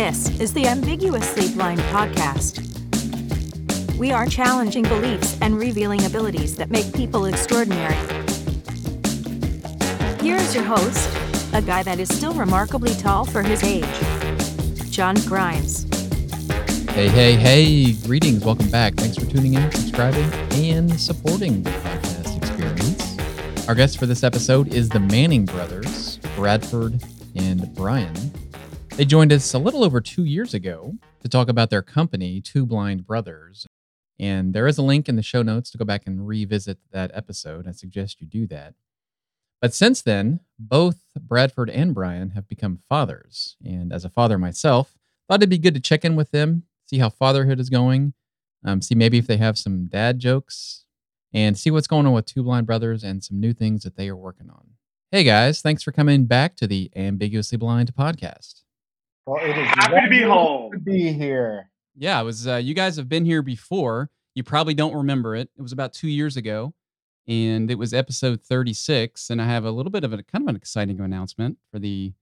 This 0.00 0.40
is 0.40 0.54
the 0.54 0.66
Ambiguously 0.66 1.52
Blind 1.52 1.78
Podcast. 1.92 2.58
We 3.98 4.12
are 4.12 4.24
challenging 4.26 4.84
beliefs 4.84 5.36
and 5.42 5.58
revealing 5.58 6.02
abilities 6.06 6.56
that 6.56 6.70
make 6.70 6.90
people 6.94 7.26
extraordinary. 7.26 7.94
Here 10.22 10.36
is 10.36 10.54
your 10.54 10.64
host, 10.64 11.06
a 11.52 11.60
guy 11.60 11.82
that 11.82 12.00
is 12.00 12.08
still 12.08 12.32
remarkably 12.32 12.94
tall 12.94 13.26
for 13.26 13.42
his 13.42 13.62
age, 13.62 13.84
John 14.90 15.16
Grimes. 15.26 15.82
Hey, 16.94 17.08
hey, 17.08 17.34
hey, 17.34 17.92
greetings. 17.92 18.42
Welcome 18.42 18.70
back. 18.70 18.94
Thanks 18.94 19.18
for 19.18 19.26
tuning 19.26 19.52
in, 19.52 19.70
subscribing, 19.70 20.32
and 20.54 20.98
supporting 20.98 21.62
the 21.62 21.72
podcast 21.72 22.38
experience. 22.38 23.68
Our 23.68 23.74
guest 23.74 23.98
for 23.98 24.06
this 24.06 24.24
episode 24.24 24.72
is 24.72 24.88
the 24.88 25.00
Manning 25.00 25.44
brothers, 25.44 26.16
Bradford 26.36 27.04
and 27.36 27.74
Bryan. 27.74 28.32
They 29.00 29.06
joined 29.06 29.32
us 29.32 29.54
a 29.54 29.58
little 29.58 29.82
over 29.82 30.02
two 30.02 30.26
years 30.26 30.52
ago 30.52 30.98
to 31.22 31.28
talk 31.30 31.48
about 31.48 31.70
their 31.70 31.80
company, 31.80 32.42
Two 32.42 32.66
Blind 32.66 33.06
Brothers. 33.06 33.66
And 34.18 34.52
there 34.52 34.66
is 34.66 34.76
a 34.76 34.82
link 34.82 35.08
in 35.08 35.16
the 35.16 35.22
show 35.22 35.40
notes 35.40 35.70
to 35.70 35.78
go 35.78 35.86
back 35.86 36.02
and 36.04 36.28
revisit 36.28 36.76
that 36.92 37.10
episode. 37.14 37.66
I 37.66 37.72
suggest 37.72 38.20
you 38.20 38.26
do 38.26 38.46
that. 38.48 38.74
But 39.62 39.72
since 39.72 40.02
then, 40.02 40.40
both 40.58 40.98
Bradford 41.18 41.70
and 41.70 41.94
Bryan 41.94 42.32
have 42.32 42.46
become 42.46 42.82
fathers. 42.90 43.56
And 43.64 43.90
as 43.90 44.04
a 44.04 44.10
father 44.10 44.36
myself, 44.36 44.98
thought 45.26 45.38
it'd 45.38 45.48
be 45.48 45.56
good 45.56 45.72
to 45.72 45.80
check 45.80 46.04
in 46.04 46.14
with 46.14 46.30
them, 46.30 46.64
see 46.84 46.98
how 46.98 47.08
fatherhood 47.08 47.58
is 47.58 47.70
going, 47.70 48.12
um, 48.66 48.82
see 48.82 48.94
maybe 48.94 49.16
if 49.16 49.26
they 49.26 49.38
have 49.38 49.56
some 49.56 49.86
dad 49.86 50.18
jokes, 50.18 50.84
and 51.32 51.56
see 51.56 51.70
what's 51.70 51.86
going 51.86 52.04
on 52.04 52.12
with 52.12 52.26
Two 52.26 52.42
Blind 52.42 52.66
Brothers 52.66 53.02
and 53.02 53.24
some 53.24 53.40
new 53.40 53.54
things 53.54 53.82
that 53.84 53.96
they 53.96 54.10
are 54.10 54.16
working 54.16 54.50
on. 54.50 54.72
Hey 55.10 55.24
guys, 55.24 55.62
thanks 55.62 55.82
for 55.82 55.90
coming 55.90 56.26
back 56.26 56.54
to 56.56 56.66
the 56.66 56.90
Ambiguously 56.94 57.56
Blind 57.56 57.94
podcast. 57.94 58.60
Well, 59.30 59.44
it 59.44 59.56
is 59.56 59.68
Happy 59.68 59.94
to 59.94 60.10
be 60.10 60.26
wonderful 60.26 60.34
home. 60.34 60.72
To 60.72 60.78
be 60.80 61.12
here. 61.12 61.70
Yeah, 61.96 62.20
it 62.20 62.24
was. 62.24 62.48
Uh, 62.48 62.56
you 62.56 62.74
guys 62.74 62.96
have 62.96 63.08
been 63.08 63.24
here 63.24 63.42
before. 63.42 64.10
You 64.34 64.42
probably 64.42 64.74
don't 64.74 64.92
remember 64.92 65.36
it. 65.36 65.50
It 65.56 65.62
was 65.62 65.70
about 65.70 65.92
two 65.92 66.08
years 66.08 66.36
ago, 66.36 66.74
and 67.28 67.70
it 67.70 67.76
was 67.76 67.94
episode 67.94 68.42
36. 68.42 69.30
And 69.30 69.40
I 69.40 69.44
have 69.44 69.64
a 69.64 69.70
little 69.70 69.92
bit 69.92 70.02
of 70.02 70.12
a 70.12 70.24
kind 70.24 70.42
of 70.42 70.48
an 70.48 70.56
exciting 70.56 70.98
announcement 70.98 71.58
for 71.70 71.78
the 71.78 72.12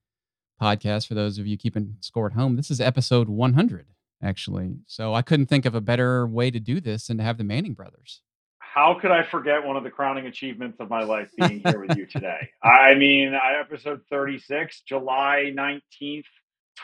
podcast 0.60 1.06
for 1.06 1.14
those 1.14 1.38
of 1.38 1.46
you 1.46 1.56
keeping 1.56 1.96
score 2.00 2.26
at 2.26 2.34
home. 2.34 2.56
This 2.56 2.70
is 2.70 2.78
episode 2.78 3.30
100, 3.30 3.86
actually. 4.22 4.76
So 4.86 5.14
I 5.14 5.22
couldn't 5.22 5.46
think 5.46 5.64
of 5.64 5.74
a 5.74 5.80
better 5.80 6.26
way 6.26 6.50
to 6.50 6.60
do 6.60 6.78
this 6.78 7.06
than 7.06 7.16
to 7.16 7.24
have 7.24 7.38
the 7.38 7.44
Manning 7.44 7.72
brothers. 7.72 8.20
How 8.58 8.98
could 9.00 9.12
I 9.12 9.22
forget 9.22 9.64
one 9.64 9.78
of 9.78 9.82
the 9.82 9.90
crowning 9.90 10.26
achievements 10.26 10.78
of 10.78 10.90
my 10.90 11.04
life 11.04 11.30
being 11.38 11.62
here 11.64 11.80
with 11.80 11.96
you 11.96 12.04
today? 12.04 12.50
I 12.62 12.94
mean, 12.96 13.32
episode 13.34 14.02
36, 14.10 14.82
July 14.82 15.54
19th, 15.56 16.24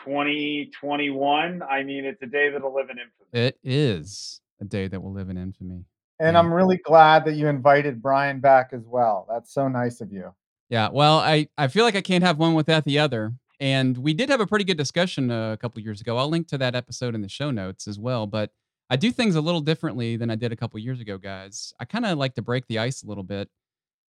2021. 0.03 1.61
I 1.63 1.83
mean, 1.83 2.05
it's 2.05 2.21
a 2.21 2.27
day 2.27 2.49
that'll 2.49 2.73
live 2.73 2.89
in 2.89 2.97
infamy. 2.97 3.47
It 3.47 3.59
is 3.63 4.41
a 4.61 4.65
day 4.65 4.87
that 4.87 5.01
will 5.01 5.13
live 5.13 5.29
in 5.29 5.37
infamy. 5.37 5.85
And 6.19 6.33
Yeah. 6.33 6.39
I'm 6.39 6.53
really 6.53 6.77
glad 6.77 7.25
that 7.25 7.35
you 7.35 7.47
invited 7.47 8.01
Bryan 8.01 8.39
back 8.39 8.69
as 8.71 8.85
well. 8.85 9.25
That's 9.29 9.53
so 9.53 9.67
nice 9.67 10.01
of 10.01 10.11
you. 10.11 10.33
Yeah, 10.69 10.89
well, 10.91 11.19
I, 11.19 11.47
I 11.57 11.67
feel 11.67 11.83
like 11.85 11.95
I 11.95 12.01
can't 12.01 12.23
have 12.23 12.37
one 12.39 12.53
without 12.53 12.85
the 12.85 12.99
other. 12.99 13.33
And 13.59 13.97
we 13.97 14.13
did 14.13 14.29
have 14.29 14.41
a 14.41 14.47
pretty 14.47 14.65
good 14.65 14.77
discussion 14.77 15.31
uh, 15.31 15.53
a 15.53 15.57
couple 15.57 15.81
years 15.81 16.01
ago. 16.01 16.17
I'll 16.17 16.27
link 16.29 16.47
to 16.49 16.57
that 16.57 16.75
episode 16.75 17.15
in 17.15 17.21
the 17.21 17.29
show 17.29 17.51
notes 17.51 17.87
as 17.87 17.97
well. 17.99 18.27
But 18.27 18.51
I 18.89 18.95
do 18.97 19.11
things 19.11 19.35
a 19.35 19.41
little 19.41 19.61
differently 19.61 20.17
than 20.17 20.29
I 20.29 20.35
did 20.35 20.51
a 20.51 20.55
couple 20.55 20.79
years 20.79 20.99
ago, 20.99 21.17
guys. 21.17 21.73
I 21.79 21.85
kind 21.85 22.05
of 22.05 22.17
like 22.17 22.35
to 22.35 22.41
break 22.41 22.67
the 22.67 22.79
ice 22.79 23.03
a 23.03 23.07
little 23.07 23.23
bit 23.23 23.49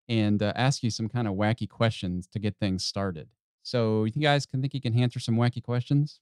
and 0.08 0.42
uh, 0.42 0.53
ask 0.55 0.83
you 0.83 0.89
some 0.89 1.09
kind 1.09 1.27
of 1.27 1.36
wacky 1.36 1.70
questions 1.70 2.27
to 2.27 2.39
get 2.39 2.58
things 2.59 2.83
started. 2.83 3.27
So 3.65 4.03
you 4.03 4.21
guys 4.21 4.45
can 4.45 4.61
think 4.61 4.76
you 4.76 4.80
can 4.81 4.95
answer 4.98 5.20
some 5.20 5.36
wacky 5.37 5.61
questions? 5.61 6.20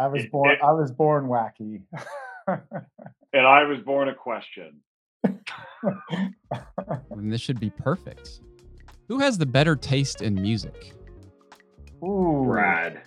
I 0.00 0.08
was 0.08 0.24
It- 0.24 0.32
born 0.32 0.50
it- 0.50 0.58
I 0.64 0.72
was 0.72 0.90
born 0.90 1.28
wacky. 1.28 1.82
And 3.32 3.46
I 3.46 3.62
was 3.64 3.78
born 3.80 4.08
a 4.08 4.14
question. 4.14 4.80
And 7.10 7.32
this 7.32 7.40
should 7.40 7.60
be 7.60 7.70
perfect. 7.70 8.40
Who 9.08 9.18
has 9.20 9.38
the 9.38 9.46
better 9.46 9.76
taste 9.76 10.22
in 10.22 10.34
music? 10.34 10.92
Ooh. 12.04 12.42
Brad. 12.46 13.02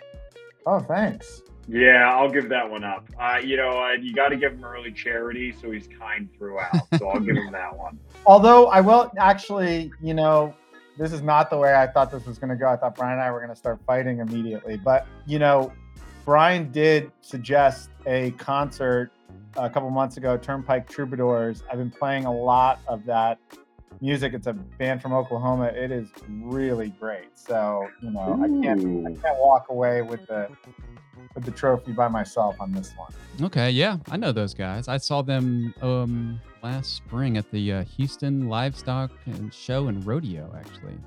Oh, 0.65 0.79
thanks. 0.79 1.41
Yeah, 1.67 2.11
I'll 2.13 2.29
give 2.29 2.47
that 2.49 2.69
one 2.69 2.83
up. 2.83 3.07
Uh, 3.19 3.39
you 3.43 3.57
know, 3.57 3.69
uh, 3.83 3.93
you 3.93 4.13
got 4.13 4.29
to 4.29 4.37
give 4.37 4.53
him 4.53 4.63
early 4.63 4.91
charity, 4.91 5.51
so 5.51 5.71
he's 5.71 5.87
kind 5.87 6.29
throughout. 6.37 6.75
So 6.97 7.07
I'll 7.09 7.19
give 7.19 7.35
him 7.35 7.51
that 7.53 7.75
one. 7.75 7.99
Although 8.25 8.67
I 8.67 8.81
will 8.81 9.11
actually, 9.17 9.91
you 10.01 10.13
know, 10.13 10.53
this 10.97 11.11
is 11.11 11.21
not 11.21 11.49
the 11.49 11.57
way 11.57 11.75
I 11.75 11.87
thought 11.87 12.11
this 12.11 12.25
was 12.25 12.37
going 12.37 12.49
to 12.49 12.55
go. 12.55 12.69
I 12.69 12.75
thought 12.75 12.95
Bryan 12.95 13.13
and 13.13 13.21
I 13.21 13.31
were 13.31 13.39
going 13.39 13.49
to 13.49 13.55
start 13.55 13.79
fighting 13.85 14.19
immediately. 14.19 14.77
But, 14.77 15.07
you 15.25 15.39
know, 15.39 15.73
Bryan 16.23 16.71
did 16.71 17.11
suggest 17.21 17.89
a 18.05 18.31
concert 18.31 19.11
a 19.57 19.69
couple 19.69 19.89
months 19.89 20.17
ago, 20.17 20.37
Turnpike 20.37 20.89
Troubadours. 20.89 21.63
I've 21.71 21.77
been 21.77 21.91
playing 21.91 22.25
a 22.25 22.33
lot 22.33 22.79
of 22.87 23.05
that 23.05 23.39
music. 24.01 24.33
It's 24.33 24.47
a 24.47 24.53
band 24.53 25.01
from 25.01 25.13
Oklahoma. 25.13 25.65
It 25.67 25.91
is 25.91 26.09
really 26.27 26.89
great. 26.89 27.37
So, 27.37 27.87
you 28.01 28.11
know, 28.11 28.39
I 28.41 28.47
can't 28.63 29.07
I 29.07 29.11
can't 29.21 29.39
walk 29.39 29.67
away 29.69 30.01
with 30.01 30.25
the 30.27 30.49
with 31.33 31.43
the 31.45 31.51
trophy 31.51 31.91
by 31.91 32.07
myself 32.07 32.55
on 32.59 32.71
this 32.71 32.93
one. 32.95 33.11
Okay, 33.41 33.69
yeah, 33.71 33.97
I 34.11 34.17
know 34.17 34.31
those 34.31 34.53
guys. 34.53 34.87
I 34.87 34.97
saw 34.97 35.21
them 35.21 35.73
um 35.81 36.39
last 36.63 36.95
spring 36.95 37.37
at 37.37 37.49
the 37.51 37.71
uh, 37.73 37.83
Houston 37.97 38.47
Livestock 38.49 39.11
and 39.25 39.53
Show 39.53 39.87
and 39.87 40.05
Rodeo, 40.05 40.53
actually. 40.57 40.97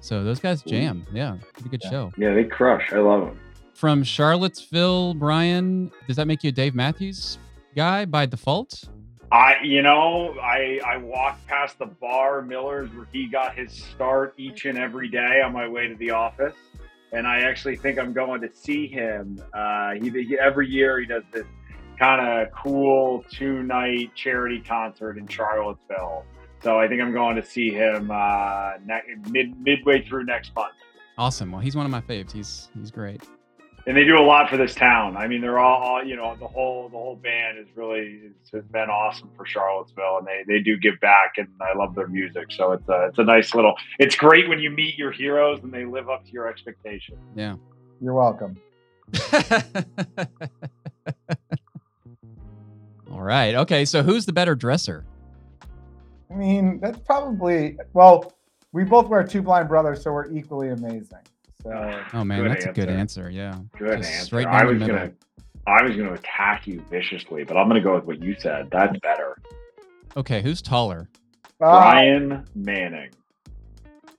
So 0.00 0.24
those 0.24 0.40
guys 0.40 0.62
Ooh. 0.66 0.70
jam. 0.70 1.06
Yeah, 1.12 1.36
pretty 1.54 1.68
good 1.70 1.82
Yeah. 1.84 1.90
show. 1.90 2.12
Yeah, 2.16 2.34
they 2.34 2.44
crush. 2.44 2.92
I 2.92 2.98
love 2.98 3.26
them. 3.26 3.38
From 3.74 4.02
Charlottesville, 4.04 5.14
Bryan, 5.14 5.90
does 6.06 6.16
that 6.16 6.26
make 6.26 6.44
you 6.44 6.48
a 6.48 6.52
Dave 6.52 6.74
Matthews 6.74 7.38
guy 7.74 8.04
by 8.04 8.26
default? 8.26 8.84
I, 9.32 9.56
you 9.64 9.80
know, 9.80 10.34
I 10.42 10.78
I 10.86 10.98
walked 10.98 11.46
past 11.46 11.78
the 11.78 11.86
bar 11.86 12.42
Miller's 12.42 12.90
where 12.94 13.06
he 13.12 13.26
got 13.26 13.54
his 13.56 13.72
start 13.72 14.34
each 14.36 14.66
and 14.66 14.76
every 14.76 15.08
day 15.08 15.40
on 15.40 15.52
my 15.54 15.66
way 15.66 15.88
to 15.88 15.94
the 15.94 16.10
office, 16.10 16.54
and 17.12 17.26
I 17.26 17.40
actually 17.40 17.76
think 17.76 17.98
I'm 17.98 18.12
going 18.12 18.40
to 18.40 18.50
see 18.52 18.86
him. 18.86 19.42
Uh, 19.52 19.92
he, 19.92 20.10
he 20.10 20.38
every 20.38 20.68
year 20.68 20.98
he 20.98 21.06
does 21.06 21.24
this 21.32 21.46
kind 21.98 22.20
of 22.20 22.52
cool 22.52 23.24
two 23.30 23.62
night 23.62 24.14
charity 24.14 24.60
concert 24.60 25.18
in 25.18 25.26
Charlottesville. 25.28 26.24
So 26.62 26.78
I 26.78 26.88
think 26.88 27.02
I'm 27.02 27.12
going 27.12 27.36
to 27.36 27.44
see 27.44 27.70
him 27.70 28.10
uh, 28.10 28.72
ne- 28.84 29.02
mid 29.30 29.60
midway 29.60 30.04
through 30.06 30.24
next 30.24 30.54
month. 30.54 30.74
Awesome. 31.18 31.52
Well, 31.52 31.60
he's 31.60 31.76
one 31.76 31.84
of 31.84 31.92
my 31.92 32.00
faves. 32.00 32.32
He's 32.32 32.68
he's 32.78 32.90
great. 32.90 33.22
And 33.84 33.96
they 33.96 34.04
do 34.04 34.16
a 34.16 34.22
lot 34.22 34.48
for 34.48 34.56
this 34.56 34.76
town. 34.76 35.16
I 35.16 35.26
mean, 35.26 35.40
they're 35.40 35.58
all, 35.58 35.82
all 35.82 36.04
you 36.04 36.14
know, 36.14 36.36
the 36.36 36.46
whole 36.46 36.88
the 36.88 36.96
whole 36.96 37.16
band 37.16 37.58
is 37.58 37.66
really 37.74 38.20
it's, 38.22 38.50
has 38.52 38.64
been 38.66 38.88
awesome 38.88 39.28
for 39.36 39.44
Charlottesville, 39.44 40.18
and 40.18 40.26
they 40.26 40.44
they 40.46 40.60
do 40.60 40.76
give 40.76 41.00
back, 41.00 41.32
and 41.38 41.48
I 41.60 41.76
love 41.76 41.96
their 41.96 42.06
music. 42.06 42.46
So 42.50 42.72
it's 42.72 42.88
a 42.88 43.06
it's 43.08 43.18
a 43.18 43.24
nice 43.24 43.54
little. 43.54 43.74
It's 43.98 44.14
great 44.14 44.48
when 44.48 44.60
you 44.60 44.70
meet 44.70 44.96
your 44.96 45.10
heroes 45.10 45.60
and 45.64 45.72
they 45.72 45.84
live 45.84 46.08
up 46.08 46.24
to 46.24 46.30
your 46.30 46.46
expectations. 46.48 47.18
Yeah. 47.34 47.56
You're 48.00 48.14
welcome. 48.14 48.56
All 53.10 53.22
right. 53.22 53.56
Okay. 53.56 53.84
So 53.84 54.04
who's 54.04 54.26
the 54.26 54.32
better 54.32 54.54
dresser? 54.54 55.04
I 56.30 56.34
mean, 56.34 56.78
that's 56.80 57.00
probably 57.00 57.76
well. 57.92 58.32
We 58.70 58.84
both 58.84 59.08
wear 59.08 59.22
two 59.22 59.42
blind 59.42 59.68
brothers, 59.68 60.02
so 60.02 60.12
we're 60.12 60.32
equally 60.32 60.70
amazing. 60.70 61.18
So 61.62 62.04
Oh 62.14 62.24
man, 62.24 62.42
Good 62.42 62.50
that's 62.50 62.64
a 62.66 62.72
good 62.72 62.88
answer. 62.88 63.22
answer. 63.26 63.30
Yeah. 63.30 63.58
Good 63.78 63.98
Just 63.98 64.10
answer. 64.12 64.24
straight 64.26 64.46
I 64.46 64.64
was 64.64 64.78
middle. 64.78 64.96
gonna 64.96 65.12
I 65.66 65.82
was 65.82 65.96
gonna 65.96 66.14
attack 66.14 66.66
you 66.66 66.84
viciously, 66.90 67.44
but 67.44 67.56
I'm 67.56 67.68
gonna 67.68 67.80
go 67.80 67.94
with 67.94 68.04
what 68.04 68.22
you 68.22 68.34
said. 68.38 68.68
That's 68.70 68.98
better. 69.00 69.38
Okay. 70.16 70.42
Who's 70.42 70.60
taller? 70.62 71.08
Ah, 71.60 71.92
Bryan 71.92 72.44
Manning. 72.54 73.10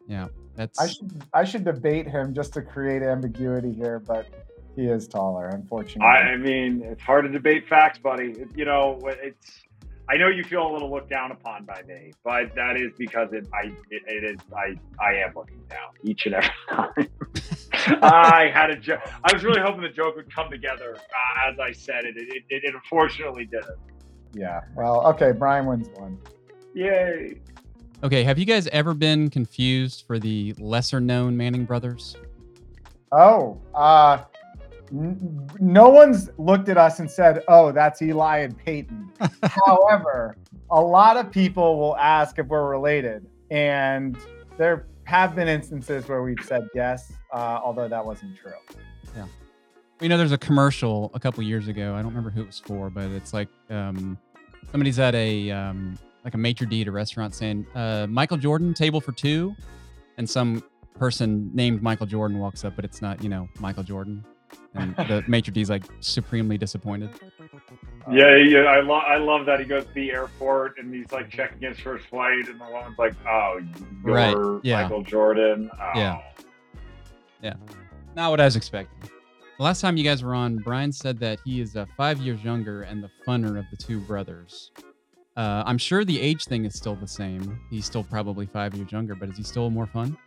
Yeah. 0.07 0.27
That's 0.55 0.79
I 0.79 0.87
should 0.87 1.23
I 1.33 1.43
should 1.43 1.65
debate 1.65 2.07
him 2.07 2.33
just 2.33 2.53
to 2.53 2.61
create 2.61 3.01
ambiguity 3.01 3.73
here, 3.73 3.99
but 3.99 4.27
he 4.75 4.85
is 4.87 5.07
taller, 5.07 5.49
unfortunately. 5.49 6.05
I, 6.05 6.33
I 6.33 6.37
mean, 6.37 6.81
it's 6.83 7.01
hard 7.01 7.25
to 7.25 7.29
debate 7.31 7.67
facts, 7.67 7.99
buddy. 7.99 8.31
It- 8.31 8.49
you 8.55 8.65
know, 8.65 8.99
it's. 9.03 9.61
I 10.09 10.17
know 10.17 10.27
you 10.27 10.43
feel 10.43 10.67
a 10.69 10.71
little 10.71 10.91
looked 10.91 11.09
down 11.09 11.31
upon 11.31 11.63
by 11.65 11.81
me, 11.87 12.11
but 12.23 12.53
that 12.55 12.75
is 12.75 12.91
because 12.97 13.29
it. 13.31 13.47
I. 13.53 13.67
It, 13.89 14.03
it 14.07 14.23
is. 14.23 14.37
I. 14.55 14.75
I 15.03 15.13
am 15.15 15.33
looking 15.35 15.61
down 15.69 15.89
each 16.03 16.25
and 16.25 16.35
every 16.35 16.49
time. 16.69 17.99
I 18.03 18.49
had 18.53 18.69
a 18.69 18.75
joke. 18.75 18.99
I 19.23 19.33
was 19.33 19.43
really 19.43 19.61
hoping 19.61 19.81
the 19.81 19.89
joke 19.89 20.15
would 20.17 20.33
come 20.33 20.49
together 20.51 20.95
uh, 20.97 21.49
as 21.51 21.57
I 21.59 21.71
said 21.71 22.03
it. 22.05 22.15
It, 22.17 22.43
it. 22.49 22.63
it 22.65 22.73
unfortunately 22.75 23.45
didn't. 23.45 23.77
yeah. 24.33 24.61
Well, 24.75 25.05
okay. 25.07 25.31
Bryan 25.31 25.65
wins 25.65 25.87
one. 25.97 26.17
Yay! 26.73 27.39
okay. 28.03 28.23
Have 28.23 28.37
you 28.37 28.45
guys 28.45 28.67
ever 28.67 28.93
been 28.93 29.29
confused 29.29 30.03
for 30.05 30.19
the 30.19 30.53
lesser 30.59 30.99
known 30.99 31.37
Manning 31.37 31.63
brothers? 31.65 32.17
Oh, 33.11 33.61
uh, 33.75 34.17
n- 34.17 34.32
no 34.93 35.89
one's 35.89 36.29
looked 36.37 36.69
at 36.69 36.77
us 36.77 36.99
and 36.99 37.09
said, 37.09 37.43
"Oh, 37.47 37.71
that's 37.71 38.01
Eli 38.01 38.39
and 38.39 38.55
Peyton." 38.55 39.11
However, 39.65 40.37
a 40.69 40.79
lot 40.79 41.17
of 41.17 41.31
people 41.31 41.79
will 41.79 41.97
ask 41.97 42.37
if 42.37 42.45
we're 42.45 42.69
related, 42.69 43.25
and 43.49 44.15
there 44.57 44.85
have 45.05 45.35
been 45.35 45.47
instances 45.47 46.07
where 46.07 46.21
we've 46.21 46.43
said 46.45 46.67
yes, 46.75 47.11
uh, 47.33 47.59
although 47.63 47.87
that 47.87 48.05
wasn't 48.05 48.37
true. 48.37 48.51
Yeah, 49.15 49.25
you 49.99 50.09
know, 50.09 50.17
there's 50.17 50.31
a 50.31 50.37
commercial 50.37 51.09
a 51.15 51.19
couple 51.19 51.41
years 51.43 51.67
ago. 51.67 51.95
I 51.95 52.03
don't 52.03 52.11
remember 52.11 52.29
who 52.29 52.41
it 52.41 52.47
was 52.47 52.59
for, 52.59 52.91
but 52.91 53.09
it's 53.09 53.33
like 53.33 53.49
um, 53.71 54.15
somebody's 54.69 54.99
at 54.99 55.15
a 55.15 55.49
um, 55.49 55.97
like 56.23 56.35
a 56.35 56.37
maitre 56.37 56.67
d' 56.67 56.81
at 56.81 56.87
a 56.87 56.91
restaurant 56.91 57.33
saying, 57.33 57.65
uh, 57.73 58.05
"Michael 58.07 58.37
Jordan, 58.37 58.75
table 58.75 59.01
for 59.01 59.11
two. 59.11 59.55
and 60.17 60.29
some 60.29 60.63
person 60.99 61.49
named 61.55 61.81
Michael 61.81 62.05
Jordan 62.05 62.37
walks 62.37 62.63
up, 62.63 62.75
but 62.75 62.85
it's 62.85 63.01
not, 63.01 63.23
you 63.23 63.29
know, 63.29 63.49
Michael 63.59 63.81
Jordan, 63.81 64.23
and 64.75 64.95
the 64.97 65.23
maitre 65.27 65.53
d's 65.53 65.69
like 65.69 65.83
supremely 65.99 66.57
disappointed. 66.57 67.09
Yeah, 68.11 68.35
yeah, 68.35 68.61
I 68.61 68.81
love 68.81 69.03
I 69.07 69.17
love 69.17 69.45
that 69.45 69.59
he 69.59 69.65
goes 69.65 69.85
to 69.85 69.93
the 69.93 70.11
airport 70.11 70.77
and 70.77 70.93
he's 70.93 71.11
like 71.11 71.29
checking 71.29 71.67
his 71.67 71.79
first 71.79 72.05
flight, 72.07 72.47
and 72.47 72.59
the 72.59 72.65
woman's 72.65 72.97
like, 72.97 73.13
"Oh, 73.27 73.59
you're 74.05 74.13
Right, 74.13 74.59
yeah. 74.63 74.83
Michael 74.83 75.03
Jordan." 75.03 75.69
Oh. 75.79 75.91
Yeah. 75.95 77.53
Not 78.15 78.31
what 78.31 78.39
I 78.39 78.45
was 78.45 78.55
expecting. 78.55 79.09
The 79.57 79.63
last 79.63 79.81
time 79.81 79.97
you 79.97 80.03
guys 80.03 80.23
were 80.23 80.33
on, 80.33 80.57
Bryan 80.57 80.91
said 80.91 81.19
that 81.19 81.39
he 81.45 81.61
is 81.61 81.75
uh, 81.75 81.85
five 81.95 82.19
years 82.19 82.43
younger 82.43 82.83
and 82.83 83.03
the 83.03 83.09
funner 83.27 83.59
of 83.59 83.65
the 83.69 83.77
two 83.77 83.99
brothers. 83.99 84.71
Uh, 85.35 85.63
I'm 85.65 85.77
sure 85.77 86.05
the 86.05 86.19
age 86.19 86.45
thing 86.45 86.65
is 86.65 86.75
still 86.75 86.95
the 86.95 87.07
same. 87.07 87.59
He's 87.69 87.85
still 87.85 88.03
probably 88.03 88.45
five 88.45 88.73
years 88.75 88.91
younger, 88.91 89.15
but 89.15 89.29
is 89.29 89.37
he 89.37 89.43
still 89.43 89.69
more 89.69 89.87
fun? 89.87 90.17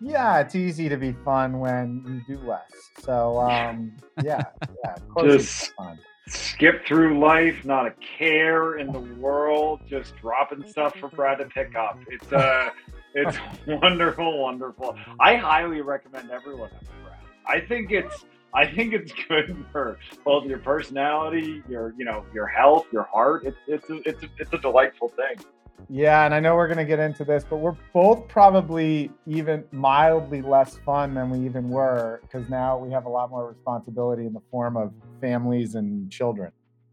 Yeah, 0.00 0.40
it's 0.40 0.54
easy 0.54 0.88
to 0.88 0.96
be 0.96 1.12
fun 1.24 1.58
when 1.60 2.22
you 2.28 2.36
do 2.36 2.42
less. 2.48 2.70
So 3.00 3.38
um, 3.40 3.92
yeah, 4.24 4.42
yeah, 4.84 4.94
of 4.94 5.08
course 5.08 5.34
it's 5.34 5.60
Just- 5.60 5.74
fun. 5.74 5.98
skip 6.28 6.86
through 6.86 7.18
life, 7.18 7.64
not 7.64 7.86
a 7.86 7.92
care 8.18 8.78
in 8.78 8.92
the 8.92 9.00
world, 9.00 9.80
just 9.88 10.16
dropping 10.16 10.66
stuff 10.68 10.94
for 10.98 11.08
Brad 11.08 11.38
to 11.38 11.44
pick 11.46 11.74
up. 11.76 11.98
It's 12.08 12.32
uh 12.32 12.70
it's 13.14 13.36
wonderful, 13.66 14.42
wonderful. 14.42 14.96
I 15.18 15.34
highly 15.36 15.80
recommend 15.80 16.30
everyone 16.30 16.70
have 16.70 16.82
a 16.82 17.02
Brad. 17.04 17.18
I 17.46 17.60
think 17.66 17.90
it's 17.92 18.24
I 18.54 18.66
think 18.66 18.92
it's 18.94 19.12
good 19.28 19.64
for 19.70 19.98
both 20.24 20.44
your 20.46 20.58
personality, 20.58 21.62
your 21.68 21.94
you 21.98 22.04
know, 22.04 22.24
your 22.32 22.46
health, 22.46 22.86
your 22.92 23.04
heart. 23.04 23.44
It's 23.44 23.58
it's 23.66 23.90
a, 23.90 24.08
it's 24.08 24.22
a, 24.22 24.28
it's 24.38 24.52
a 24.52 24.58
delightful 24.58 25.08
thing. 25.08 25.44
Yeah, 25.88 26.24
and 26.24 26.34
I 26.34 26.40
know 26.40 26.54
we're 26.54 26.68
gonna 26.68 26.84
get 26.84 26.98
into 26.98 27.24
this, 27.24 27.44
but 27.48 27.56
we're 27.56 27.76
both 27.92 28.28
probably 28.28 29.10
even 29.26 29.64
mildly 29.72 30.42
less 30.42 30.76
fun 30.84 31.14
than 31.14 31.30
we 31.30 31.44
even 31.46 31.68
were 31.68 32.20
because 32.22 32.48
now 32.48 32.78
we 32.78 32.92
have 32.92 33.06
a 33.06 33.08
lot 33.08 33.30
more 33.30 33.48
responsibility 33.48 34.26
in 34.26 34.32
the 34.32 34.42
form 34.50 34.76
of 34.76 34.92
families 35.20 35.74
and 35.74 36.10
children. 36.10 36.52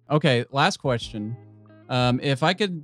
Okay, 0.10 0.46
last 0.52 0.78
question. 0.78 1.36
Um, 1.90 2.20
if 2.22 2.44
I 2.44 2.54
could 2.54 2.84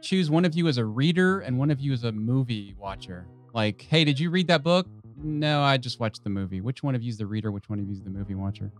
choose 0.00 0.30
one 0.30 0.44
of 0.44 0.54
you 0.54 0.68
as 0.68 0.78
a 0.78 0.84
reader 0.84 1.40
and 1.40 1.58
one 1.58 1.70
of 1.70 1.80
you 1.80 1.92
as 1.92 2.04
a 2.04 2.12
movie 2.12 2.74
watcher, 2.78 3.26
like, 3.52 3.82
hey, 3.82 4.04
did 4.04 4.18
you 4.18 4.30
read 4.30 4.48
that 4.48 4.62
book? 4.62 4.86
No, 5.16 5.62
I 5.62 5.76
just 5.76 6.00
watched 6.00 6.24
the 6.24 6.30
movie. 6.30 6.60
Which 6.60 6.82
one 6.82 6.94
of 6.94 7.02
you 7.02 7.08
is 7.08 7.18
the 7.18 7.26
reader? 7.26 7.50
Which 7.50 7.68
one 7.68 7.78
of 7.78 7.86
you 7.86 7.92
is 7.92 8.02
the 8.02 8.10
movie 8.10 8.34
watcher? 8.34 8.70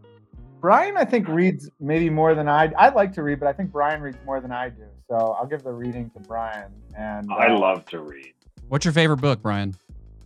Bryan, 0.65 0.97
I 0.97 1.05
think 1.05 1.29
reads 1.29 1.69
maybe 1.79 2.09
more 2.09 2.35
than 2.35 2.49
I. 2.49 2.73
I 2.79 2.89
like 2.89 3.13
to 3.17 3.23
read, 3.23 3.39
but 3.39 3.47
I 3.47 3.53
think 3.53 3.71
Bryan 3.71 4.01
reads 4.01 4.17
more 4.25 4.41
than 4.41 4.51
I 4.51 4.71
do. 4.71 4.87
So 5.11 5.37
I'll 5.39 5.45
give 5.45 5.63
the 5.63 5.75
reading 5.75 6.09
to 6.15 6.21
Bryan. 6.21 6.73
And 6.97 7.31
I 7.31 7.49
uh, 7.49 7.59
love 7.59 7.85
to 7.91 8.01
read. 8.01 8.33
What's 8.69 8.87
your 8.87 8.95
favorite 8.95 9.19
book, 9.19 9.43
Bryan? 9.43 9.77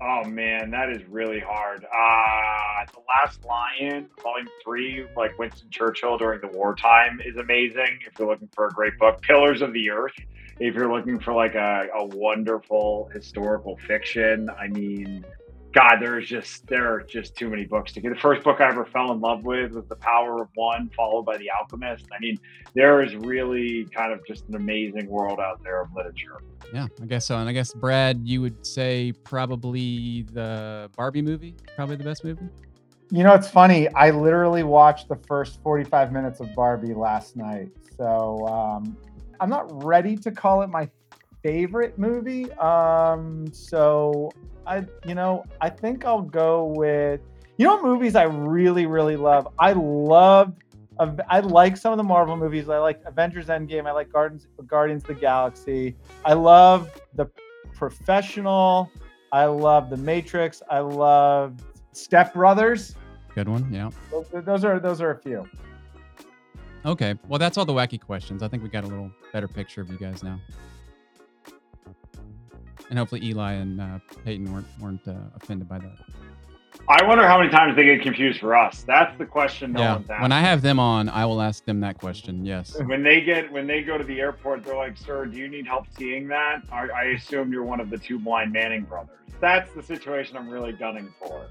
Oh 0.00 0.22
man, 0.28 0.70
that 0.70 0.90
is 0.90 1.02
really 1.08 1.40
hard. 1.40 1.84
Uh 1.84 2.86
The 2.92 3.00
Last 3.08 3.44
Lion, 3.44 4.08
Volume 4.22 4.48
Three, 4.62 5.06
like 5.16 5.36
Winston 5.40 5.70
Churchill 5.72 6.16
during 6.18 6.40
the 6.40 6.56
wartime, 6.56 7.20
is 7.26 7.34
amazing. 7.36 7.98
If 8.06 8.16
you're 8.16 8.28
looking 8.28 8.48
for 8.54 8.68
a 8.68 8.70
great 8.70 8.96
book, 8.96 9.20
Pillars 9.22 9.60
of 9.60 9.72
the 9.72 9.90
Earth. 9.90 10.14
If 10.60 10.76
you're 10.76 10.92
looking 10.92 11.18
for 11.18 11.32
like 11.32 11.56
a, 11.56 11.88
a 11.96 12.06
wonderful 12.06 13.10
historical 13.12 13.76
fiction, 13.88 14.50
I 14.50 14.68
mean, 14.68 15.24
God, 15.72 15.96
there's 16.00 16.26
just 16.26 16.66
there 16.66 16.94
are 16.94 17.02
just 17.02 17.36
too 17.36 17.50
many 17.50 17.64
books 17.64 17.92
to 17.92 18.00
get. 18.00 18.14
The 18.14 18.20
first 18.20 18.42
book 18.42 18.60
I 18.60 18.68
ever 18.68 18.86
fell 18.86 19.12
in 19.12 19.20
love 19.20 19.44
with 19.44 19.72
was 19.72 19.86
The 19.86 19.96
Power 19.96 20.42
of 20.42 20.48
One, 20.54 20.90
followed 20.96 21.24
by 21.24 21.36
The 21.36 21.50
Alchemist. 21.50 22.06
I 22.10 22.18
mean, 22.20 22.38
there 22.74 23.02
is 23.02 23.14
really 23.16 23.84
kind 23.94 24.12
of 24.12 24.26
just 24.26 24.48
an 24.48 24.54
amazing 24.54 25.08
world 25.08 25.40
out 25.40 25.62
there 25.62 25.82
of 25.82 25.92
literature. 25.94 26.40
Yeah, 26.72 26.86
I 27.02 27.06
guess 27.06 27.26
so. 27.26 27.36
And 27.36 27.48
I 27.48 27.52
guess 27.52 27.74
Brad, 27.74 28.26
you 28.26 28.40
would 28.40 28.66
say 28.66 29.12
probably 29.24 30.22
the 30.32 30.90
Barbie 30.96 31.22
movie, 31.22 31.54
probably 31.76 31.96
the 31.96 32.04
best 32.04 32.24
movie. 32.24 32.48
You 33.10 33.22
know, 33.22 33.34
it's 33.34 33.48
funny. 33.48 33.88
I 33.90 34.10
literally 34.10 34.62
watched 34.62 35.08
the 35.08 35.16
first 35.26 35.62
45 35.62 36.12
minutes 36.12 36.40
of 36.40 36.54
Barbie 36.54 36.94
last 36.94 37.36
night. 37.36 37.70
So 37.96 38.46
um, 38.46 38.96
I'm 39.40 39.50
not 39.50 39.84
ready 39.84 40.16
to 40.16 40.30
call 40.30 40.62
it 40.62 40.68
my 40.68 40.88
favorite 41.42 41.98
movie. 41.98 42.50
Um, 42.52 43.52
so 43.52 44.30
I, 44.66 44.84
you 45.06 45.14
know, 45.14 45.44
I 45.60 45.70
think 45.70 46.04
I'll 46.04 46.22
go 46.22 46.64
with, 46.76 47.20
you 47.56 47.66
know, 47.66 47.74
what 47.76 47.84
movies 47.84 48.14
I 48.14 48.24
really, 48.24 48.86
really 48.86 49.16
love. 49.16 49.48
I 49.58 49.72
love, 49.72 50.54
I 51.28 51.40
like 51.40 51.76
some 51.76 51.92
of 51.92 51.96
the 51.96 52.04
Marvel 52.04 52.36
movies. 52.36 52.68
I 52.68 52.78
like 52.78 53.00
Avengers 53.06 53.46
Endgame. 53.46 53.86
I 53.86 53.92
like 53.92 54.12
Guardians, 54.12 54.46
Guardians 54.66 55.02
of 55.02 55.08
the 55.08 55.14
Galaxy. 55.14 55.96
I 56.24 56.34
love 56.34 56.90
The 57.14 57.26
Professional. 57.74 58.90
I 59.32 59.44
love 59.44 59.90
The 59.90 59.96
Matrix. 59.96 60.62
I 60.70 60.80
love 60.80 61.60
Step 61.92 62.34
Brothers. 62.34 62.96
Good 63.34 63.48
one. 63.48 63.72
Yeah. 63.72 63.90
Those, 64.10 64.26
those 64.44 64.64
are 64.64 64.80
those 64.80 65.00
are 65.00 65.12
a 65.12 65.18
few. 65.18 65.48
Okay. 66.84 67.14
Well, 67.28 67.38
that's 67.38 67.56
all 67.58 67.64
the 67.64 67.72
wacky 67.72 68.00
questions. 68.00 68.42
I 68.42 68.48
think 68.48 68.62
we 68.62 68.68
got 68.68 68.84
a 68.84 68.88
little 68.88 69.10
better 69.32 69.46
picture 69.46 69.80
of 69.80 69.90
you 69.90 69.98
guys 69.98 70.22
now. 70.22 70.40
And 72.90 72.98
hopefully 72.98 73.22
Eli 73.24 73.52
and 73.52 73.80
uh, 73.80 73.98
Peyton 74.24 74.52
weren't 74.52 74.66
weren't 74.80 75.06
uh, 75.06 75.14
offended 75.36 75.68
by 75.68 75.78
that. 75.78 75.98
I 76.88 77.04
wonder 77.04 77.26
how 77.26 77.38
many 77.38 77.50
times 77.50 77.76
they 77.76 77.84
get 77.84 78.02
confused 78.02 78.40
for 78.40 78.56
us. 78.56 78.82
That's 78.82 79.16
the 79.18 79.26
question 79.26 79.72
no 79.72 79.80
yeah. 79.80 79.94
one's 79.96 80.08
asking. 80.08 80.22
When 80.22 80.32
I 80.32 80.40
have 80.40 80.62
them 80.62 80.78
on, 80.78 81.08
I 81.08 81.26
will 81.26 81.42
ask 81.42 81.64
them 81.64 81.80
that 81.80 81.98
question. 81.98 82.46
Yes. 82.46 82.80
when 82.86 83.02
they 83.02 83.20
get 83.20 83.52
when 83.52 83.66
they 83.66 83.82
go 83.82 83.98
to 83.98 84.04
the 84.04 84.20
airport, 84.20 84.64
they're 84.64 84.76
like, 84.76 84.96
"Sir, 84.96 85.26
do 85.26 85.36
you 85.36 85.48
need 85.48 85.66
help 85.66 85.86
seeing 85.98 86.28
that?" 86.28 86.62
I, 86.72 86.88
I 86.88 87.04
assume 87.16 87.52
you're 87.52 87.64
one 87.64 87.80
of 87.80 87.90
the 87.90 87.98
two 87.98 88.18
blind 88.18 88.52
Manning 88.52 88.84
brothers. 88.84 89.18
That's 89.40 89.70
the 89.72 89.82
situation 89.82 90.36
I'm 90.36 90.48
really 90.48 90.72
gunning 90.72 91.12
for. 91.18 91.46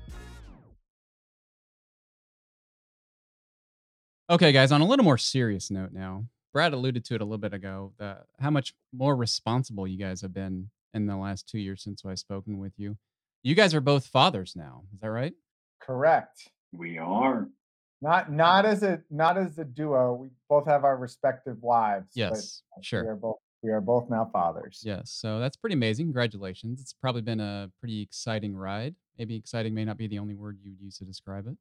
Okay, 4.30 4.52
guys. 4.52 4.72
On 4.72 4.82
a 4.82 4.86
little 4.86 5.06
more 5.06 5.18
serious 5.18 5.70
note 5.70 5.94
now, 5.94 6.26
Brad 6.52 6.74
alluded 6.74 7.06
to 7.06 7.16
it 7.16 7.22
a 7.22 7.24
little 7.24 7.38
bit 7.38 7.54
ago. 7.54 7.94
How 8.40 8.50
much 8.50 8.74
more 8.92 9.16
responsible 9.16 9.88
you 9.88 9.98
guys 9.98 10.22
have 10.22 10.34
been 10.34 10.70
in 10.98 11.08
the 11.08 11.18
last 11.18 11.48
two 11.48 11.60
years 11.60 11.84
since 11.84 12.04
I've 12.06 12.20
spoken 12.20 12.60
with 12.60 12.74
you. 12.78 12.98
You 13.44 13.56
guys 13.56 13.74
are 13.74 13.82
both 13.82 14.08
fathers 14.08 14.54
now. 14.56 14.84
Is 14.94 15.00
that 15.00 15.12
right? 15.12 15.34
Correct. 15.82 16.50
We 16.74 16.98
are. 16.98 17.48
Not 18.02 18.32
not 18.32 18.66
as 18.66 18.84
a 18.84 19.02
not 19.10 19.38
as 19.38 19.58
a 19.58 19.64
duo. 19.64 20.14
We 20.14 20.30
both 20.50 20.68
have 20.68 20.84
our 20.84 20.98
respective 20.98 21.62
wives. 21.62 22.08
but 22.14 22.20
Yes. 22.20 22.62
We 22.76 22.84
Sure. 22.84 23.10
are 23.12 23.16
both 23.16 23.38
we 23.64 23.72
are 23.72 23.82
both 23.82 24.10
now 24.10 24.30
fathers. 24.32 24.82
Yes. 24.84 25.10
So 25.12 25.40
that's 25.40 25.56
pretty 25.58 25.74
amazing. 25.74 26.06
Congratulations. 26.08 26.80
It's 26.82 26.94
probably 26.94 27.22
been 27.24 27.40
a 27.40 27.72
pretty 27.80 28.02
exciting 28.02 28.56
ride. 28.56 28.96
Maybe 29.18 29.36
exciting 29.36 29.74
may 29.74 29.84
not 29.86 29.98
be 29.98 30.08
the 30.08 30.20
only 30.20 30.36
word 30.36 30.60
you'd 30.62 30.80
use 30.80 30.98
to 31.00 31.06
describe 31.06 31.48
it. 31.48 31.58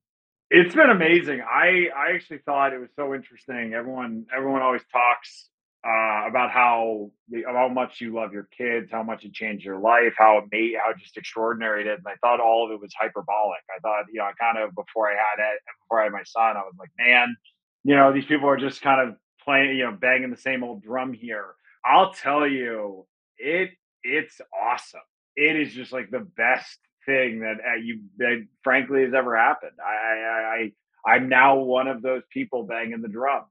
It's 0.50 0.74
been 0.74 0.90
amazing. 0.90 1.40
I 1.40 1.88
I 1.96 2.12
actually 2.14 2.38
thought 2.38 2.72
it 2.74 2.78
was 2.80 2.90
so 2.96 3.14
interesting. 3.14 3.72
Everyone 3.74 4.26
everyone 4.36 4.60
always 4.62 4.82
talks 4.92 5.48
uh, 5.86 6.24
about 6.26 6.50
how 6.50 7.10
how 7.46 7.68
much 7.68 8.00
you 8.00 8.12
love 8.12 8.32
your 8.32 8.48
kids, 8.56 8.90
how 8.90 9.04
much 9.04 9.24
it 9.24 9.32
changed 9.32 9.64
your 9.64 9.78
life, 9.78 10.14
how 10.18 10.38
it 10.38 10.44
made 10.50 10.74
how 10.84 10.92
just 10.98 11.16
extraordinary 11.16 11.82
it 11.82 11.86
is. 11.86 11.98
And 11.98 12.08
I 12.08 12.16
thought 12.20 12.40
all 12.40 12.66
of 12.66 12.72
it 12.72 12.80
was 12.80 12.92
hyperbolic. 12.98 13.60
I 13.74 13.78
thought 13.80 14.06
you 14.12 14.18
know 14.18 14.24
I 14.24 14.32
kind 14.40 14.58
of 14.58 14.74
before 14.74 15.08
I 15.08 15.14
had 15.14 15.38
it 15.38 15.60
before 15.84 16.00
I 16.00 16.04
had 16.04 16.12
my 16.12 16.24
son, 16.24 16.56
I 16.56 16.60
was 16.60 16.74
like, 16.78 16.90
man, 16.98 17.36
you 17.84 17.94
know 17.94 18.12
these 18.12 18.24
people 18.24 18.48
are 18.48 18.56
just 18.56 18.82
kind 18.82 19.08
of 19.08 19.16
playing 19.44 19.76
you 19.76 19.84
know 19.84 19.92
banging 19.92 20.30
the 20.30 20.36
same 20.36 20.64
old 20.64 20.82
drum 20.82 21.12
here. 21.12 21.54
I'll 21.84 22.12
tell 22.12 22.46
you, 22.46 23.06
it 23.38 23.70
it's 24.02 24.40
awesome. 24.60 25.00
It 25.36 25.54
is 25.54 25.72
just 25.72 25.92
like 25.92 26.10
the 26.10 26.26
best 26.36 26.78
thing 27.04 27.40
that 27.40 27.58
uh, 27.64 27.76
you 27.76 28.00
that 28.18 28.44
frankly 28.64 29.04
has 29.04 29.14
ever 29.14 29.36
happened. 29.36 29.78
I 29.80 29.92
I, 29.92 30.72
I 31.06 31.14
I'm 31.14 31.28
now 31.28 31.58
one 31.58 31.86
of 31.86 32.02
those 32.02 32.22
people 32.32 32.64
banging 32.64 33.02
the 33.02 33.08
drum. 33.08 33.44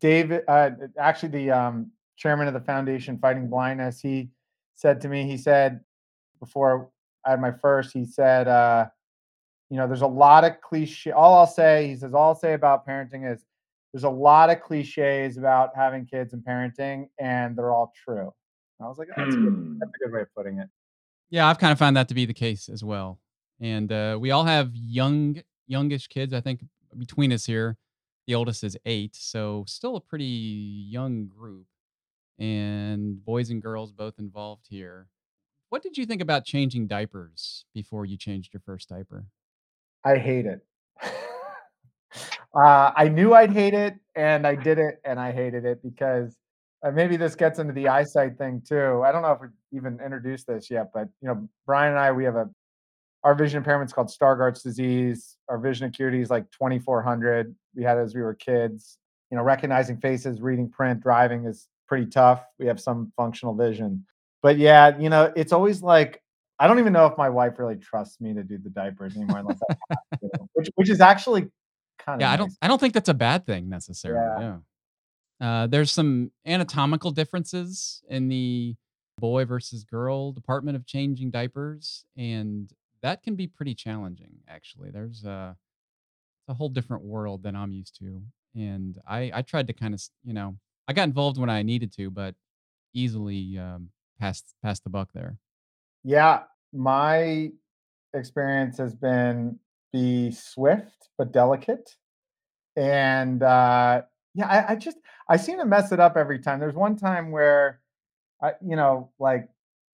David, 0.00 0.42
uh, 0.48 0.70
actually, 0.98 1.28
the 1.30 1.50
um, 1.50 1.90
chairman 2.16 2.48
of 2.48 2.54
the 2.54 2.60
foundation 2.60 3.18
Fighting 3.18 3.48
Blindness, 3.48 4.00
he 4.00 4.30
said 4.74 5.00
to 5.02 5.08
me, 5.08 5.24
he 5.24 5.36
said 5.36 5.80
before 6.38 6.90
I 7.26 7.30
had 7.30 7.40
my 7.40 7.52
first, 7.52 7.92
he 7.92 8.04
said, 8.04 8.48
uh, 8.48 8.86
you 9.68 9.76
know, 9.76 9.86
there's 9.86 10.02
a 10.02 10.06
lot 10.06 10.44
of 10.44 10.60
cliche. 10.60 11.12
All 11.12 11.34
I'll 11.34 11.46
say, 11.46 11.86
he 11.88 11.96
says, 11.96 12.14
all 12.14 12.28
I'll 12.28 12.34
say 12.34 12.54
about 12.54 12.86
parenting 12.86 13.30
is 13.30 13.44
there's 13.92 14.04
a 14.04 14.10
lot 14.10 14.50
of 14.50 14.60
cliches 14.62 15.36
about 15.36 15.70
having 15.76 16.06
kids 16.06 16.32
and 16.32 16.42
parenting, 16.42 17.08
and 17.18 17.56
they're 17.56 17.72
all 17.72 17.92
true. 18.04 18.32
And 18.78 18.86
I 18.86 18.88
was 18.88 18.98
like, 18.98 19.08
oh, 19.16 19.22
that's, 19.22 19.34
a 19.34 19.38
good, 19.38 19.52
Hmm. 19.52 19.78
that's 19.78 19.92
a 19.94 20.04
good 20.04 20.12
way 20.14 20.22
of 20.22 20.34
putting 20.34 20.58
it. 20.58 20.68
Yeah, 21.28 21.46
I've 21.46 21.58
kind 21.58 21.72
of 21.72 21.78
found 21.78 21.96
that 21.96 22.08
to 22.08 22.14
be 22.14 22.24
the 22.26 22.34
case 22.34 22.68
as 22.68 22.82
well. 22.82 23.20
And 23.60 23.92
uh, 23.92 24.16
we 24.20 24.30
all 24.30 24.44
have 24.44 24.70
young, 24.74 25.42
youngish 25.66 26.08
kids. 26.08 26.32
I 26.32 26.40
think 26.40 26.64
between 26.98 27.32
us 27.32 27.44
here, 27.44 27.76
the 28.30 28.36
oldest 28.36 28.62
is 28.62 28.78
eight, 28.86 29.16
so 29.16 29.64
still 29.66 29.96
a 29.96 30.00
pretty 30.00 30.24
young 30.24 31.26
group, 31.26 31.66
and 32.38 33.24
boys 33.24 33.50
and 33.50 33.60
girls 33.60 33.90
both 33.90 34.20
involved 34.20 34.66
here. 34.70 35.08
What 35.70 35.82
did 35.82 35.98
you 35.98 36.06
think 36.06 36.22
about 36.22 36.44
changing 36.44 36.86
diapers 36.86 37.64
before 37.74 38.06
you 38.06 38.16
changed 38.16 38.54
your 38.54 38.60
first 38.64 38.88
diaper? 38.88 39.26
I 40.04 40.16
hate 40.16 40.46
it. 40.46 40.60
Uh, 42.52 42.90
I 42.96 43.08
knew 43.08 43.32
I'd 43.34 43.52
hate 43.52 43.74
it, 43.74 43.94
and 44.16 44.44
I 44.44 44.56
did 44.56 44.80
it, 44.80 45.00
and 45.04 45.20
I 45.20 45.30
hated 45.30 45.64
it 45.64 45.80
because 45.80 46.36
uh, 46.84 46.90
maybe 46.90 47.16
this 47.16 47.36
gets 47.36 47.60
into 47.60 47.72
the 47.72 47.86
eyesight 47.86 48.36
thing 48.36 48.60
too. 48.66 49.02
I 49.04 49.12
don't 49.12 49.22
know 49.22 49.30
if 49.30 49.40
we 49.40 49.78
even 49.78 50.00
introduced 50.04 50.48
this 50.48 50.68
yet, 50.68 50.90
but 50.92 51.08
you 51.22 51.28
know, 51.28 51.48
Bryan 51.64 51.92
and 51.92 52.00
I, 52.00 52.10
we 52.10 52.24
have 52.24 52.34
a 52.34 52.50
our 53.22 53.36
vision 53.36 53.58
impairment 53.58 53.90
is 53.90 53.92
called 53.92 54.08
Stargardt's 54.08 54.64
disease. 54.64 55.36
Our 55.48 55.58
vision 55.58 55.86
acuity 55.86 56.20
is 56.20 56.28
like 56.28 56.50
2400. 56.50 57.54
We 57.74 57.82
had 57.82 57.98
as 57.98 58.14
we 58.14 58.22
were 58.22 58.34
kids. 58.34 58.98
You 59.30 59.36
know, 59.36 59.44
recognizing 59.44 59.98
faces, 59.98 60.40
reading 60.40 60.68
print, 60.68 61.00
driving 61.00 61.44
is 61.44 61.68
pretty 61.86 62.06
tough. 62.06 62.44
We 62.58 62.66
have 62.66 62.80
some 62.80 63.12
functional 63.16 63.54
vision. 63.54 64.04
But 64.42 64.58
yeah, 64.58 64.98
you 64.98 65.08
know, 65.08 65.32
it's 65.36 65.52
always 65.52 65.82
like 65.82 66.22
I 66.58 66.66
don't 66.66 66.78
even 66.78 66.92
know 66.92 67.06
if 67.06 67.16
my 67.16 67.28
wife 67.28 67.58
really 67.58 67.76
trusts 67.76 68.20
me 68.20 68.34
to 68.34 68.42
do 68.42 68.58
the 68.58 68.70
diapers 68.70 69.16
anymore 69.16 69.38
unless 69.38 69.60
I 69.70 69.74
have 69.90 70.20
to, 70.20 70.48
which 70.54 70.68
which 70.74 70.90
is 70.90 71.00
actually 71.00 71.48
kind 71.98 72.16
of 72.16 72.20
Yeah, 72.20 72.32
I 72.32 72.36
don't 72.36 72.52
I 72.62 72.68
don't 72.68 72.78
think 72.78 72.94
that's 72.94 73.08
a 73.08 73.14
bad 73.14 73.46
thing 73.46 73.68
necessarily. 73.68 74.44
Yeah. 74.44 74.56
Uh, 75.40 75.66
there's 75.66 75.90
some 75.90 76.30
anatomical 76.44 77.10
differences 77.10 78.02
in 78.10 78.28
the 78.28 78.76
boy 79.18 79.44
versus 79.44 79.84
girl 79.84 80.32
department 80.32 80.76
of 80.76 80.86
changing 80.86 81.30
diapers, 81.30 82.04
and 82.16 82.70
that 83.02 83.22
can 83.22 83.36
be 83.36 83.46
pretty 83.46 83.74
challenging. 83.74 84.32
Actually, 84.48 84.90
there's 84.90 85.24
a, 85.24 85.56
a 86.50 86.54
whole 86.54 86.68
different 86.68 87.04
world 87.04 87.42
than 87.42 87.56
I'm 87.56 87.72
used 87.72 87.98
to, 88.00 88.20
and 88.54 88.98
I 89.06 89.30
I 89.32 89.42
tried 89.42 89.68
to 89.68 89.72
kind 89.72 89.94
of 89.94 90.02
you 90.24 90.34
know 90.34 90.56
I 90.88 90.92
got 90.92 91.04
involved 91.04 91.38
when 91.38 91.48
I 91.48 91.62
needed 91.62 91.92
to, 91.96 92.10
but 92.10 92.34
easily 92.92 93.56
um, 93.56 93.90
passed 94.18 94.54
passed 94.62 94.84
the 94.84 94.90
buck 94.90 95.10
there. 95.14 95.38
Yeah, 96.04 96.42
my 96.72 97.52
experience 98.12 98.78
has 98.78 98.94
been 98.94 99.58
be 99.92 100.30
swift 100.30 101.08
but 101.18 101.32
delicate. 101.32 101.96
And 102.76 103.42
uh, 103.42 104.02
yeah, 104.34 104.46
I, 104.46 104.72
I 104.72 104.76
just 104.76 104.98
I 105.28 105.36
seem 105.36 105.58
to 105.58 105.64
mess 105.64 105.92
it 105.92 106.00
up 106.00 106.16
every 106.16 106.38
time. 106.38 106.60
There's 106.60 106.74
one 106.74 106.96
time 106.96 107.30
where 107.30 107.80
I, 108.42 108.52
you 108.64 108.76
know, 108.76 109.10
like 109.18 109.48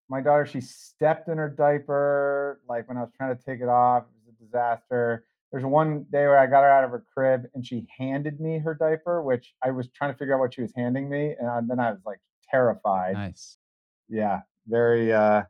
my 0.08 0.20
daughter, 0.20 0.46
she 0.46 0.60
stepped 0.60 1.28
in 1.28 1.38
her 1.38 1.48
diaper, 1.48 2.60
like 2.68 2.88
when 2.88 2.96
I 2.96 3.00
was 3.00 3.10
trying 3.16 3.36
to 3.36 3.42
take 3.42 3.60
it 3.60 3.68
off. 3.68 4.04
It 4.04 4.26
was 4.26 4.34
a 4.34 4.44
disaster. 4.44 5.24
There's 5.52 5.64
one 5.64 6.06
day 6.10 6.26
where 6.26 6.38
I 6.38 6.46
got 6.46 6.62
her 6.62 6.70
out 6.70 6.84
of 6.84 6.90
her 6.90 7.04
crib 7.14 7.46
and 7.54 7.64
she 7.64 7.86
handed 7.98 8.40
me 8.40 8.58
her 8.58 8.74
diaper, 8.74 9.22
which 9.22 9.54
I 9.62 9.70
was 9.70 9.88
trying 9.94 10.12
to 10.12 10.18
figure 10.18 10.34
out 10.34 10.40
what 10.40 10.54
she 10.54 10.62
was 10.62 10.72
handing 10.76 11.08
me, 11.08 11.34
and 11.38 11.70
then 11.70 11.78
I 11.78 11.90
was 11.92 12.00
like 12.04 12.18
terrified. 12.50 13.14
Nice. 13.14 13.56
Yeah, 14.08 14.40
very. 14.66 15.12
uh 15.12 15.44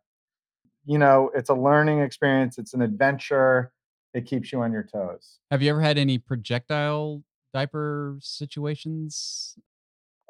you 0.87 0.99
know, 0.99 1.31
it's 1.35 1.51
a 1.51 1.55
learning 1.55 2.01
experience. 2.01 2.59
It's 2.59 2.73
an 2.73 2.81
adventure. 2.81 3.73
It 4.15 4.25
keeps 4.25 4.53
you 4.53 4.63
on 4.63 4.73
your 4.73 4.85
toes. 4.85 5.41
Have 5.51 5.61
you 5.61 5.71
ever 5.71 5.81
had 5.81 5.99
any 5.99 6.17
projectile 6.17 7.23
diaper 7.53 8.17
situations? 8.21 9.57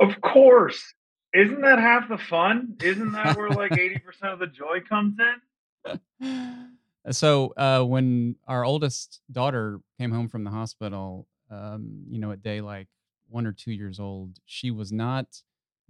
Of 0.01 0.21
course. 0.23 0.95
Isn't 1.35 1.61
that 1.61 1.79
half 1.79 2.09
the 2.09 2.17
fun? 2.17 2.77
Isn't 2.83 3.13
that 3.13 3.37
where 3.37 3.51
like 3.51 3.73
80% 3.73 4.01
of 4.33 4.39
the 4.39 4.47
joy 4.47 4.81
comes 4.89 5.19
in? 5.21 6.01
so 7.11 7.53
uh, 7.57 7.83
when 7.83 8.37
our 8.47 8.65
oldest 8.65 9.21
daughter 9.31 9.81
came 9.99 10.11
home 10.11 10.29
from 10.29 10.45
the 10.45 10.51
hospital, 10.51 11.27
um, 11.51 12.05
you 12.09 12.19
know, 12.19 12.33
at 12.33 12.43
day 12.43 12.61
like 12.61 12.89
one 13.29 13.47
or 13.47 13.53
two 13.53 13.73
years 13.73 14.01
old, 14.01 14.39
she 14.45 14.71
was 14.71 14.93
not 14.93 15.43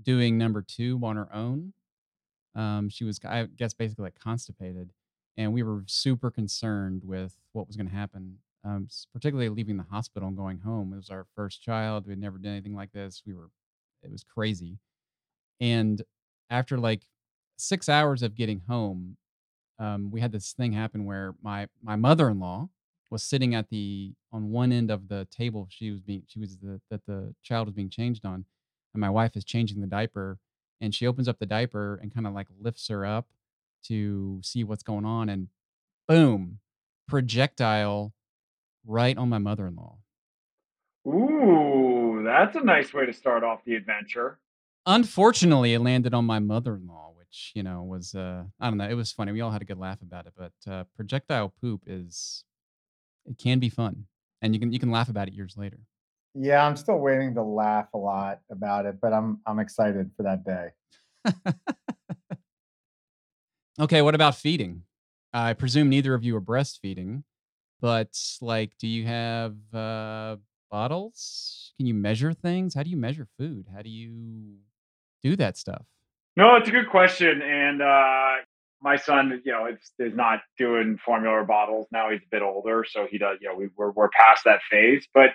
doing 0.02 0.36
number 0.36 0.62
two 0.62 1.00
on 1.02 1.16
her 1.16 1.32
own. 1.34 1.72
Um, 2.54 2.88
she 2.88 3.04
was, 3.04 3.20
I 3.24 3.44
guess, 3.44 3.74
basically 3.74 4.04
like 4.04 4.18
constipated, 4.18 4.92
and 5.36 5.52
we 5.52 5.62
were 5.62 5.84
super 5.86 6.30
concerned 6.30 7.02
with 7.04 7.36
what 7.52 7.66
was 7.66 7.76
going 7.76 7.88
to 7.88 7.94
happen. 7.94 8.38
Um, 8.64 8.88
particularly 9.12 9.48
leaving 9.48 9.76
the 9.76 9.84
hospital 9.84 10.26
and 10.26 10.36
going 10.36 10.58
home. 10.58 10.92
It 10.92 10.96
was 10.96 11.10
our 11.10 11.24
first 11.36 11.62
child. 11.62 12.04
We 12.04 12.12
had 12.12 12.18
never 12.18 12.36
done 12.36 12.50
anything 12.50 12.74
like 12.74 12.90
this. 12.90 13.22
We 13.24 13.32
were, 13.32 13.50
it 14.02 14.10
was 14.10 14.24
crazy. 14.24 14.80
And 15.60 16.02
after 16.50 16.76
like 16.78 17.02
six 17.56 17.88
hours 17.88 18.22
of 18.22 18.34
getting 18.34 18.62
home, 18.68 19.18
um, 19.78 20.10
we 20.10 20.20
had 20.20 20.32
this 20.32 20.52
thing 20.52 20.72
happen 20.72 21.04
where 21.04 21.34
my 21.42 21.68
my 21.82 21.96
mother-in-law 21.96 22.68
was 23.10 23.22
sitting 23.22 23.54
at 23.54 23.68
the 23.70 24.12
on 24.32 24.50
one 24.50 24.72
end 24.72 24.90
of 24.90 25.08
the 25.08 25.26
table 25.30 25.68
she 25.70 25.90
was 25.90 26.00
being 26.00 26.22
she 26.26 26.38
was 26.38 26.56
the 26.58 26.80
that 26.90 27.04
the 27.06 27.34
child 27.42 27.66
was 27.68 27.74
being 27.74 27.90
changed 27.90 28.24
on 28.26 28.44
and 28.94 29.00
my 29.00 29.10
wife 29.10 29.36
is 29.36 29.44
changing 29.44 29.80
the 29.80 29.86
diaper 29.86 30.38
and 30.80 30.94
she 30.94 31.06
opens 31.06 31.28
up 31.28 31.38
the 31.38 31.46
diaper 31.46 31.98
and 32.02 32.12
kind 32.14 32.26
of 32.26 32.32
like 32.34 32.48
lifts 32.60 32.88
her 32.88 33.04
up 33.06 33.26
to 33.84 34.40
see 34.42 34.64
what's 34.64 34.82
going 34.82 35.04
on 35.04 35.28
and 35.28 35.48
boom 36.08 36.58
projectile 37.06 38.12
right 38.84 39.16
on 39.16 39.28
my 39.28 39.38
mother-in-law 39.38 39.96
Ooh, 41.06 42.22
that's 42.24 42.56
a 42.56 42.60
nice 42.60 42.92
way 42.92 43.06
to 43.06 43.12
start 43.12 43.44
off 43.44 43.60
the 43.64 43.76
adventure. 43.76 44.38
unfortunately 44.86 45.74
it 45.74 45.78
landed 45.80 46.12
on 46.14 46.24
my 46.24 46.38
mother-in-law 46.40 47.12
which 47.36 47.52
you 47.54 47.62
know 47.62 47.82
was 47.82 48.14
uh 48.14 48.44
i 48.60 48.68
don't 48.68 48.78
know 48.78 48.88
it 48.88 48.94
was 48.94 49.12
funny 49.12 49.30
we 49.30 49.42
all 49.42 49.50
had 49.50 49.60
a 49.60 49.64
good 49.64 49.78
laugh 49.78 50.00
about 50.00 50.26
it 50.26 50.32
but 50.36 50.52
uh, 50.70 50.84
projectile 50.96 51.52
poop 51.60 51.82
is 51.86 52.44
it 53.26 53.36
can 53.36 53.58
be 53.58 53.68
fun 53.68 54.06
and 54.40 54.54
you 54.54 54.60
can 54.60 54.72
you 54.72 54.78
can 54.78 54.90
laugh 54.90 55.08
about 55.08 55.28
it 55.28 55.34
years 55.34 55.56
later. 55.56 55.78
Yeah, 56.38 56.66
I'm 56.66 56.76
still 56.76 56.98
waiting 56.98 57.34
to 57.34 57.42
laugh 57.42 57.88
a 57.94 57.98
lot 57.98 58.40
about 58.50 58.84
it, 58.86 59.00
but 59.00 59.12
I'm 59.12 59.40
I'm 59.46 59.58
excited 59.58 60.10
for 60.16 60.22
that 60.22 60.44
day. 60.44 60.68
okay 63.80 64.02
what 64.02 64.14
about 64.14 64.36
feeding? 64.36 64.82
I 65.32 65.52
presume 65.52 65.88
neither 65.90 66.14
of 66.14 66.24
you 66.24 66.36
are 66.36 66.40
breastfeeding 66.40 67.24
but 67.80 68.18
like 68.40 68.78
do 68.78 68.86
you 68.86 69.06
have 69.06 69.56
uh 69.74 70.36
bottles? 70.70 71.72
Can 71.76 71.86
you 71.86 71.94
measure 71.94 72.32
things? 72.32 72.74
How 72.74 72.82
do 72.82 72.90
you 72.90 72.96
measure 72.96 73.28
food? 73.38 73.66
How 73.74 73.82
do 73.82 73.90
you 73.90 74.56
do 75.22 75.36
that 75.36 75.56
stuff 75.56 75.86
No, 76.36 76.56
it's 76.56 76.68
a 76.68 76.72
good 76.72 76.90
question. 76.90 77.40
And 77.42 77.80
uh, 77.82 78.32
my 78.82 78.96
son, 78.96 79.40
you 79.44 79.52
know, 79.52 79.66
is, 79.66 79.78
is 79.98 80.14
not 80.14 80.40
doing 80.58 80.98
formula 81.04 81.36
or 81.36 81.44
bottles 81.44 81.86
now. 81.90 82.10
He's 82.10 82.20
a 82.20 82.30
bit 82.30 82.42
older, 82.42 82.84
so 82.88 83.06
he 83.10 83.18
does. 83.18 83.38
You 83.40 83.48
know, 83.48 83.54
we, 83.56 83.68
we're 83.76 83.90
we're 83.90 84.10
past 84.10 84.44
that 84.44 84.60
phase. 84.70 85.06
But 85.14 85.30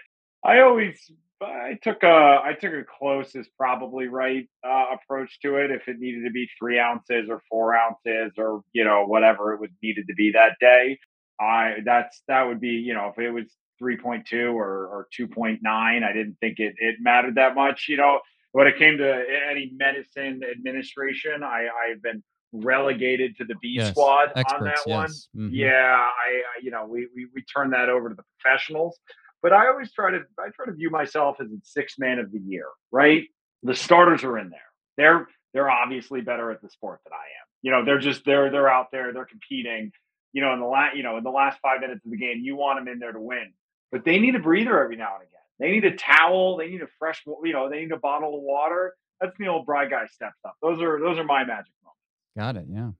I 0.46 0.62
always 0.62 1.00
I 1.42 1.80
took 1.82 2.04
a 2.04 2.40
I 2.44 2.54
took 2.60 2.74
a 2.74 2.84
closest 3.00 3.50
probably 3.58 4.08
right 4.08 4.48
uh, 4.64 4.86
approach 4.94 5.40
to 5.42 5.56
it. 5.56 5.72
If 5.72 5.88
it 5.88 5.98
needed 6.00 6.24
to 6.26 6.32
be 6.32 6.48
three 6.60 6.80
ounces 6.80 7.30
or 7.30 7.42
four 7.50 7.76
ounces 7.76 8.34
or 8.38 8.62
you 8.74 8.84
know 8.84 9.06
whatever 9.06 9.54
it 9.54 9.60
was 9.60 9.72
needed 9.82 10.06
to 10.08 10.14
be 10.14 10.32
that 10.34 10.54
day, 10.60 11.00
I 11.40 11.78
that's 11.84 12.22
that 12.28 12.44
would 12.44 12.62
be 12.62 12.70
you 12.70 12.94
know 12.94 13.12
if 13.16 13.20
it 13.20 13.32
was 13.32 13.46
3.2 13.82 14.54
or, 14.54 14.86
or 14.86 15.08
2.9 15.20 15.58
i 15.66 16.14
didn't 16.14 16.38
think 16.40 16.60
it, 16.60 16.76
it 16.78 16.98
mattered 17.00 17.34
that 17.34 17.56
much 17.56 17.88
you 17.90 17.98
know 17.98 18.20
when 18.52 18.68
it 18.68 18.78
came 18.78 18.98
to 18.98 19.24
any 19.50 19.72
medicine 19.76 20.42
administration, 20.50 21.44
I, 21.44 21.68
I've 21.68 22.02
been 22.02 22.24
relegated 22.54 23.38
to 23.38 23.46
the 23.46 23.56
B 23.62 23.76
yes 23.78 23.92
squad 23.92 24.30
on 24.36 24.38
experts 24.38 24.84
that 24.84 24.92
one. 24.92 25.04
yes 25.06 25.30
hmm 25.34 25.50
Yeah, 25.52 25.70
I, 25.70 26.30
I 26.30 26.42
you 26.62 26.72
know 26.72 26.86
we, 26.86 27.08
we 27.16 27.28
we 27.34 27.44
turn 27.44 27.72
that 27.72 27.90
over 27.90 28.10
to 28.10 28.16
the 28.16 28.24
professionals. 28.40 29.00
But 29.42 29.54
I 29.54 29.68
always 29.68 29.92
try 29.92 30.12
to 30.12 30.20
I 30.40 30.50
try 30.56 30.66
to 30.68 30.74
view 30.74 30.90
myself 30.90 31.38
as 31.40 31.48
a 31.48 31.58
six 31.64 31.98
man 31.98 32.20
of 32.20 32.32
the 32.32 32.40
year, 32.40 32.68
right? 32.92 33.24
The 33.64 33.74
starters 33.76 34.24
are 34.24 34.38
in 34.38 34.50
there. 34.50 34.60
They're 34.98 35.28
they're 35.54 35.70
obviously 35.70 36.22
better 36.22 36.52
at 36.52 36.62
the 36.62 36.70
sport 36.70 37.00
than 37.04 37.14
I 37.14 37.18
am. 37.18 37.48
You 37.62 37.72
know, 37.72 37.86
they're 37.86 38.00
just 38.00 38.24
they're 38.26 38.52
they're 38.52 38.70
out 38.70 38.92
there, 38.92 39.14
they're 39.14 39.26
competing. 39.26 39.92
You 40.34 40.42
know, 40.42 40.54
in 40.54 40.60
the 40.60 40.66
last 40.66 40.96
you 40.96 41.04
know 41.04 41.18
in 41.18 41.24
the 41.24 41.32
last 41.32 41.60
five 41.62 41.82
minutes 41.82 42.06
of 42.06 42.12
the 42.12 42.18
game, 42.18 42.42
you 42.42 42.56
want 42.56 42.80
them 42.80 42.88
in 42.92 43.00
there 43.00 43.12
to 43.12 43.20
win, 43.20 43.54
but 43.92 44.06
they 44.06 44.20
need 44.20 44.36
a 44.36 44.40
breather 44.40 44.82
every 44.82 44.96
now 44.96 45.16
and 45.16 45.24
again. 45.24 45.41
They 45.62 45.72
need 45.72 45.86
a 45.86 45.96
towel. 45.96 46.58
They 46.58 46.68
need 46.68 46.82
a 46.82 46.88
fresh, 47.00 47.22
you 47.26 47.54
know, 47.54 47.70
they 47.70 47.80
need 47.82 47.92
a 47.94 47.98
bottle 47.98 48.36
of 48.36 48.42
water. 48.42 48.96
That's 49.22 49.38
the 49.38 49.48
old 49.48 49.66
Bry 49.66 49.88
guy 49.88 50.08
step 50.08 50.34
stuff. 50.40 50.54
Those 50.62 50.82
are 50.82 51.00
those 51.00 51.18
are 51.20 51.24
my 51.24 51.46
magic 51.46 51.72
moments. 51.84 52.02
got 52.36 52.56
it 52.58 52.66
yeah 52.68 52.92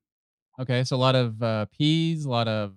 okay 0.62 0.84
so 0.84 0.96
a 0.96 0.98
lot 0.98 1.16
of 1.16 1.42
uh 1.42 1.66
peas 1.78 2.26
a 2.26 2.30
lot 2.30 2.48
of 2.48 2.74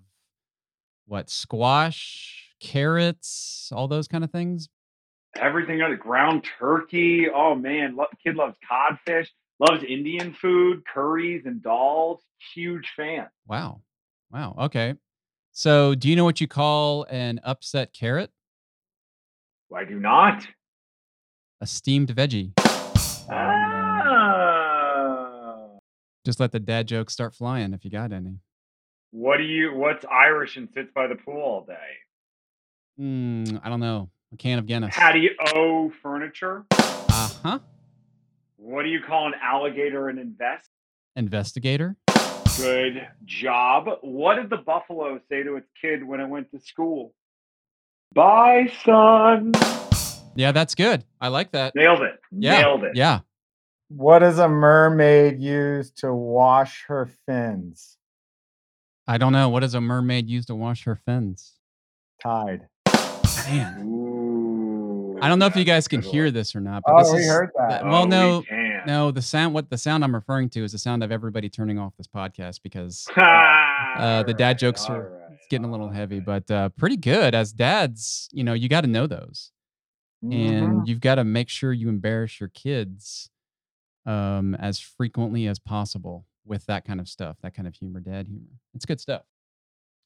what 1.07 1.29
squash 1.29 2.55
carrots 2.61 3.71
all 3.75 3.87
those 3.89 4.09
kind 4.09 4.25
of 4.25 4.31
things 4.31 4.69
Everything 5.37 5.83
on 5.83 5.91
the 5.91 5.97
ground 5.97 6.45
turkey. 6.61 7.27
Oh 7.29 7.57
man, 7.57 7.97
lo- 7.97 8.07
kid 8.23 8.37
loves 8.37 8.57
codfish. 8.71 9.29
Loves 9.59 9.83
Indian 9.83 10.33
food, 10.33 10.85
curries 10.87 11.43
and 11.45 11.61
dals. 11.61 12.21
Huge 12.55 12.93
fan. 12.97 13.27
wow 13.47 13.81
wow 14.33 14.55
okay 14.59 14.95
so 15.53 15.95
do 15.95 16.09
you 16.09 16.17
know 16.17 16.25
what 16.25 16.41
you 16.41 16.47
call 16.49 17.05
an 17.11 17.41
upset 17.45 17.93
carrot 17.93 18.31
I 19.75 19.85
do 19.85 19.99
not. 19.99 20.47
a 21.61 21.67
steamed 21.67 22.09
veggie 22.15 22.53
Ah. 24.07 25.79
just 26.25 26.39
let 26.41 26.53
the 26.53 26.61
dad 26.61 26.87
jokes 26.89 27.13
start 27.13 27.35
flying 27.35 27.73
if 27.75 27.85
you 27.85 27.91
got 27.91 28.13
any 28.13 28.39
What 29.11 29.37
do 29.39 29.45
you? 29.45 29.73
What's 29.75 30.05
Irish 30.11 30.57
and 30.57 30.69
sits 30.75 30.91
by 30.95 31.07
the 31.07 31.15
pool 31.15 31.41
all 31.41 31.65
day? 31.67 31.99
Hmm, 32.99 33.45
i 33.65 33.69
don't 33.69 33.81
know 33.81 34.11
a 34.33 34.37
can 34.37 34.59
of 34.59 34.67
guinness 34.67 34.95
Patio 34.95 35.91
furniture. 36.03 36.65
uh-huh 36.71 37.59
What 38.57 38.83
do 38.85 38.89
you 38.89 39.01
call 39.07 39.27
an 39.27 39.35
alligator 39.43 40.09
and 40.09 40.19
invest? 40.19 40.69
investigator 41.17 41.97
Good 42.57 43.09
job. 43.25 43.89
What 44.03 44.37
did 44.37 44.49
the 44.49 44.59
buffalo 44.59 45.19
say 45.29 45.43
to 45.43 45.57
its 45.57 45.67
kid 45.83 46.05
when 46.05 46.21
it 46.21 46.29
went 46.29 46.53
to 46.53 46.61
school? 46.61 47.13
Bye, 48.15 48.71
son. 48.85 49.53
Yeah, 50.37 50.53
that's 50.53 50.75
good. 50.75 51.05
I 51.21 51.29
like 51.29 51.53
that. 51.53 51.75
Nailed 51.75 52.03
it. 52.03 52.19
Yeah. 52.31 52.61
Nailed 52.63 52.85
it. 52.85 52.93
Yeah. 52.97 53.21
What 53.89 54.21
does 54.21 54.39
a 54.39 54.49
mermaid 54.49 55.41
use 55.41 55.91
to 55.99 56.13
wash 56.15 56.85
her 56.89 57.09
fins? 57.27 57.97
I 59.07 59.19
don't 59.19 59.33
know. 59.33 59.49
What 59.49 59.61
does 59.61 59.75
a 59.75 59.81
mermaid 59.81 60.29
use 60.29 60.47
to 60.47 60.55
wash 60.55 60.85
her 60.85 60.97
fins? 60.97 61.53
Tide. 62.23 62.69
Man. 63.49 63.83
Ooh, 63.85 65.19
I 65.21 65.29
don't 65.29 65.39
know 65.39 65.47
if 65.47 65.57
you 65.57 65.65
guys 65.65 65.87
can 65.87 66.01
hear 66.01 66.25
one. 66.25 66.33
this 66.35 66.55
or 66.57 66.61
not, 66.61 66.83
but 66.87 66.95
Oh, 66.95 66.99
this 67.03 67.13
we 67.13 67.19
is 67.21 67.29
heard 67.29 67.51
that. 67.59 67.69
that- 67.69 67.85
well, 67.85 68.03
Oh, 68.03 68.05
we 68.05 68.11
no, 68.11 68.43
can. 68.43 68.83
no. 68.87 69.11
The 69.11 69.21
sound, 69.23 69.53
what 69.55 69.69
the 69.71 69.77
sound 69.79 70.03
I'm 70.03 70.15
referring 70.15 70.49
to 70.51 70.65
is 70.65 70.73
the 70.73 70.79
sound 70.79 71.03
of 71.05 71.13
everybody 71.13 71.49
turning 71.51 71.79
off 71.79 71.93
this 71.99 72.07
podcast 72.07 72.63
because 72.63 73.07
uh, 73.17 74.23
the 74.23 74.33
dad 74.33 74.43
Alright, 74.45 74.59
jokes 74.59 74.87
are 74.89 75.09
alright, 75.09 75.24
it's 75.45 75.51
getting 75.51 75.67
a 75.67 75.71
little 75.71 75.91
heavy, 75.91 76.21
but 76.21 76.51
uh, 76.51 76.71
pretty 76.71 76.97
good 76.97 77.35
as 77.35 77.53
dads. 77.53 78.29
You 78.33 78.45
know, 78.45 78.55
you 78.55 78.69
got 78.69 78.81
to 78.83 78.87
know 78.87 79.07
those, 79.07 79.51
and 80.33 80.89
you've 80.89 81.01
got 81.01 81.17
to 81.17 81.25
make 81.25 81.49
sure 81.49 81.73
you 81.73 81.89
embarrass 81.89 82.41
your 82.41 82.49
kids 82.49 83.29
um, 84.07 84.55
as 84.55 84.79
frequently 84.81 85.47
as 85.47 85.59
possible 85.59 86.25
with 86.47 86.65
that 86.67 86.85
kind 86.85 87.01
of 87.01 87.09
stuff, 87.09 87.37
that 87.43 87.55
kind 87.55 87.69
of 87.69 87.75
humor, 87.75 88.01
dad 88.01 88.27
humor. 88.27 88.49
It's 88.75 88.87
good 88.87 89.01
stuff. 89.01 89.23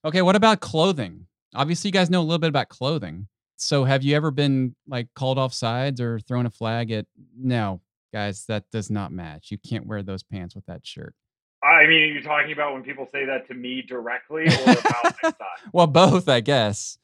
Okay, 0.04 0.22
what 0.22 0.36
about 0.36 0.60
clothing? 0.60 1.26
Obviously, 1.54 1.88
you 1.88 1.92
guys 1.92 2.10
know 2.10 2.20
a 2.20 2.22
little 2.22 2.38
bit 2.38 2.48
about 2.48 2.68
clothing. 2.68 3.28
So, 3.56 3.84
have 3.84 4.02
you 4.02 4.16
ever 4.16 4.30
been 4.30 4.74
like 4.88 5.08
called 5.14 5.38
off 5.38 5.52
sides 5.54 6.00
or 6.00 6.18
thrown 6.20 6.46
a 6.46 6.50
flag 6.50 6.90
at? 6.90 7.06
No, 7.36 7.80
guys, 8.12 8.44
that 8.46 8.64
does 8.70 8.90
not 8.90 9.12
match. 9.12 9.50
You 9.50 9.58
can't 9.58 9.86
wear 9.86 10.02
those 10.02 10.22
pants 10.22 10.54
with 10.54 10.66
that 10.66 10.86
shirt. 10.86 11.14
I 11.62 11.86
mean, 11.86 12.12
you're 12.12 12.22
talking 12.22 12.52
about 12.52 12.74
when 12.74 12.82
people 12.82 13.08
say 13.10 13.24
that 13.24 13.48
to 13.48 13.54
me 13.54 13.82
directly 13.82 14.46
or 14.46 14.62
about 14.62 15.04
next 15.04 15.22
time? 15.22 15.70
Well, 15.72 15.86
both, 15.86 16.28
I 16.28 16.40
guess. 16.40 16.98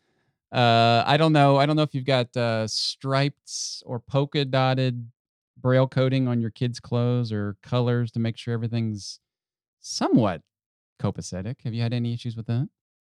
Uh, 0.52 1.02
I 1.04 1.16
don't 1.16 1.32
know. 1.32 1.56
I 1.56 1.66
don't 1.66 1.74
know 1.74 1.82
if 1.82 1.94
you've 1.94 2.04
got 2.04 2.36
uh, 2.36 2.68
striped 2.68 3.82
or 3.84 3.98
polka 3.98 4.44
dotted 4.44 5.10
braille 5.56 5.88
coding 5.88 6.28
on 6.28 6.40
your 6.40 6.50
kids' 6.50 6.78
clothes 6.78 7.32
or 7.32 7.56
colors 7.62 8.12
to 8.12 8.20
make 8.20 8.36
sure 8.36 8.54
everything's 8.54 9.18
somewhat 9.80 10.42
copacetic. 11.00 11.62
Have 11.64 11.74
you 11.74 11.82
had 11.82 11.92
any 11.92 12.14
issues 12.14 12.36
with 12.36 12.46
that? 12.46 12.68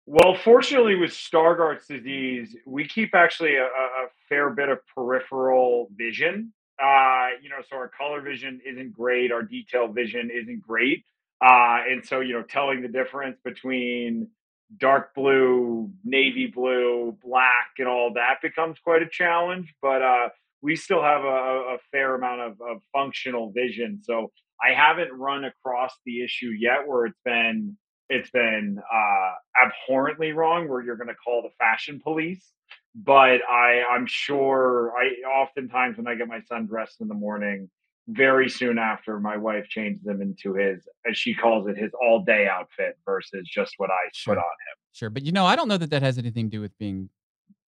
Well, 0.05 0.35
fortunately, 0.35 0.95
with 0.95 1.11
Stargardt's 1.11 1.87
disease, 1.87 2.55
we 2.65 2.87
keep 2.87 3.15
actually 3.15 3.55
a, 3.55 3.63
a 3.63 3.65
a 3.65 4.07
fair 4.29 4.49
bit 4.51 4.69
of 4.69 4.79
peripheral 4.93 5.89
vision. 5.95 6.53
Uh, 6.81 7.29
you 7.41 7.49
know, 7.49 7.57
so 7.69 7.77
our 7.77 7.89
color 7.89 8.21
vision 8.21 8.61
isn't 8.65 8.93
great, 8.93 9.31
our 9.31 9.41
detail 9.41 9.87
vision 9.87 10.29
isn't 10.31 10.61
great, 10.61 11.05
uh, 11.41 11.79
and 11.89 12.05
so 12.05 12.19
you 12.19 12.33
know, 12.33 12.43
telling 12.43 12.81
the 12.81 12.87
difference 12.87 13.37
between 13.43 14.29
dark 14.77 15.13
blue, 15.13 15.91
navy 16.03 16.47
blue, 16.47 17.17
black, 17.23 17.71
and 17.77 17.87
all 17.87 18.13
that 18.13 18.41
becomes 18.41 18.77
quite 18.79 19.01
a 19.01 19.09
challenge. 19.09 19.73
But 19.81 20.01
uh, 20.01 20.29
we 20.61 20.75
still 20.75 21.01
have 21.01 21.23
a, 21.23 21.75
a 21.75 21.77
fair 21.91 22.15
amount 22.15 22.41
of, 22.41 22.61
of 22.61 22.81
functional 22.93 23.51
vision, 23.51 24.01
so 24.03 24.31
I 24.61 24.73
haven't 24.73 25.11
run 25.11 25.43
across 25.45 25.93
the 26.05 26.23
issue 26.23 26.49
yet 26.49 26.87
where 26.87 27.05
it's 27.05 27.19
been 27.25 27.77
it's 28.09 28.29
been 28.29 28.79
uh, 28.93 29.31
abhorrently 29.65 30.31
wrong 30.31 30.69
where 30.69 30.81
you're 30.81 30.95
going 30.95 31.07
to 31.07 31.15
call 31.15 31.41
the 31.41 31.49
fashion 31.57 31.99
police 31.99 32.51
but 32.95 33.41
i 33.49 33.83
i'm 33.91 34.05
sure 34.07 34.93
i 34.97 35.27
oftentimes 35.27 35.97
when 35.97 36.07
i 36.07 36.15
get 36.15 36.27
my 36.27 36.39
son 36.47 36.65
dressed 36.65 37.01
in 37.01 37.07
the 37.07 37.13
morning 37.13 37.69
very 38.07 38.49
soon 38.49 38.77
after 38.77 39.19
my 39.19 39.35
wife 39.37 39.67
changes 39.67 40.05
him 40.05 40.21
into 40.21 40.53
his 40.53 40.87
as 41.09 41.17
she 41.17 41.33
calls 41.33 41.67
it 41.67 41.77
his 41.77 41.91
all 42.01 42.23
day 42.23 42.47
outfit 42.47 42.97
versus 43.05 43.47
just 43.47 43.73
what 43.77 43.89
i 43.89 44.09
Sure. 44.13 44.35
put 44.35 44.39
on 44.39 44.43
him 44.43 44.77
Sure, 44.93 45.09
but 45.09 45.23
you 45.25 45.33
know, 45.33 45.45
I 45.45 45.57
don't 45.57 45.67
know 45.67 45.77
that 45.77 45.89
that 45.89 46.01
has 46.03 46.17
anything 46.17 46.49
to 46.49 46.55
do 46.57 46.61
with 46.61 46.77
being 46.77 47.09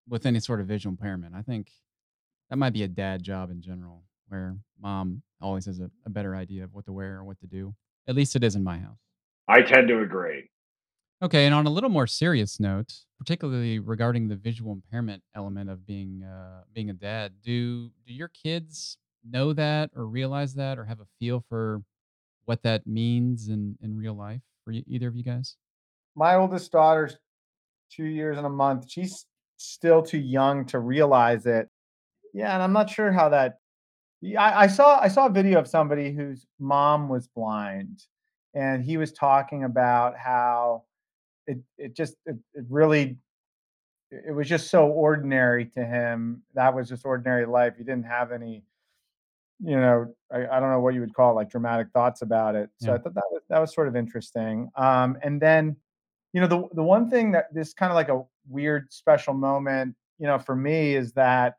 with 0.09 0.27
any 0.27 0.39
sort 0.39 0.61
of 0.61 0.69
visual 0.69 0.93
impairment. 0.93 1.35
I 1.35 1.43
think 1.43 1.73
that 2.51 2.57
might 2.57 2.73
be 2.73 2.85
a 2.85 2.89
dad 2.89 3.25
job 3.25 3.51
in 3.51 3.61
general, 3.61 4.05
where 4.29 4.57
mom 4.81 5.23
always 5.41 5.67
has 5.67 5.81
a, 5.81 5.91
a 6.05 6.11
better 6.11 6.37
idea 6.37 6.63
of 6.63 6.73
what 6.73 6.85
to 6.87 6.93
wear 6.93 7.17
or 7.17 7.25
what 7.25 7.41
to 7.41 7.49
do. 7.49 7.75
At 8.07 8.15
least 8.15 8.37
it 8.37 8.45
is 8.45 8.55
in 8.55 8.63
my 8.63 8.79
house. 8.79 9.01
i 9.49 9.61
tend 9.63 9.89
to 9.89 10.01
agree 10.03 10.49
Okay, 11.23 11.47
and 11.47 11.55
on 11.55 11.67
a 11.67 11.71
little 11.71 11.89
more 11.91 12.07
serious 12.07 12.61
note, 12.61 12.93
particularly 13.19 13.79
regarding 13.81 14.29
the 14.29 14.37
visual 14.37 14.71
impairment 14.73 15.23
element 15.35 15.69
of 15.71 15.85
being 15.87 16.23
uh, 16.23 16.63
being 16.75 16.91
a 16.91 16.93
dad, 16.93 17.41
do 17.43 17.91
do 18.07 18.13
your 18.13 18.29
kids 18.29 18.99
know 19.31 19.53
that 19.53 19.91
or 19.95 20.07
realize 20.07 20.55
that 20.55 20.79
or 20.79 20.85
have 20.85 21.01
a 21.01 21.07
feel 21.19 21.45
for 21.49 21.83
what 22.45 22.63
that 22.63 22.87
means 22.87 23.49
in 23.49 23.77
in 23.83 23.97
real 23.97 24.15
life 24.15 24.43
for 24.65 24.73
either 24.73 25.09
of 25.09 25.17
you 25.17 25.25
guys? 25.25 25.57
My 26.15 26.37
oldest 26.37 26.73
daughter's 26.73 27.17
two 27.91 28.05
years 28.05 28.37
and 28.37 28.47
a 28.47 28.51
month. 28.51 28.87
She's 28.89 29.27
still 29.57 30.03
too 30.03 30.19
young 30.19 30.65
to 30.67 30.79
realize 30.79 31.47
it. 31.47 31.69
Yeah, 32.33 32.53
and 32.55 32.63
I'm 32.63 32.73
not 32.73 32.91
sure 32.91 33.13
how 33.13 33.29
that. 33.31 33.59
I, 34.39 34.65
I 34.65 34.67
saw 34.67 34.99
I 35.01 35.09
saw 35.09 35.27
a 35.27 35.31
video 35.31 35.59
of 35.59 35.69
somebody 35.69 36.13
whose 36.13 36.47
mom 36.59 37.09
was 37.09 37.29
blind, 37.29 38.03
and 38.55 38.83
he 38.85 38.97
was 38.97 39.13
talking 39.13 39.65
about 39.65 40.17
how 40.17 40.85
it 41.47 41.59
it 41.79 41.95
just 41.95 42.17
it, 42.27 42.37
it 42.55 42.65
really 42.69 43.19
it 44.11 44.35
was 44.35 44.49
just 44.49 44.71
so 44.71 44.87
ordinary 44.87 45.67
to 45.67 45.85
him. 45.85 46.43
That 46.55 46.75
was 46.75 46.89
just 46.89 47.05
ordinary 47.05 47.47
life. 47.47 47.75
He 47.77 47.85
didn't 47.85 48.07
have 48.07 48.33
any, 48.33 48.63
you 49.61 49.77
know, 49.79 50.15
I, 50.33 50.47
I 50.47 50.61
don't 50.61 50.71
know 50.71 50.81
what 50.81 50.95
you 50.95 51.01
would 51.01 51.15
call 51.15 51.33
it, 51.33 51.35
like 51.35 51.51
dramatic 51.51 51.89
thoughts 51.93 52.23
about 52.23 52.55
it. 52.57 52.71
So 52.79 52.93
Yeah. 52.93 52.97
I 52.97 52.99
thought 52.99 53.15
that 53.15 53.25
was 53.31 53.43
that 53.49 53.59
was 53.59 53.75
sort 53.75 53.89
of 53.89 53.97
interesting. 53.97 54.71
Um, 54.77 55.17
and 55.23 55.41
then, 55.41 55.77
you 56.33 56.41
know, 56.41 56.47
the 56.47 56.69
the 56.75 56.83
one 56.83 57.09
thing 57.11 57.33
that 57.33 57.53
this 57.55 57.73
kind 57.75 57.91
of 57.91 57.97
like 57.97 58.09
a 58.09 58.23
weird 58.49 58.93
special 58.93 59.35
moment, 59.35 59.97
you 60.19 60.27
know, 60.27 60.39
for 60.39 60.57
me 60.57 60.95
is 60.95 61.13
that, 61.15 61.57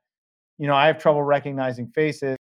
you 0.58 0.68
know, 0.68 0.76
I 0.76 0.88
have 0.88 1.00
trouble 1.00 1.24
recognizing 1.24 1.90
faces, 1.90 2.38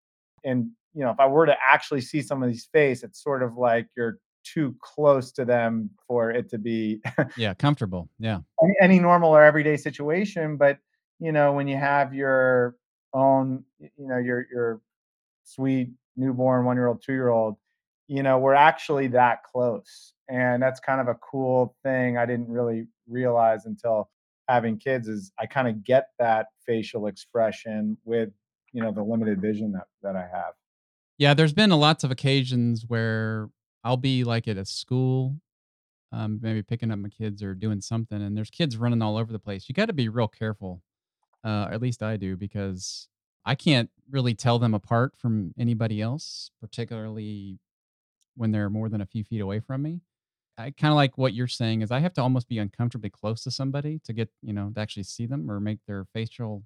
and 0.45 0.71
you 0.95 1.03
know, 1.05 1.11
if 1.11 1.21
I 1.21 1.27
were 1.27 1.47
to 1.47 1.57
actually 1.63 2.01
see 2.03 2.23
somebody's 2.23 2.67
face, 2.67 3.03
it's 3.03 3.23
sort 3.23 3.43
of 3.43 3.57
like 3.57 3.89
you're 3.97 4.19
too 4.45 4.77
close 4.83 5.33
to 5.33 5.45
them 5.45 5.91
for 6.07 6.31
it 6.31 6.51
to 6.51 6.59
be 6.59 7.03
Yeah, 7.37 7.55
comfortable. 7.55 8.11
Yeah. 8.19 8.41
any, 8.63 8.75
any 8.81 8.99
normal 9.01 9.31
or 9.31 9.43
everyday 9.43 9.77
situation 9.77 10.57
but 10.57 10.79
you 11.19 11.33
know 11.33 11.53
when 11.53 11.67
you 11.67 11.77
have 11.77 12.15
your 12.15 12.77
own 13.13 13.65
you 13.79 13.91
know 14.09 14.19
your 14.19 14.47
your 14.53 14.81
sweet 15.45 15.91
newborn 16.17 16.65
one 16.65 16.77
year 16.77 16.87
old 16.89 17.03
two 17.03 17.13
year 17.13 17.29
old 17.29 17.57
you 18.09 18.23
know 18.23 18.39
we're 18.39 18.55
actually 18.55 19.07
that 19.09 19.43
close 19.45 20.15
and 20.29 20.63
that's 20.63 20.81
kind 20.81 21.01
of 21.01 21.09
a 21.09 21.15
cool 21.15 21.77
thing 21.83 22.19
i 22.19 22.27
didn't 22.27 22.49
really 22.49 22.87
realize 23.09 23.67
until 23.67 24.11
having 24.49 24.79
kids 24.79 25.09
is 25.09 25.33
i 25.39 25.47
kind 25.47 25.69
of 25.69 25.85
get 25.85 26.09
that 26.19 26.47
facial 26.67 27.07
expression 27.07 27.97
with 28.05 28.31
you 28.73 28.83
know 28.83 28.93
the 28.93 29.03
limited 29.03 29.41
vision 29.41 29.73
that 29.73 29.87
that 30.03 30.17
i 30.17 30.27
have 30.33 30.55
Yeah, 31.19 31.35
there's 31.35 31.53
been 31.53 31.71
a 31.71 31.77
lots 31.77 32.05
of 32.05 32.11
occasions 32.11 32.85
where 32.87 33.49
I'll 33.85 33.97
be 33.97 34.25
like 34.25 34.49
at 34.49 34.57
a 34.57 34.65
school, 34.65 35.37
um, 36.13 36.39
maybe 36.43 36.63
picking 36.63 36.91
up 36.91 36.99
my 36.99 37.09
kids 37.09 37.43
or 37.43 37.55
doing 37.55 37.81
something, 37.81 38.21
and 38.21 38.37
there's 38.37 38.51
kids 38.51 38.77
running 38.77 39.03
all 39.03 39.17
over 39.17 39.33
the 39.33 39.39
place. 39.39 39.69
You 39.69 39.75
got 39.75 39.87
to 39.87 39.93
be 39.93 40.09
real 40.09 40.29
careful. 40.29 40.83
Uh, 41.45 41.69
at 41.71 41.83
least 41.83 42.03
I 42.03 42.17
do 42.17 42.37
because 42.37 43.09
I 43.45 43.55
can't 43.55 43.91
really 44.11 44.35
tell 44.35 44.59
them 44.59 44.75
apart 44.75 45.15
from 45.17 45.55
anybody 45.59 46.01
else, 46.01 46.51
particularly 46.61 47.59
when 48.37 48.51
they're 48.53 48.71
more 48.71 48.89
than 48.89 49.01
a 49.01 49.07
few 49.07 49.25
feet 49.25 49.41
away 49.41 49.61
from 49.61 49.83
me. 49.83 50.01
I 50.57 50.71
kind 50.71 50.93
of 50.93 50.97
like 50.97 51.19
what 51.19 51.35
you're 51.35 51.49
saying 51.49 51.83
is 51.83 51.91
I 51.91 51.99
have 51.99 52.15
to 52.15 52.23
almost 52.23 52.49
be 52.49 52.59
uncomfortably 52.59 53.11
close 53.11 53.43
to 53.43 53.51
somebody 53.51 54.01
to 54.05 54.13
get, 54.13 54.29
you 54.41 54.53
know, 54.53 54.71
to 54.75 54.81
actually 54.81 55.03
see 55.03 55.27
them 55.27 55.51
or 55.51 55.59
make 55.59 55.81
their 55.87 56.07
facial 56.13 56.65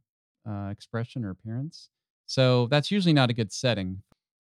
uh, 0.48 0.68
expression 0.70 1.24
or 1.24 1.30
appearance. 1.30 1.88
So 2.26 2.66
that's 2.66 2.90
usually 2.90 3.14
not 3.14 3.30
a 3.30 3.32
good 3.32 3.52
setting. 3.52 4.02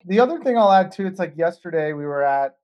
the 0.05 0.19
other 0.19 0.39
thing 0.43 0.57
I'll 0.57 0.71
add 0.71 0.91
too, 0.91 1.07
it's 1.07 1.19
like 1.19 1.37
yesterday 1.37 1.93
we 1.93 2.05
were 2.05 2.23
at 2.23 2.57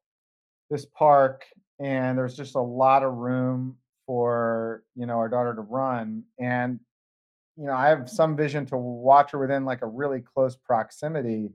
this 0.69 0.85
park 0.85 1.45
and 1.79 2.17
there's 2.17 2.35
just 2.35 2.55
a 2.55 2.61
lot 2.61 3.03
of 3.03 3.13
room 3.13 3.77
for 4.05 4.83
you 4.95 5.05
know 5.05 5.15
our 5.15 5.29
daughter 5.29 5.53
to 5.55 5.61
run 5.61 6.23
and 6.39 6.79
you 7.57 7.65
know 7.65 7.73
I 7.73 7.87
have 7.87 8.09
some 8.09 8.35
vision 8.35 8.65
to 8.67 8.77
watch 8.77 9.31
her 9.31 9.39
within 9.39 9.65
like 9.65 9.81
a 9.81 9.87
really 9.87 10.21
close 10.21 10.55
proximity 10.55 11.51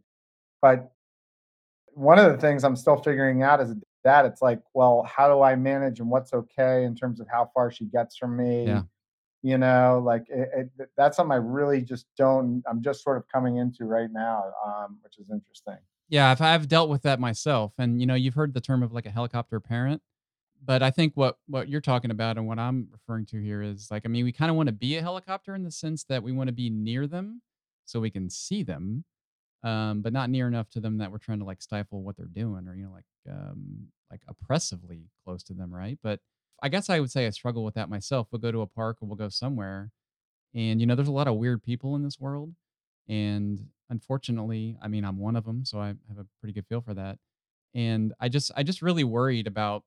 but 0.62 0.92
one 1.92 2.18
of 2.18 2.30
the 2.30 2.38
things 2.38 2.64
I'm 2.64 2.76
still 2.76 2.96
figuring 2.96 3.42
out 3.42 3.60
is 3.60 3.74
that 4.04 4.24
it's 4.24 4.40
like 4.42 4.60
well 4.74 5.02
how 5.02 5.28
do 5.34 5.42
I 5.42 5.56
manage 5.56 6.00
and 6.00 6.08
what's 6.08 6.32
okay 6.32 6.84
in 6.84 6.94
terms 6.94 7.20
of 7.20 7.26
how 7.30 7.50
far 7.54 7.70
she 7.70 7.84
gets 7.84 8.16
from 8.16 8.36
me 8.36 8.66
Yeah. 8.66 8.82
you 9.42 9.58
know 9.58 10.02
like 10.04 10.24
it, 10.28 10.70
it, 10.78 10.88
that's 10.96 11.16
something 11.16 11.32
I 11.32 11.36
really 11.36 11.82
just 11.82 12.06
don't 12.16 12.62
I'm 12.68 12.82
just 12.82 13.02
sort 13.02 13.16
of 13.16 13.24
coming 13.28 13.56
into 13.58 13.84
right 13.84 14.10
now 14.10 14.44
um, 14.66 14.98
which 15.02 15.18
is 15.18 15.30
interesting 15.30 15.78
Yeah, 16.08 16.30
I've 16.30 16.40
I've 16.40 16.66
dealt 16.68 16.88
with 16.90 17.02
that 17.02 17.20
myself, 17.20 17.72
and 17.78 18.00
you 18.00 18.06
know, 18.06 18.16
you've 18.16 18.34
heard 18.34 18.52
the 18.54 18.60
term 18.60 18.82
of 18.82 18.92
like 18.92 19.06
a 19.06 19.10
helicopter 19.10 19.60
parent, 19.60 20.02
but 20.62 20.82
I 20.82 20.90
think 20.90 21.14
what 21.16 21.38
what 21.46 21.68
you're 21.68 21.80
talking 21.80 22.10
about 22.10 22.36
and 22.38 22.46
what 22.46 22.58
I'm 22.58 22.88
referring 22.92 23.26
to 23.26 23.40
here 23.42 23.62
is 23.62 23.90
like, 23.90 24.02
I 24.04 24.08
mean, 24.08 24.24
we 24.24 24.32
kind 24.32 24.50
of 24.50 24.56
want 24.56 24.68
to 24.68 24.72
be 24.72 24.96
a 24.96 25.02
helicopter 25.02 25.54
in 25.54 25.62
the 25.62 25.70
sense 25.70 26.04
that 26.04 26.22
we 26.22 26.32
want 26.32 26.48
to 26.48 26.52
be 26.52 26.70
near 26.70 27.06
them 27.06 27.42
so 27.86 28.00
we 28.00 28.10
can 28.10 28.30
see 28.30 28.62
them, 28.62 29.04
um, 29.64 30.02
but 30.02 30.12
not 30.12 30.30
near 30.30 30.48
enough 30.48 30.70
to 30.70 30.80
them 30.80 30.98
that 30.98 31.12
we're 31.12 31.18
trying 31.18 31.40
to 31.40 31.46
like 31.46 31.62
stifle 31.62 32.02
what 32.02 32.16
they're 32.16 32.26
doing 32.26 32.68
or 32.68 32.74
you 32.76 32.84
know 32.84 32.92
like 32.92 33.06
um, 33.30 33.88
like 34.10 34.22
oppressively 34.28 35.10
close 35.24 35.42
to 35.44 35.54
them, 35.54 35.72
right? 35.74 35.98
But 36.02 36.20
I 36.62 36.68
guess 36.70 36.90
I 36.90 37.00
would 37.00 37.10
say 37.10 37.26
I 37.26 37.30
struggle 37.30 37.64
with 37.64 37.74
that 37.74 37.90
myself. 37.90 38.28
We'll 38.32 38.40
go 38.40 38.52
to 38.52 38.62
a 38.62 38.66
park 38.66 38.98
or 39.02 39.06
we'll 39.08 39.16
go 39.16 39.28
somewhere, 39.30 39.92
And 40.54 40.80
you 40.80 40.86
know, 40.86 40.94
there's 40.94 41.08
a 41.08 41.12
lot 41.12 41.28
of 41.28 41.36
weird 41.36 41.62
people 41.62 41.96
in 41.96 42.02
this 42.02 42.18
world, 42.18 42.54
and 43.08 43.68
unfortunately, 43.90 44.76
I 44.82 44.88
mean, 44.88 45.04
I'm 45.04 45.18
one 45.18 45.36
of 45.36 45.44
them, 45.44 45.64
so 45.64 45.80
I 45.80 45.88
have 46.08 46.18
a 46.18 46.26
pretty 46.40 46.52
good 46.52 46.66
feel 46.66 46.80
for 46.80 46.94
that. 46.94 47.18
And 47.74 48.14
I 48.20 48.28
just 48.28 48.52
I 48.56 48.62
just 48.64 48.82
really 48.82 49.04
worried 49.04 49.46
about 49.46 49.84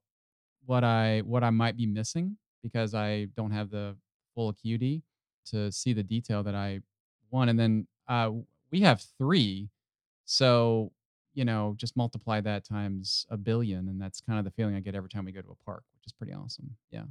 what 0.65 0.83
I 0.83 1.21
what 1.21 1.43
I 1.43 1.49
might 1.49 1.77
be 1.77 1.85
missing 1.85 2.37
because 2.61 2.93
I 2.93 3.25
don't 3.35 3.51
have 3.51 3.69
the 3.69 3.95
full 4.33 4.49
acuity 4.49 5.03
to 5.45 5.71
see 5.71 5.93
the 5.93 6.03
detail 6.03 6.43
that 6.43 6.55
I 6.55 6.79
want. 7.31 7.49
And 7.49 7.59
then 7.59 7.87
uh, 8.07 8.31
we 8.71 8.81
have 8.81 9.03
three, 9.17 9.69
so 10.25 10.91
you 11.33 11.45
know, 11.45 11.73
just 11.77 11.97
multiply 11.97 12.39
that 12.41 12.63
times 12.63 13.25
a 13.29 13.37
billion, 13.37 13.89
and 13.89 13.99
that's 13.99 14.21
kind 14.21 14.37
of 14.37 14.45
the 14.45 14.51
feeling 14.51 14.75
I 14.75 14.79
get 14.79 14.95
every 14.95 15.09
time 15.09 15.25
we 15.25 15.31
go 15.31 15.41
to 15.41 15.49
a 15.49 15.65
park, 15.65 15.83
which 15.95 16.05
is 16.05 16.13
pretty 16.13 16.33
awesome. 16.33 16.75
Yeah. 16.91 17.03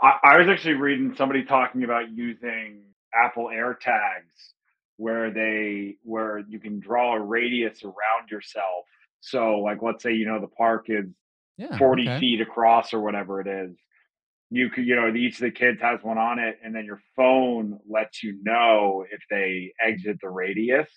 I, 0.00 0.18
I 0.22 0.38
was 0.38 0.48
actually 0.48 0.74
reading 0.74 1.14
somebody 1.16 1.44
talking 1.44 1.84
about 1.84 2.10
using 2.10 2.82
Apple 3.14 3.46
AirTags 3.46 4.52
where 4.96 5.30
they 5.30 5.96
where 6.02 6.40
you 6.48 6.58
can 6.58 6.80
draw 6.80 7.14
a 7.14 7.20
radius 7.20 7.84
around 7.84 8.30
yourself. 8.30 8.86
So 9.20 9.58
like 9.60 9.82
let's 9.82 10.02
say 10.02 10.12
you 10.12 10.26
know 10.26 10.40
the 10.40 10.48
park 10.48 10.86
is 10.88 11.06
Yeah. 11.58 11.76
40 11.76 12.02
Okay. 12.08 12.20
feet 12.20 12.40
across 12.40 12.94
or 12.94 13.00
whatever 13.00 13.40
it 13.40 13.46
is. 13.46 13.76
You 14.50 14.70
could, 14.70 14.86
you 14.86 14.96
know, 14.96 15.14
each 15.14 15.34
of 15.34 15.40
the 15.40 15.50
kids 15.50 15.82
has 15.82 16.00
one 16.02 16.16
on 16.16 16.38
it, 16.38 16.58
and 16.64 16.74
then 16.74 16.86
your 16.86 17.02
phone 17.16 17.80
lets 17.86 18.22
you 18.22 18.38
know 18.42 19.04
if 19.10 19.20
they 19.30 19.74
exit 19.78 20.18
the 20.22 20.30
radius. 20.30 20.88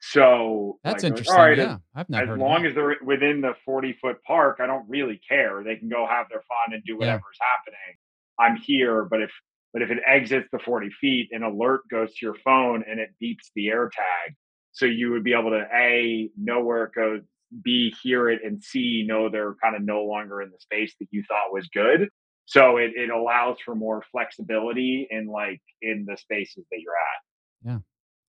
So 0.00 0.78
That's 0.84 1.02
like, 1.02 1.10
interesting. 1.10 1.34
All 1.36 1.42
right, 1.42 1.58
yeah. 1.58 1.78
I've 1.94 2.08
not 2.08 2.22
as 2.22 2.28
heard 2.28 2.38
long 2.38 2.64
as 2.66 2.74
they're 2.74 2.96
within 3.04 3.40
the 3.40 3.54
40 3.64 3.94
foot 3.94 4.22
park, 4.22 4.58
I 4.60 4.66
don't 4.66 4.88
really 4.88 5.20
care. 5.28 5.64
They 5.64 5.74
can 5.74 5.88
go 5.88 6.06
have 6.06 6.28
their 6.28 6.42
fun 6.42 6.74
and 6.74 6.84
do 6.84 6.92
Yeah. 6.92 6.98
whatever's 6.98 7.38
happening. 7.40 7.96
I'm 8.38 8.56
here, 8.56 9.04
but 9.04 9.22
if 9.22 9.32
but 9.72 9.82
if 9.82 9.90
it 9.90 9.98
exits 10.06 10.48
the 10.50 10.58
40 10.60 10.88
feet, 11.00 11.28
an 11.32 11.42
alert 11.42 11.82
goes 11.90 12.14
to 12.14 12.24
your 12.26 12.36
phone 12.42 12.84
and 12.88 12.98
it 13.00 13.10
beeps 13.22 13.50
the 13.54 13.68
air 13.68 13.90
tag. 13.92 14.34
So 14.72 14.86
you 14.86 15.10
would 15.10 15.24
be 15.24 15.34
able 15.34 15.50
to 15.50 15.66
A, 15.74 16.30
know 16.38 16.62
where 16.64 16.84
it 16.84 16.92
goes, 16.94 17.20
B, 17.62 17.94
hear 18.02 18.28
it, 18.28 18.40
and 18.44 18.62
C, 18.62 19.04
know 19.06 19.28
they're 19.28 19.54
kind 19.62 19.74
of 19.76 19.82
no 19.82 20.02
longer 20.04 20.42
in 20.42 20.50
the 20.50 20.58
space 20.58 20.94
that 21.00 21.08
you 21.10 21.22
thought 21.26 21.52
was 21.52 21.68
good. 21.68 22.08
So 22.44 22.78
it, 22.78 22.92
it 22.94 23.10
allows 23.10 23.58
for 23.64 23.74
more 23.74 24.02
flexibility 24.10 25.06
in 25.10 25.26
like 25.26 25.60
in 25.82 26.06
the 26.08 26.16
spaces 26.16 26.64
that 26.70 26.80
you're 26.80 26.92
at. 26.92 27.70
Yeah. 27.70 27.78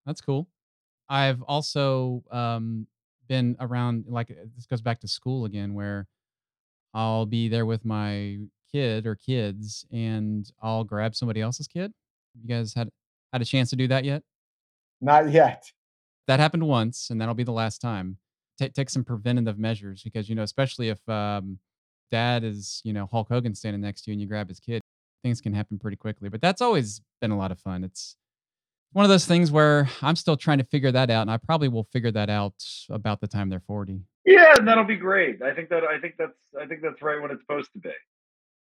That's 0.06 0.22
cool. 0.22 0.48
I've 1.08 1.42
also 1.44 2.24
um, 2.32 2.88
been 3.28 3.56
around, 3.60 4.06
like, 4.08 4.32
uh, 4.32 4.46
this 4.56 4.66
goes 4.66 4.82
back 4.82 5.00
to 5.02 5.08
school 5.08 5.46
again, 5.46 5.74
where 5.74 6.08
I'll 6.94 7.26
be 7.26 7.48
there 7.48 7.66
with 7.66 7.86
my 7.86 8.38
kid 8.72 9.06
or 9.06 9.16
kids 9.16 9.86
and 9.92 10.52
I'll 10.62 10.84
grab 10.84 11.16
somebody 11.16 11.42
else's 11.42 11.68
kid. 11.68 11.94
You 12.42 12.48
guys 12.48 12.74
had 12.74 12.90
had 13.34 13.42
a 13.42 13.46
chance 13.46 13.70
to 13.72 13.76
do 13.76 13.88
that 13.88 14.04
yet? 14.06 14.24
Not 15.02 15.32
yet. 15.32 15.64
that 16.30 16.40
happened 16.40 16.68
once 16.68 17.10
and 17.10 17.20
that'll 17.20 17.34
be 17.34 17.44
the 17.44 17.52
last 17.52 17.82
time 17.82 18.18
take 18.60 18.74
take 18.74 18.90
some 18.90 19.04
preventative 19.04 19.58
measures 19.58 20.04
because 20.04 20.30
you 20.30 20.36
know 20.36 20.44
especially 20.44 20.90
if 20.90 21.08
um 21.10 21.58
dad 22.12 22.44
is 22.44 22.82
you 22.84 22.94
know 22.94 23.08
hulk 23.12 23.28
hogan 23.30 23.56
standing 23.56 23.82
next 23.82 24.02
to 24.04 24.12
you 24.12 24.14
and 24.14 24.22
you 24.22 24.28
grab 24.28 24.48
his 24.50 24.60
kid 24.60 24.82
things 25.24 25.42
can 25.42 25.54
happen 25.54 25.80
pretty 25.80 25.98
quickly 25.98 26.30
but 26.30 26.42
that's 26.42 26.62
always 26.62 27.02
been 27.22 27.32
a 27.32 27.38
lot 27.38 27.52
of 27.52 27.60
fun 27.60 27.84
it's 27.84 28.16
one 28.94 29.06
of 29.06 29.10
those 29.10 29.26
things 29.26 29.52
where 29.52 29.90
i'm 30.02 30.16
still 30.16 30.36
trying 30.38 30.58
to 30.58 30.64
figure 30.66 30.92
that 30.92 31.10
out 31.10 31.22
and 31.22 31.32
i 31.32 31.38
probably 31.38 31.68
will 31.68 31.84
figure 31.94 32.12
that 32.12 32.30
out 32.30 32.54
about 32.90 33.20
the 33.22 33.28
time 33.28 33.50
they're 33.50 33.60
40 33.62 34.02
Yeah, 34.26 34.54
and 34.58 34.68
that'll 34.68 34.84
be 34.84 34.96
great. 34.98 35.42
I 35.42 35.54
think 35.56 35.70
that 35.70 35.84
I 35.84 36.00
think 36.00 36.16
that's 36.18 36.38
I 36.62 36.66
think 36.66 36.82
that's 36.82 37.02
right 37.02 37.22
when 37.22 37.32
it's 37.32 37.42
supposed 37.42 37.72
to 37.74 37.80
be. 37.80 37.92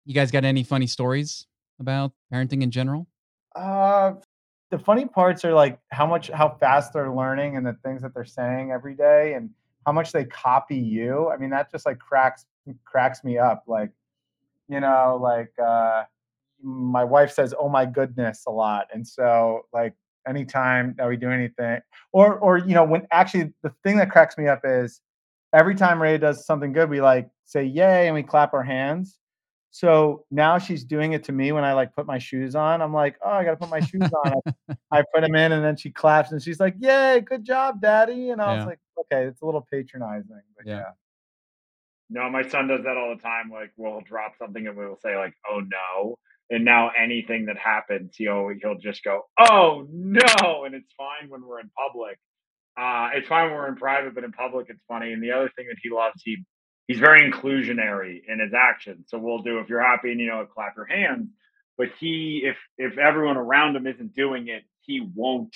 you 0.04 0.14
guys 0.14 0.30
got 0.30 0.44
any 0.44 0.62
funny 0.64 0.86
stories 0.86 1.46
about 1.80 2.12
parenting 2.32 2.62
in 2.62 2.70
general 2.70 3.06
Uh, 3.54 4.12
the 4.70 4.78
funny 4.78 5.06
parts 5.06 5.44
are 5.44 5.52
like 5.54 5.78
how 5.90 6.06
much 6.06 6.28
how 6.30 6.48
fast 6.60 6.92
they're 6.92 7.12
learning 7.12 7.56
and 7.56 7.64
the 7.66 7.76
things 7.84 8.02
that 8.02 8.12
they're 8.14 8.24
saying 8.24 8.70
every 8.72 8.94
day 8.94 9.34
and 9.34 9.50
how 9.88 9.92
much 9.92 10.12
they 10.12 10.26
copy 10.26 10.76
you. 10.76 11.30
I 11.30 11.38
mean, 11.38 11.48
that 11.48 11.70
just 11.70 11.86
like 11.86 11.98
cracks 11.98 12.44
cracks 12.84 13.24
me 13.24 13.38
up. 13.38 13.64
Like, 13.66 13.88
you 14.68 14.80
know, 14.80 15.18
like 15.18 15.50
uh 15.58 16.02
my 16.62 17.04
wife 17.04 17.32
says, 17.32 17.54
"Oh 17.58 17.70
my 17.70 17.86
goodness" 17.86 18.44
a 18.46 18.50
lot. 18.50 18.86
And 18.92 19.06
so 19.06 19.62
like 19.72 19.94
anytime 20.28 20.94
that 20.98 21.08
we 21.08 21.16
do 21.16 21.30
anything 21.30 21.80
or 22.12 22.38
or 22.38 22.58
you 22.58 22.74
know, 22.74 22.84
when 22.84 23.06
actually 23.12 23.54
the 23.62 23.72
thing 23.82 23.96
that 23.96 24.10
cracks 24.10 24.36
me 24.36 24.46
up 24.46 24.60
is 24.62 25.00
every 25.54 25.74
time 25.74 26.02
Ray 26.02 26.18
does 26.18 26.44
something 26.44 26.74
good, 26.74 26.90
we 26.90 27.00
like 27.00 27.30
say 27.44 27.64
yay 27.64 28.08
and 28.08 28.14
we 28.14 28.22
clap 28.22 28.52
our 28.52 28.62
hands. 28.62 29.18
So 29.70 30.24
now 30.30 30.58
she's 30.58 30.84
doing 30.84 31.12
it 31.12 31.24
to 31.24 31.32
me 31.32 31.52
when 31.52 31.64
I 31.64 31.74
like 31.74 31.94
put 31.94 32.06
my 32.06 32.18
shoes 32.18 32.54
on. 32.54 32.80
I'm 32.80 32.92
like, 32.94 33.16
oh, 33.24 33.30
I 33.30 33.44
gotta 33.44 33.56
put 33.56 33.68
my 33.68 33.80
shoes 33.80 34.10
on. 34.24 34.54
I 34.90 35.02
put 35.14 35.22
them 35.22 35.34
in 35.34 35.52
and 35.52 35.64
then 35.64 35.76
she 35.76 35.90
claps 35.90 36.32
and 36.32 36.42
she's 36.42 36.58
like, 36.58 36.74
Yay, 36.78 37.20
good 37.20 37.44
job, 37.44 37.80
daddy. 37.80 38.30
And 38.30 38.40
I 38.40 38.56
was 38.56 38.66
like, 38.66 38.78
okay, 39.00 39.26
it's 39.26 39.42
a 39.42 39.44
little 39.44 39.66
patronizing, 39.70 40.40
but 40.56 40.66
Yeah. 40.66 40.76
yeah. 40.78 40.90
No, 42.10 42.30
my 42.30 42.46
son 42.48 42.68
does 42.68 42.84
that 42.84 42.96
all 42.96 43.14
the 43.14 43.22
time. 43.22 43.50
Like 43.52 43.72
we'll 43.76 44.00
drop 44.00 44.32
something 44.38 44.66
and 44.66 44.76
we'll 44.76 44.98
say 45.02 45.16
like, 45.16 45.34
"Oh 45.50 45.60
no!" 45.60 46.16
And 46.48 46.64
now 46.64 46.90
anything 46.98 47.44
that 47.46 47.58
happens, 47.58 48.16
he'll 48.16 48.48
he'll 48.62 48.78
just 48.78 49.04
go, 49.04 49.26
"Oh 49.38 49.86
no!" 49.90 50.64
And 50.64 50.74
it's 50.74 50.90
fine 50.96 51.28
when 51.28 51.42
we're 51.42 51.60
in 51.60 51.70
public. 51.76 52.18
Uh, 52.78 53.10
it's 53.12 53.28
fine 53.28 53.48
when 53.48 53.56
we're 53.56 53.68
in 53.68 53.76
private, 53.76 54.14
but 54.14 54.24
in 54.24 54.32
public, 54.32 54.68
it's 54.70 54.82
funny. 54.88 55.12
And 55.12 55.22
the 55.22 55.32
other 55.32 55.50
thing 55.56 55.66
that 55.68 55.76
he 55.82 55.90
loves, 55.90 56.22
he 56.24 56.38
he's 56.88 56.98
very 56.98 57.20
inclusionary 57.30 58.22
in 58.26 58.40
his 58.40 58.52
actions. 58.54 59.06
So 59.08 59.18
we'll 59.18 59.42
do 59.42 59.60
if 59.60 59.68
you're 59.68 59.82
happy 59.82 60.10
and 60.10 60.20
you 60.20 60.26
know 60.26 60.44
clap 60.46 60.74
your 60.76 60.86
hands. 60.86 61.28
But 61.76 61.90
he, 62.00 62.42
if 62.44 62.56
if 62.76 62.98
everyone 62.98 63.36
around 63.36 63.76
him 63.76 63.86
isn't 63.86 64.14
doing 64.14 64.48
it, 64.48 64.64
he 64.80 65.00
won't 65.14 65.54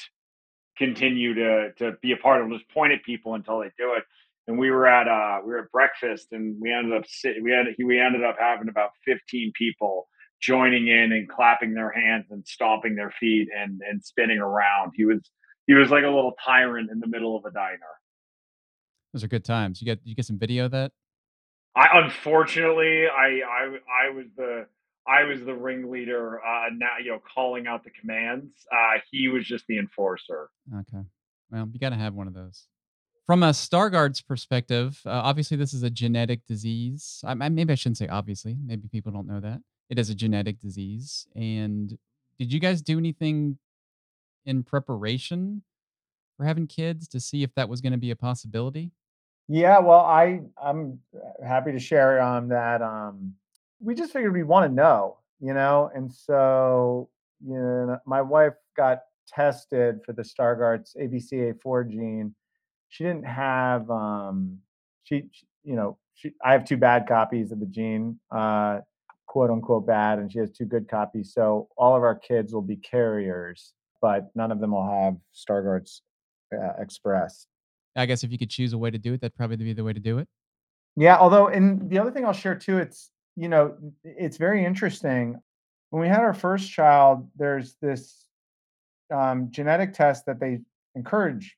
continue 0.78 1.34
to 1.34 1.72
to 1.78 1.92
be 2.00 2.12
a 2.12 2.16
part 2.16 2.40
of. 2.40 2.50
it. 2.50 2.54
Just 2.58 2.70
point 2.70 2.92
at 2.92 3.02
people 3.02 3.34
until 3.34 3.58
they 3.58 3.70
do 3.76 3.94
it. 3.94 4.04
And 4.46 4.58
we 4.58 4.70
were 4.70 4.86
at 4.86 5.08
uh 5.08 5.40
we 5.44 5.52
were 5.52 5.64
at 5.64 5.72
breakfast, 5.72 6.28
and 6.30 6.60
we 6.60 6.72
ended 6.72 6.92
up 6.96 7.04
sit, 7.08 7.42
we 7.42 7.50
had 7.50 7.66
we 7.84 7.98
ended 7.98 8.22
up 8.22 8.36
having 8.38 8.68
about 8.68 8.90
fifteen 9.04 9.52
people 9.56 10.08
joining 10.40 10.88
in 10.88 11.12
and 11.12 11.28
clapping 11.28 11.72
their 11.74 11.90
hands 11.90 12.26
and 12.30 12.46
stomping 12.46 12.94
their 12.94 13.10
feet 13.18 13.48
and 13.56 13.80
and 13.88 14.04
spinning 14.04 14.38
around. 14.38 14.92
He 14.94 15.04
was 15.04 15.20
he 15.66 15.74
was 15.74 15.90
like 15.90 16.04
a 16.04 16.08
little 16.08 16.34
tyrant 16.44 16.90
in 16.90 17.00
the 17.00 17.06
middle 17.06 17.36
of 17.36 17.44
a 17.44 17.50
diner. 17.52 17.78
those 19.12 19.22
are 19.22 19.28
good 19.28 19.44
times 19.44 19.80
you 19.80 19.84
get 19.84 20.00
you 20.04 20.14
get 20.14 20.24
some 20.24 20.38
video 20.38 20.64
of 20.64 20.70
that 20.72 20.92
I 21.76 21.88
unfortunately 22.04 23.06
I 23.06 23.40
I 23.48 23.76
I 24.06 24.10
was 24.14 24.26
the 24.36 24.66
I 25.06 25.24
was 25.24 25.44
the 25.44 25.54
ringleader 25.54 26.40
uh 26.44 26.66
now 26.76 26.98
you 27.02 27.10
know 27.12 27.20
calling 27.34 27.66
out 27.66 27.84
the 27.84 27.90
commands. 27.90 28.50
Uh 28.70 28.98
he 29.10 29.28
was 29.28 29.46
just 29.46 29.66
the 29.66 29.78
enforcer. 29.78 30.50
Okay. 30.80 31.04
Well, 31.50 31.68
you 31.72 31.78
got 31.78 31.90
to 31.90 31.96
have 31.96 32.14
one 32.14 32.26
of 32.28 32.34
those. 32.34 32.66
From 33.26 33.42
a 33.42 33.50
Stargardt's 33.50 34.20
perspective, 34.22 35.00
uh, 35.06 35.10
obviously 35.10 35.56
this 35.56 35.72
is 35.74 35.82
a 35.82 35.90
genetic 35.90 36.44
disease. 36.46 37.20
I, 37.24 37.32
I- 37.32 37.48
maybe 37.48 37.72
I 37.72 37.76
shouldn't 37.76 37.98
say 37.98 38.08
obviously. 38.08 38.56
Maybe 38.64 38.88
people 38.88 39.12
don't 39.12 39.26
know 39.26 39.40
that 39.40 39.60
it 39.90 39.98
is 39.98 40.10
a 40.10 40.14
genetic 40.14 40.58
disease. 40.60 41.26
And 41.36 41.98
did 42.38 42.52
you 42.52 42.58
guys 42.60 42.82
do 42.82 42.98
anything 42.98 43.58
in 44.44 44.62
preparation 44.62 45.62
for 46.36 46.44
having 46.46 46.66
kids 46.66 47.06
to 47.08 47.20
see 47.20 47.42
if 47.42 47.54
that 47.54 47.68
was 47.68 47.80
going 47.80 47.92
to 47.92 47.98
be 47.98 48.10
a 48.10 48.16
possibility? 48.16 48.90
Yeah, 49.52 49.80
well, 49.80 50.00
I 50.00 50.40
I'm 50.56 50.98
happy 51.46 51.72
to 51.72 51.78
share 51.78 52.22
um 52.22 52.48
that 52.48 52.80
um 52.80 53.34
we 53.80 53.94
just 53.94 54.10
figured 54.10 54.32
we 54.32 54.44
want 54.44 54.70
to 54.70 54.74
know, 54.74 55.18
you 55.40 55.52
know, 55.52 55.90
and 55.94 56.10
so 56.10 57.10
you 57.46 57.58
know 57.58 57.98
my 58.06 58.22
wife 58.22 58.54
got 58.78 59.00
tested 59.28 60.00
for 60.06 60.14
the 60.14 60.22
Stargardt's 60.22 60.96
ABCA4 60.98 61.90
gene. 61.90 62.34
She 62.88 63.04
didn't 63.04 63.26
have 63.26 63.90
um 63.90 64.56
she, 65.02 65.24
she 65.30 65.44
you 65.64 65.76
know 65.76 65.98
she 66.14 66.32
I 66.42 66.52
have 66.52 66.64
two 66.64 66.78
bad 66.78 67.06
copies 67.06 67.52
of 67.52 67.60
the 67.60 67.66
gene, 67.66 68.18
uh 68.34 68.78
quote 69.26 69.50
unquote 69.50 69.86
bad, 69.86 70.18
and 70.18 70.32
she 70.32 70.38
has 70.38 70.50
two 70.50 70.64
good 70.64 70.88
copies. 70.88 71.34
So 71.34 71.68
all 71.76 71.94
of 71.94 72.02
our 72.02 72.14
kids 72.14 72.54
will 72.54 72.62
be 72.62 72.76
carriers, 72.76 73.74
but 74.00 74.30
none 74.34 74.50
of 74.50 74.60
them 74.60 74.70
will 74.72 74.88
have 74.88 75.16
Stargardt's 75.34 76.00
uh, 76.54 76.72
Express. 76.80 77.48
I 77.96 78.06
guess 78.06 78.24
if 78.24 78.32
you 78.32 78.38
could 78.38 78.50
choose 78.50 78.72
a 78.72 78.78
way 78.78 78.90
to 78.90 78.98
do 78.98 79.12
it, 79.14 79.20
that'd 79.20 79.36
probably 79.36 79.56
be 79.56 79.72
the 79.72 79.84
way 79.84 79.92
to 79.92 80.00
do 80.00 80.18
it. 80.18 80.28
Yeah, 80.96 81.16
although 81.18 81.48
and 81.48 81.88
the 81.88 81.98
other 81.98 82.10
thing 82.10 82.24
I'll 82.24 82.32
share 82.32 82.54
too, 82.54 82.78
it's 82.78 83.10
you 83.36 83.48
know, 83.48 83.76
it's 84.04 84.36
very 84.36 84.64
interesting. 84.64 85.40
When 85.90 86.02
we 86.02 86.08
had 86.08 86.20
our 86.20 86.34
first 86.34 86.70
child, 86.70 87.28
there's 87.36 87.76
this 87.80 88.26
um, 89.12 89.48
genetic 89.50 89.94
test 89.94 90.26
that 90.26 90.40
they 90.40 90.60
encourage. 90.94 91.56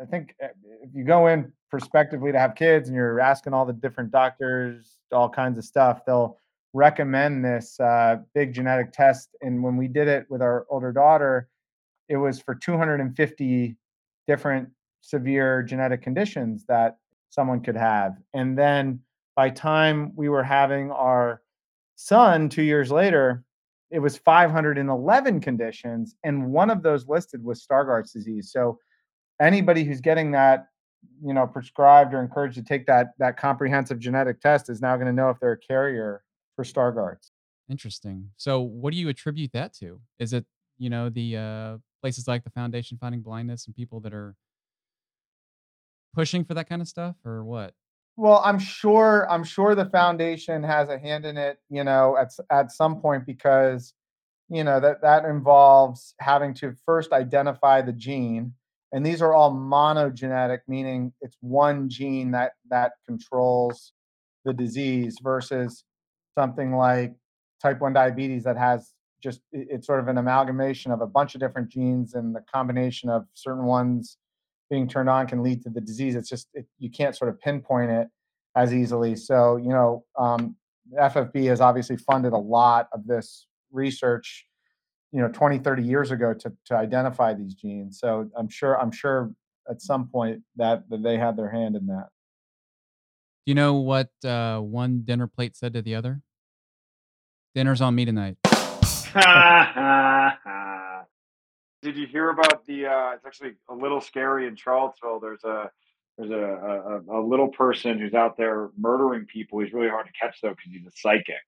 I- 0.00 0.04
think 0.06 0.34
uh, 0.42 0.48
if 0.82 0.90
you 0.94 1.04
go 1.04 1.26
in 1.28 1.52
prospectively 1.70 2.32
to 2.32 2.38
have 2.38 2.54
kids 2.54 2.88
and 2.88 2.96
you're 2.96 3.20
asking 3.20 3.52
all 3.54 3.64
the 3.64 3.72
different 3.72 4.10
doctors 4.10 4.98
all 5.12 5.28
kinds 5.28 5.58
of 5.58 5.64
stuff, 5.64 6.04
they'll 6.04 6.38
recommend 6.72 7.44
this 7.44 7.78
uh, 7.80 8.16
big 8.34 8.52
genetic 8.52 8.92
test. 8.92 9.30
And 9.42 9.62
when 9.62 9.76
we 9.76 9.88
did 9.88 10.08
it 10.08 10.26
with 10.30 10.42
our 10.42 10.66
older 10.70 10.92
daughter, 10.92 11.48
it 12.08 12.16
was 12.16 12.40
for 12.40 12.54
250 12.54 13.76
different 14.26 14.70
severe 15.02 15.62
genetic 15.62 16.00
conditions 16.00 16.64
that 16.68 16.96
someone 17.28 17.60
could 17.60 17.76
have. 17.76 18.16
And 18.32 18.56
then 18.56 19.00
by 19.36 19.50
time 19.50 20.12
we 20.16 20.28
were 20.28 20.42
having 20.42 20.90
our 20.90 21.42
son 21.96 22.48
2 22.48 22.62
years 22.62 22.90
later, 22.90 23.44
it 23.90 23.98
was 23.98 24.16
511 24.16 25.40
conditions, 25.40 26.16
and 26.24 26.50
one 26.50 26.70
of 26.70 26.82
those 26.82 27.06
listed 27.06 27.44
was 27.44 27.62
Stargardt's 27.62 28.12
disease. 28.12 28.50
So 28.50 28.78
anybody 29.38 29.84
who's 29.84 30.00
getting 30.00 30.30
that, 30.32 30.68
you 31.22 31.34
know, 31.34 31.46
prescribed 31.46 32.14
or 32.14 32.22
encouraged 32.22 32.54
to 32.54 32.62
take 32.62 32.86
that 32.86 33.08
that 33.18 33.36
comprehensive 33.36 33.98
genetic 33.98 34.40
test 34.40 34.70
is 34.70 34.80
now 34.80 34.96
going 34.96 35.08
to 35.08 35.12
know 35.12 35.28
if 35.28 35.38
they're 35.40 35.52
a 35.52 35.58
carrier 35.58 36.22
for 36.56 36.64
Stargardt's. 36.64 37.32
Interesting. 37.70 38.30
So, 38.38 38.60
what 38.60 38.92
do 38.92 38.98
you 38.98 39.10
attribute 39.10 39.52
that 39.52 39.74
to? 39.74 40.00
Is 40.18 40.32
it 40.32 40.46
you 40.78 40.88
know 40.88 41.10
the 41.10 41.36
uh, 41.36 41.76
places 42.00 42.26
like 42.26 42.44
the 42.44 42.50
Foundation 42.50 42.96
Fighting 42.96 43.20
Blindness 43.20 43.66
and 43.66 43.74
people 43.74 44.00
that 44.00 44.14
are 44.14 44.34
pushing 46.12 46.44
for 46.44 46.54
that 46.54 46.68
kind 46.68 46.82
of 46.82 46.88
stuff, 46.88 47.16
or 47.24 47.44
what? 47.44 47.74
Well, 48.16 48.42
I'm 48.44 48.58
sure 48.58 49.30
I'm 49.30 49.44
sure 49.44 49.74
the 49.74 49.86
foundation 49.86 50.62
has 50.62 50.88
a 50.88 50.98
hand 50.98 51.24
in 51.24 51.36
it, 51.36 51.58
you 51.70 51.84
know, 51.84 52.16
at 52.16 52.30
at 52.50 52.72
some 52.72 53.00
point 53.00 53.26
because 53.26 53.94
you 54.48 54.64
know 54.64 54.80
that 54.80 55.00
that 55.02 55.24
involves 55.24 56.14
having 56.20 56.52
to 56.54 56.74
first 56.84 57.12
identify 57.12 57.80
the 57.80 57.92
gene 57.92 58.52
and 58.92 59.04
these 59.04 59.22
are 59.22 59.32
all 59.32 59.52
monogenetic 59.52 60.58
meaning 60.68 61.12
it's 61.22 61.36
one 61.40 61.88
gene 61.88 62.32
that 62.32 62.52
that 62.68 62.92
controls 63.06 63.92
the 64.44 64.52
disease 64.52 65.16
versus 65.22 65.84
something 66.38 66.76
like 66.76 67.14
type 67.62 67.80
1 67.80 67.92
diabetes 67.92 68.44
that 68.44 68.58
has 68.58 68.92
just 69.22 69.40
it's 69.52 69.86
sort 69.86 70.00
of 70.00 70.08
an 70.08 70.18
amalgamation 70.18 70.92
of 70.92 71.00
a 71.00 71.06
bunch 71.06 71.34
of 71.34 71.40
different 71.40 71.70
genes 71.70 72.14
and 72.14 72.34
the 72.34 72.42
combination 72.52 73.08
of 73.08 73.24
certain 73.34 73.64
ones 73.64 74.18
being 74.72 74.88
turned 74.88 75.10
on 75.10 75.26
can 75.26 75.42
lead 75.42 75.62
to 75.62 75.68
the 75.68 75.82
disease. 75.82 76.14
It's 76.14 76.30
just 76.30 76.48
it, 76.54 76.66
you 76.78 76.90
can't 76.90 77.14
sort 77.14 77.28
of 77.28 77.38
pinpoint 77.38 77.90
it 77.90 78.08
as 78.56 78.72
easily. 78.72 79.14
So 79.16 79.56
you 79.58 79.68
know, 79.68 80.06
um, 80.18 80.56
FFB 80.98 81.44
has 81.48 81.60
obviously 81.60 81.98
funded 81.98 82.32
a 82.32 82.38
lot 82.38 82.88
of 82.94 83.06
this 83.06 83.46
research, 83.70 84.46
you 85.12 85.20
know, 85.20 85.28
20, 85.28 85.58
30 85.58 85.82
years 85.82 86.10
ago 86.10 86.32
to 86.32 86.50
to 86.64 86.74
identify 86.74 87.34
these 87.34 87.52
genes. 87.54 88.00
So 88.00 88.30
I'm 88.34 88.48
sure 88.48 88.80
I'm 88.80 88.90
sure 88.90 89.34
at 89.70 89.82
some 89.82 90.08
point 90.08 90.42
that, 90.56 90.88
that 90.88 91.02
they 91.02 91.18
had 91.18 91.36
their 91.36 91.50
hand 91.50 91.76
in 91.76 91.86
that. 91.88 92.08
Do 93.44 93.50
you 93.50 93.54
know 93.54 93.74
what 93.74 94.08
uh, 94.24 94.58
one 94.60 95.02
dinner 95.04 95.26
plate 95.26 95.54
said 95.54 95.74
to 95.74 95.82
the 95.82 95.94
other? 95.94 96.22
Dinner's 97.54 97.82
on 97.82 97.94
me 97.94 98.06
tonight. 98.06 98.38
Did 101.82 101.96
you 101.96 102.06
hear 102.06 102.30
about 102.30 102.64
the? 102.66 102.86
Uh, 102.86 103.10
it's 103.14 103.26
actually 103.26 103.54
a 103.68 103.74
little 103.74 104.00
scary 104.00 104.46
in 104.46 104.54
Charlottesville. 104.54 105.18
There's 105.18 105.42
a 105.42 105.70
there's 106.16 106.30
a, 106.30 106.34
a, 107.10 107.20
a 107.20 107.20
little 107.20 107.48
person 107.48 107.98
who's 107.98 108.14
out 108.14 108.36
there 108.36 108.70
murdering 108.78 109.24
people. 109.26 109.58
He's 109.58 109.72
really 109.72 109.88
hard 109.88 110.06
to 110.06 110.12
catch 110.12 110.40
though 110.40 110.50
because 110.50 110.70
he's 110.70 110.86
a 110.86 110.92
psychic. 110.94 111.42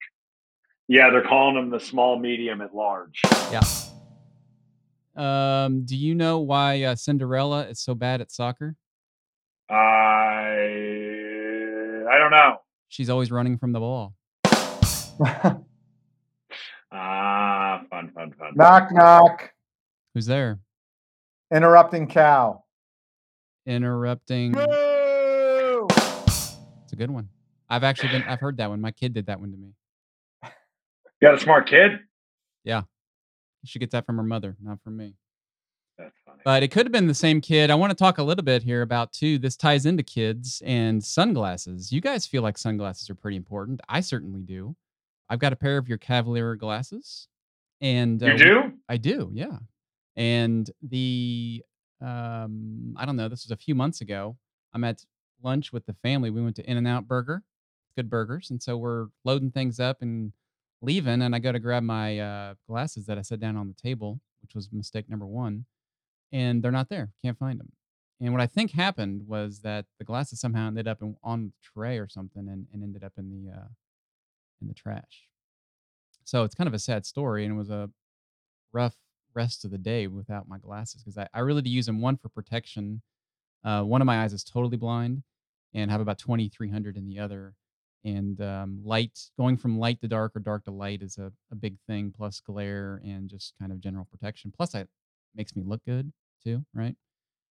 Yeah, 0.88 1.10
they're 1.10 1.22
calling 1.22 1.56
him 1.56 1.70
the 1.70 1.78
small 1.78 2.18
medium 2.18 2.60
at 2.60 2.74
large. 2.74 3.22
Yeah. 3.52 3.62
Um, 5.16 5.84
do 5.84 5.96
you 5.96 6.14
know 6.16 6.40
why 6.40 6.82
uh, 6.82 6.96
Cinderella 6.96 7.66
is 7.68 7.80
so 7.80 7.94
bad 7.94 8.20
at 8.20 8.32
soccer? 8.32 8.74
I 9.70 9.74
I 12.10 12.18
don't 12.18 12.32
know. 12.32 12.56
She's 12.88 13.08
always 13.08 13.30
running 13.30 13.56
from 13.56 13.72
the 13.72 13.80
ball. 13.80 14.14
Ah, 16.96 17.82
fun, 17.90 18.12
fun, 18.14 18.32
fun. 18.38 18.52
knock 18.54 18.92
knock. 18.92 19.50
Who's 20.14 20.26
there? 20.26 20.60
Interrupting 21.52 22.06
cow. 22.06 22.62
Interrupting. 23.66 24.52
Boo! 24.52 25.88
It's 25.90 26.92
a 26.92 26.96
good 26.96 27.10
one. 27.10 27.28
I've 27.68 27.82
actually 27.82 28.10
been. 28.10 28.22
I've 28.22 28.38
heard 28.38 28.58
that 28.58 28.70
one. 28.70 28.80
My 28.80 28.92
kid 28.92 29.12
did 29.12 29.26
that 29.26 29.40
one 29.40 29.50
to 29.50 29.56
me. 29.56 29.72
You 30.44 30.50
got 31.28 31.34
a 31.34 31.40
smart 31.40 31.66
kid. 31.66 31.98
Yeah, 32.62 32.82
she 33.64 33.78
gets 33.78 33.92
that 33.92 34.06
from 34.06 34.16
her 34.18 34.22
mother, 34.22 34.56
not 34.62 34.80
from 34.84 34.96
me. 34.96 35.14
That's 35.98 36.14
funny. 36.24 36.42
But 36.44 36.62
it 36.62 36.68
could 36.68 36.86
have 36.86 36.92
been 36.92 37.08
the 37.08 37.14
same 37.14 37.40
kid. 37.40 37.70
I 37.70 37.74
want 37.74 37.90
to 37.90 37.96
talk 37.96 38.18
a 38.18 38.22
little 38.22 38.44
bit 38.44 38.62
here 38.62 38.82
about 38.82 39.12
too. 39.12 39.38
This 39.38 39.56
ties 39.56 39.84
into 39.86 40.02
kids 40.04 40.62
and 40.64 41.02
sunglasses. 41.02 41.90
You 41.90 42.00
guys 42.00 42.26
feel 42.26 42.42
like 42.42 42.56
sunglasses 42.56 43.10
are 43.10 43.14
pretty 43.16 43.36
important. 43.36 43.80
I 43.88 44.00
certainly 44.00 44.42
do. 44.42 44.76
I've 45.28 45.40
got 45.40 45.52
a 45.52 45.56
pair 45.56 45.78
of 45.78 45.88
your 45.88 45.98
Cavalier 45.98 46.54
glasses, 46.54 47.26
and 47.80 48.22
uh, 48.22 48.26
you 48.26 48.38
do? 48.38 48.72
I 48.88 48.96
do, 48.98 49.30
yeah. 49.32 49.58
And 50.16 50.70
the 50.82 51.64
um, 52.00 52.94
I 52.96 53.06
don't 53.06 53.16
know. 53.16 53.28
This 53.28 53.44
was 53.44 53.50
a 53.50 53.56
few 53.56 53.74
months 53.74 54.00
ago. 54.00 54.36
I'm 54.72 54.84
at 54.84 55.04
lunch 55.42 55.72
with 55.72 55.86
the 55.86 55.94
family. 55.94 56.30
We 56.30 56.42
went 56.42 56.56
to 56.56 56.70
In 56.70 56.76
and 56.76 56.86
Out 56.86 57.08
Burger, 57.08 57.42
good 57.96 58.10
burgers, 58.10 58.50
and 58.50 58.62
so 58.62 58.76
we're 58.76 59.06
loading 59.24 59.50
things 59.50 59.80
up 59.80 60.02
and 60.02 60.32
leaving. 60.82 61.22
And 61.22 61.34
I 61.34 61.38
go 61.38 61.52
to 61.52 61.58
grab 61.58 61.82
my 61.82 62.18
uh, 62.18 62.54
glasses 62.68 63.06
that 63.06 63.18
I 63.18 63.22
set 63.22 63.40
down 63.40 63.56
on 63.56 63.68
the 63.68 63.74
table, 63.74 64.20
which 64.42 64.54
was 64.54 64.68
mistake 64.72 65.08
number 65.08 65.26
one, 65.26 65.64
and 66.32 66.62
they're 66.62 66.72
not 66.72 66.88
there. 66.88 67.12
Can't 67.22 67.38
find 67.38 67.58
them. 67.58 67.72
And 68.20 68.32
what 68.32 68.42
I 68.42 68.46
think 68.46 68.72
happened 68.72 69.22
was 69.26 69.60
that 69.60 69.86
the 69.98 70.04
glasses 70.04 70.40
somehow 70.40 70.68
ended 70.68 70.88
up 70.88 71.02
in, 71.02 71.16
on 71.22 71.46
the 71.46 71.52
tray 71.62 71.98
or 71.98 72.08
something, 72.08 72.48
and, 72.48 72.66
and 72.72 72.82
ended 72.82 73.02
up 73.02 73.12
in 73.16 73.30
the 73.30 73.52
uh, 73.52 73.68
in 74.60 74.68
the 74.68 74.74
trash. 74.74 75.28
So 76.24 76.44
it's 76.44 76.54
kind 76.54 76.68
of 76.68 76.74
a 76.74 76.78
sad 76.78 77.06
story, 77.06 77.44
and 77.44 77.54
it 77.54 77.58
was 77.58 77.70
a 77.70 77.90
rough 78.72 78.96
rest 79.34 79.64
of 79.64 79.70
the 79.70 79.78
day 79.78 80.06
without 80.06 80.48
my 80.48 80.58
glasses 80.58 81.02
because 81.02 81.18
I, 81.18 81.28
I 81.34 81.40
really 81.40 81.62
do 81.62 81.70
use 81.70 81.86
them 81.86 82.00
one 82.00 82.16
for 82.16 82.28
protection. 82.28 83.02
Uh, 83.64 83.82
one 83.82 84.00
of 84.00 84.06
my 84.06 84.22
eyes 84.22 84.32
is 84.32 84.44
totally 84.44 84.76
blind 84.76 85.22
and 85.72 85.90
have 85.90 86.00
about 86.00 86.18
2300 86.18 86.96
in 86.96 87.06
the 87.06 87.18
other. 87.18 87.54
And 88.04 88.40
um, 88.42 88.80
light, 88.84 89.18
going 89.38 89.56
from 89.56 89.78
light 89.78 90.00
to 90.02 90.08
dark 90.08 90.36
or 90.36 90.40
dark 90.40 90.64
to 90.64 90.70
light 90.70 91.02
is 91.02 91.16
a, 91.16 91.32
a 91.50 91.54
big 91.54 91.76
thing, 91.86 92.12
plus 92.14 92.40
glare 92.40 93.00
and 93.02 93.28
just 93.28 93.54
kind 93.58 93.72
of 93.72 93.80
general 93.80 94.06
protection. 94.10 94.52
Plus, 94.54 94.74
it 94.74 94.88
makes 95.34 95.56
me 95.56 95.62
look 95.64 95.82
good 95.86 96.12
too, 96.42 96.64
right? 96.74 96.96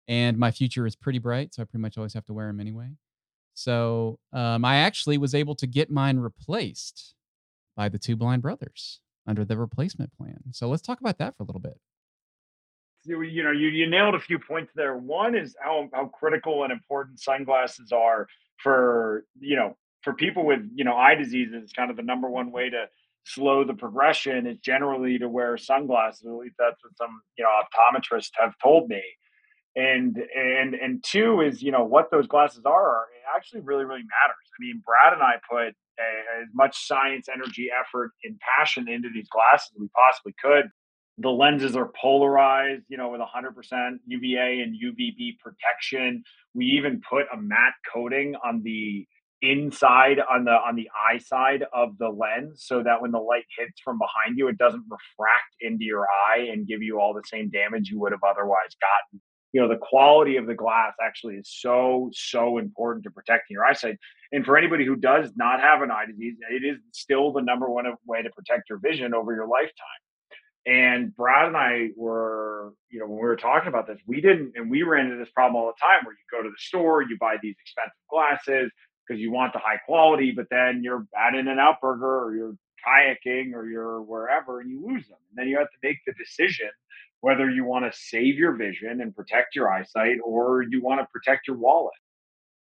And 0.07 0.37
my 0.37 0.51
future 0.51 0.85
is 0.85 0.95
pretty 0.95 1.19
bright, 1.19 1.53
so 1.53 1.61
I 1.61 1.65
pretty 1.65 1.81
much 1.81 1.97
always 1.97 2.13
have 2.13 2.25
to 2.25 2.33
wear 2.33 2.47
them 2.47 2.59
anyway. 2.59 2.89
So 3.53 4.19
um, 4.33 4.65
I 4.65 4.77
actually 4.77 5.17
was 5.17 5.33
able 5.33 5.55
to 5.55 5.67
get 5.67 5.89
mine 5.89 6.17
replaced 6.17 7.15
by 7.77 7.87
the 7.87 7.99
two 7.99 8.15
blind 8.17 8.41
brothers 8.41 8.99
under 9.31 9.45
the 9.45 9.57
replacement 9.57 10.11
plan. 10.17 10.41
So 10.51 10.67
let's 10.67 10.83
talk 10.83 10.99
about 10.99 11.17
that 11.19 11.35
for 11.37 11.43
a 11.43 11.45
little 11.45 11.61
bit. 11.61 11.77
you 13.05 13.21
you 13.23 13.43
know 13.43 13.51
you 13.51 13.69
you 13.69 13.89
nailed 13.89 14.13
a 14.13 14.19
few 14.19 14.37
points 14.37 14.71
there. 14.75 14.95
One 14.95 15.35
is 15.35 15.55
how 15.59 15.89
how 15.93 16.05
critical 16.07 16.63
and 16.63 16.71
important 16.71 17.19
sunglasses 17.19 17.91
are 17.91 18.27
for 18.61 19.25
you 19.39 19.55
know 19.55 19.77
for 20.03 20.13
people 20.13 20.45
with 20.45 20.61
you 20.75 20.83
know 20.83 20.95
eye 20.95 21.15
diseases. 21.15 21.71
Kind 21.73 21.89
of 21.89 21.97
the 21.97 22.03
number 22.03 22.29
one 22.29 22.51
way 22.51 22.69
to 22.69 22.85
slow 23.23 23.63
the 23.63 23.73
progression 23.73 24.47
is 24.47 24.57
generally 24.59 25.17
to 25.19 25.29
wear 25.29 25.57
sunglasses. 25.57 26.25
At 26.25 26.33
least 26.33 26.55
that's 26.59 26.83
what 26.83 26.97
some 26.97 27.21
you 27.37 27.43
know 27.45 27.51
optometrists 27.63 28.31
have 28.39 28.53
told 28.61 28.89
me. 28.89 29.01
And 29.75 30.17
and 30.35 30.75
and 30.75 31.03
two 31.03 31.41
is 31.41 31.63
you 31.63 31.71
know 31.71 31.85
what 31.85 32.11
those 32.11 32.27
glasses 32.27 32.63
are. 32.65 33.05
It 33.15 33.23
actually 33.35 33.61
really 33.61 33.85
really 33.85 34.03
matters. 34.03 34.47
I 34.53 34.59
mean, 34.59 34.83
Brad 34.85 35.13
and 35.13 35.23
I 35.23 35.35
put 35.49 35.75
as 35.99 36.47
much 36.53 36.87
science, 36.87 37.27
energy, 37.33 37.69
effort, 37.71 38.11
and 38.23 38.39
passion 38.39 38.89
into 38.89 39.09
these 39.13 39.27
glasses 39.29 39.71
as 39.75 39.79
we 39.79 39.87
possibly 39.95 40.33
could. 40.41 40.69
The 41.17 41.29
lenses 41.29 41.75
are 41.75 41.91
polarized, 41.99 42.83
you 42.87 42.97
know, 42.97 43.09
with 43.09 43.21
100% 43.21 43.97
UVA 44.07 44.61
and 44.61 44.75
UVB 44.75 45.37
protection. 45.39 46.23
We 46.53 46.65
even 46.65 47.01
put 47.07 47.25
a 47.33 47.37
matte 47.37 47.73
coating 47.93 48.35
on 48.43 48.63
the 48.63 49.05
inside 49.41 50.19
on 50.29 50.45
the 50.45 50.51
on 50.51 50.75
the 50.75 50.87
eye 50.95 51.17
side 51.17 51.63
of 51.73 51.97
the 51.97 52.09
lens 52.09 52.63
so 52.63 52.83
that 52.83 53.01
when 53.01 53.11
the 53.11 53.19
light 53.19 53.45
hits 53.57 53.81
from 53.83 53.97
behind 53.97 54.37
you 54.37 54.47
it 54.47 54.57
doesn't 54.57 54.83
refract 54.83 55.55
into 55.61 55.83
your 55.83 56.05
eye 56.29 56.47
and 56.51 56.67
give 56.67 56.83
you 56.83 56.99
all 56.99 57.13
the 57.13 57.23
same 57.25 57.49
damage 57.49 57.89
you 57.89 57.99
would 57.99 58.11
have 58.11 58.23
otherwise 58.23 58.75
gotten. 58.79 59.19
You 59.51 59.61
know 59.61 59.67
the 59.67 59.79
quality 59.81 60.37
of 60.37 60.45
the 60.45 60.53
glass 60.53 60.93
actually 61.03 61.35
is 61.35 61.49
so 61.51 62.11
so 62.13 62.59
important 62.59 63.03
to 63.05 63.09
protecting 63.09 63.55
your 63.55 63.65
eyesight 63.65 63.97
and 64.31 64.45
for 64.45 64.57
anybody 64.57 64.85
who 64.85 64.95
does 64.95 65.31
not 65.35 65.59
have 65.59 65.81
an 65.81 65.91
eye 65.91 66.05
disease 66.05 66.35
it 66.49 66.63
is 66.63 66.77
still 66.91 67.31
the 67.31 67.41
number 67.41 67.69
one 67.69 67.85
way 68.05 68.21
to 68.21 68.29
protect 68.31 68.69
your 68.69 68.79
vision 68.79 69.13
over 69.13 69.33
your 69.33 69.47
lifetime 69.47 70.01
and 70.65 71.15
Brad 71.15 71.47
and 71.47 71.57
I 71.57 71.89
were, 71.95 72.73
you 72.89 72.99
know, 72.99 73.07
when 73.07 73.15
we 73.15 73.23
were 73.23 73.35
talking 73.35 73.67
about 73.67 73.87
this, 73.87 73.97
we 74.05 74.21
didn't, 74.21 74.53
and 74.55 74.69
we 74.69 74.83
ran 74.83 75.05
into 75.07 75.17
this 75.17 75.31
problem 75.31 75.55
all 75.55 75.67
the 75.67 75.81
time 75.81 76.05
where 76.05 76.13
you 76.13 76.19
go 76.29 76.43
to 76.43 76.49
the 76.49 76.59
store, 76.59 77.01
you 77.01 77.17
buy 77.19 77.37
these 77.41 77.55
expensive 77.59 77.97
glasses 78.09 78.71
because 79.07 79.19
you 79.19 79.31
want 79.31 79.53
the 79.53 79.59
high 79.59 79.79
quality, 79.87 80.31
but 80.31 80.45
then 80.51 80.81
you're 80.83 81.05
at 81.17 81.33
In 81.33 81.47
Out 81.47 81.81
Burger 81.81 82.25
or 82.25 82.35
you're 82.35 82.55
kayaking 82.87 83.53
or 83.53 83.67
you're 83.67 84.01
wherever 84.03 84.61
and 84.61 84.69
you 84.69 84.85
lose 84.85 85.07
them. 85.07 85.17
And 85.29 85.37
then 85.37 85.47
you 85.47 85.57
have 85.57 85.67
to 85.67 85.77
make 85.81 85.97
the 86.05 86.13
decision 86.13 86.69
whether 87.21 87.49
you 87.49 87.63
want 87.63 87.91
to 87.91 87.99
save 87.99 88.35
your 88.37 88.53
vision 88.55 89.01
and 89.01 89.15
protect 89.15 89.55
your 89.55 89.71
eyesight 89.71 90.17
or 90.23 90.63
you 90.63 90.81
want 90.81 91.01
to 91.01 91.07
protect 91.11 91.47
your 91.47 91.57
wallet. 91.57 91.93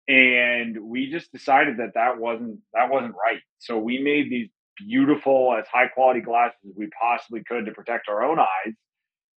And 0.07 0.77
we 0.83 1.09
just 1.11 1.31
decided 1.31 1.77
that 1.77 1.93
that 1.95 2.17
wasn't 2.19 2.59
that 2.73 2.89
wasn't 2.89 3.13
right. 3.15 3.41
So 3.59 3.77
we 3.77 3.99
made 3.99 4.29
these 4.31 4.49
beautiful 4.77 5.55
as 5.57 5.65
high 5.71 5.87
quality 5.87 6.21
glasses 6.21 6.57
as 6.67 6.75
we 6.75 6.89
possibly 6.99 7.43
could 7.47 7.65
to 7.65 7.71
protect 7.71 8.09
our 8.09 8.23
own 8.23 8.39
eyes. 8.39 8.73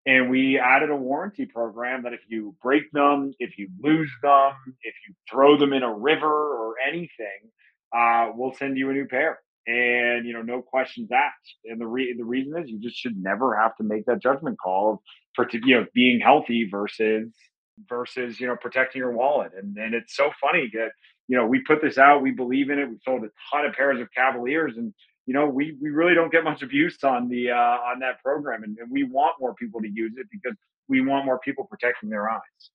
And 0.07 0.31
we 0.31 0.59
added 0.59 0.91
a 0.91 0.97
warranty 0.97 1.47
program 1.47 2.03
that 2.05 2.13
if 2.13 2.21
you 2.29 2.55
break 2.63 2.91
them, 2.93 3.33
if 3.39 3.59
you 3.59 3.69
lose 3.81 4.11
them, 4.23 4.53
if 4.83 4.95
you 5.07 5.15
throw 5.31 5.59
them 5.59 5.73
in 5.73 5.83
a 5.83 5.93
river 5.95 6.27
or 6.27 6.75
anything, 6.87 7.51
uh, 7.97 8.31
we'll 8.35 8.55
send 8.55 8.77
you 8.77 8.91
a 8.91 8.93
new 8.93 9.07
pair. 9.07 9.39
and 9.67 10.27
you 10.27 10.33
know 10.33 10.43
no 10.43 10.61
questions 10.61 11.11
asked 11.13 11.57
and 11.65 11.81
the 11.81 11.87
re- 11.87 12.15
the 12.17 12.25
reason 12.25 12.53
is 12.59 12.69
you 12.69 12.79
just 12.81 12.97
should 12.97 13.17
never 13.17 13.57
have 13.57 13.75
to 13.77 13.83
make 13.83 14.05
that 14.07 14.21
judgment 14.23 14.59
call 14.63 14.93
of 15.39 15.49
you 15.65 15.75
know 15.77 15.87
being 15.95 16.21
healthy 16.21 16.69
versus 16.71 17.33
versus 17.89 18.41
you 18.41 18.47
know 18.47 18.57
protecting 18.57 19.01
your 19.01 19.13
wallet 19.13 19.53
and 19.57 19.77
and 19.77 19.95
it's 19.95 20.17
so 20.17 20.31
funny 20.41 20.71
that 20.73 20.91
you 21.29 21.37
know 21.37 21.47
we 21.47 21.61
put 21.61 21.83
this 21.83 21.99
out 21.99 22.23
we 22.23 22.31
believe 22.31 22.71
in 22.71 22.79
it 22.79 22.89
we 22.89 22.97
sold 23.05 23.25
a 23.25 23.29
ton 23.51 23.67
of 23.67 23.73
pairs 23.75 24.01
of 24.01 24.09
cavaliers 24.17 24.77
and 24.77 24.95
you 25.27 25.35
know 25.35 25.47
we 25.47 25.77
we 25.83 25.91
really 25.91 26.15
don't 26.15 26.31
get 26.31 26.45
much 26.45 26.63
abuse 26.63 27.03
on 27.03 27.29
the 27.29 27.51
uh 27.51 27.55
on 27.55 27.99
that 27.99 28.23
program 28.23 28.63
and, 28.63 28.79
and 28.79 28.91
we 28.91 29.03
want 29.03 29.35
more 29.41 29.55
people 29.55 29.81
to 29.81 29.89
use 29.89 30.13
it 30.17 30.27
because 30.31 30.57
we 30.89 31.01
want 31.01 31.25
more 31.25 31.39
people 31.41 31.65
protecting 31.65 32.09
their 32.09 32.31
eyes 32.31 32.71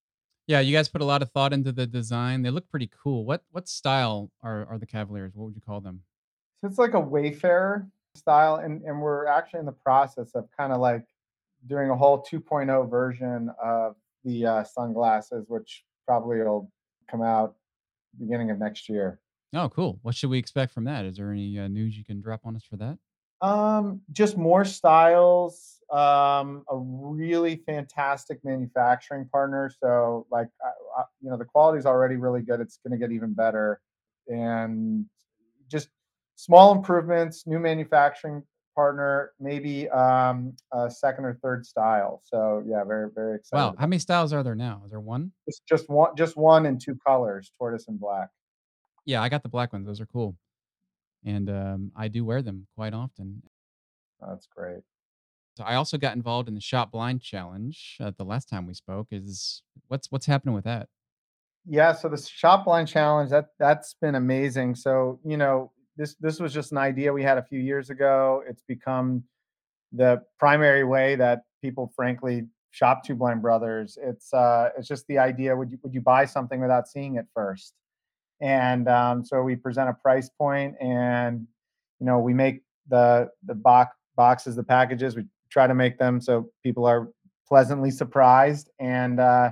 yeah, 0.50 0.62
you 0.62 0.76
guys 0.76 0.90
put 0.90 1.02
a 1.02 1.06
lot 1.06 1.22
of 1.22 1.30
thought 1.30 1.54
into 1.54 1.72
the 1.72 1.86
design. 1.86 2.42
They 2.42 2.50
look 2.50 2.68
pretty 2.72 2.90
cool. 3.04 3.24
What 3.24 3.44
what 3.52 3.70
style 3.70 4.32
are 4.42 4.66
are 4.66 4.80
the 4.80 4.88
Cavaliers? 4.88 5.34
What 5.36 5.46
would 5.46 5.56
you 5.56 5.62
call 5.62 5.80
them? 5.80 6.02
So 6.60 6.68
it's 6.68 6.80
like 6.80 6.96
a 6.96 7.00
Wayfarer 7.00 7.88
style, 8.16 8.56
and 8.56 8.82
and 8.82 9.00
we're 9.00 9.28
actually 9.28 9.60
in 9.60 9.68
the 9.68 9.72
process 9.72 10.32
of 10.34 10.50
kind 10.58 10.74
of 10.74 10.80
like 10.80 11.06
doing 11.68 11.92
a 11.92 11.96
whole 11.96 12.24
2.0 12.24 12.90
version 12.90 13.52
of 13.64 13.96
the 14.24 14.46
uh, 14.46 14.64
sunglasses, 14.64 15.46
which 15.48 15.84
probably 16.06 16.38
will 16.40 16.72
come 17.10 17.22
out 17.22 17.56
beginning 18.20 18.52
of 18.52 18.60
next 18.60 18.90
year. 18.90 19.20
Oh, 19.54 19.70
cool. 19.70 20.00
What 20.04 20.16
should 20.16 20.30
we 20.30 20.38
expect 20.38 20.74
from 20.74 20.84
that? 20.86 21.06
Is 21.06 21.18
there 21.18 21.32
any 21.32 21.58
uh, 21.58 21.68
news 21.68 21.98
you 21.98 22.04
can 22.04 22.22
drop 22.22 22.42
on 22.46 22.56
us 22.56 22.64
for 22.64 22.78
that? 22.78 22.98
Um, 23.42 24.02
just 24.12 24.38
more 24.38 24.66
styles. 24.66 25.78
Um, 25.92 26.64
a 26.70 26.78
really 26.78 27.56
fantastic 27.66 28.44
manufacturing 28.44 29.28
partner. 29.32 29.72
So, 29.82 30.28
like, 30.32 30.50
I, 30.64 31.02
I, 31.02 31.04
you 31.22 31.32
know, 31.32 31.38
the 31.38 31.46
quality 31.46 31.80
is 31.80 31.88
already 31.88 32.16
really 32.16 32.42
good. 32.42 32.60
It's 32.60 32.80
going 32.86 33.00
to 33.00 33.04
get 33.04 33.12
even 33.12 33.34
better, 33.34 33.82
and 34.28 35.06
just 35.68 35.90
small 36.36 36.76
improvements. 36.76 37.48
New 37.48 37.58
manufacturing 37.58 38.44
partner, 38.80 39.32
maybe 39.40 39.90
um, 39.90 40.56
a 40.72 40.90
second 40.90 41.26
or 41.26 41.38
third 41.44 41.66
style. 41.66 42.22
So, 42.24 42.64
yeah, 42.66 42.84
very 42.84 43.10
very 43.14 43.36
excited. 43.36 43.62
Wow, 43.62 43.76
how 43.78 43.88
many 43.88 44.00
styles 44.00 44.32
are 44.32 44.44
there 44.44 44.56
now? 44.56 44.82
Is 44.86 44.92
there 44.92 45.00
one? 45.00 45.32
It's 45.48 45.62
just 45.68 45.90
one, 45.90 46.16
just 46.16 46.38
one 46.38 46.66
in 46.66 46.78
two 46.80 46.98
colors, 47.06 47.52
tortoise 47.58 47.88
and 47.88 48.00
black. 48.00 48.30
Yeah, 49.06 49.22
I 49.22 49.30
got 49.30 49.44
the 49.44 49.50
black 49.50 49.74
ones. 49.74 49.86
Those 49.86 50.02
are 50.02 50.06
cool 50.06 50.36
and 51.26 51.50
um, 51.50 51.92
I 51.96 52.08
do 52.08 52.24
wear 52.24 52.42
them 52.42 52.68
quite 52.76 52.94
often. 52.94 53.44
That's 54.26 54.48
great. 54.48 54.82
So 55.58 55.64
I 55.64 55.76
also 55.76 55.98
got 55.98 56.16
involved 56.16 56.48
in 56.48 56.56
the 56.56 56.62
shop 56.62 56.92
blind 56.92 57.22
challenge 57.22 57.98
uh, 58.00 58.12
the 58.18 58.24
last 58.24 58.48
time 58.48 58.66
we 58.66 58.74
spoke. 58.74 59.08
Is 59.12 59.62
what's 59.88 60.10
what's 60.12 60.26
happening 60.26 60.56
with 60.56 60.64
that? 60.66 60.88
Yeah, 61.66 61.94
so 61.94 62.08
the 62.08 62.18
shop 62.18 62.66
blind 62.66 62.88
challenge 62.88 63.30
that 63.32 63.48
that's 63.60 63.96
been 64.02 64.16
amazing. 64.16 64.76
So 64.76 65.20
you 65.26 65.38
know 65.38 65.72
this 66.00 66.16
this 66.16 66.40
was 66.40 66.52
just 66.54 66.72
an 66.72 66.80
idea 66.80 67.14
we 67.14 67.22
had 67.22 67.38
a 67.38 67.44
few 67.44 67.60
years 67.60 67.92
ago. 67.92 68.42
It's 68.48 68.64
become 68.64 69.24
the 69.92 70.24
primary 70.40 70.84
way 70.84 71.16
that 71.16 71.44
people, 71.62 71.92
frankly, 71.96 72.48
shop 72.72 73.04
Two 73.04 73.14
Blind 73.14 73.44
Brothers. 73.44 74.00
It's 74.02 74.34
uh, 74.34 74.70
it's 74.76 74.88
just 74.88 75.06
the 75.08 75.20
idea: 75.20 75.56
would 75.56 75.70
you 75.72 75.78
would 75.84 75.94
you 75.94 76.02
buy 76.02 76.26
something 76.26 76.60
without 76.60 76.88
seeing 76.88 77.18
it 77.18 77.28
first? 77.36 77.76
and 78.42 78.88
um, 78.88 79.24
so 79.24 79.42
we 79.42 79.56
present 79.56 79.90
a 79.90 79.94
price 79.94 80.30
point 80.30 80.76
and 80.80 81.46
you 82.00 82.06
know 82.06 82.20
we 82.20 82.34
make 82.34 82.62
the 82.88 83.30
the 83.46 83.54
box 83.54 83.96
boxes 84.16 84.56
the 84.56 84.64
packages 84.64 85.16
we 85.16 85.24
try 85.50 85.68
to 85.68 85.74
make 85.74 85.98
them 85.98 86.22
so 86.22 86.50
people 86.64 86.86
are 86.86 87.10
pleasantly 87.48 87.92
surprised 87.92 88.70
and 88.80 89.20
uh, 89.20 89.50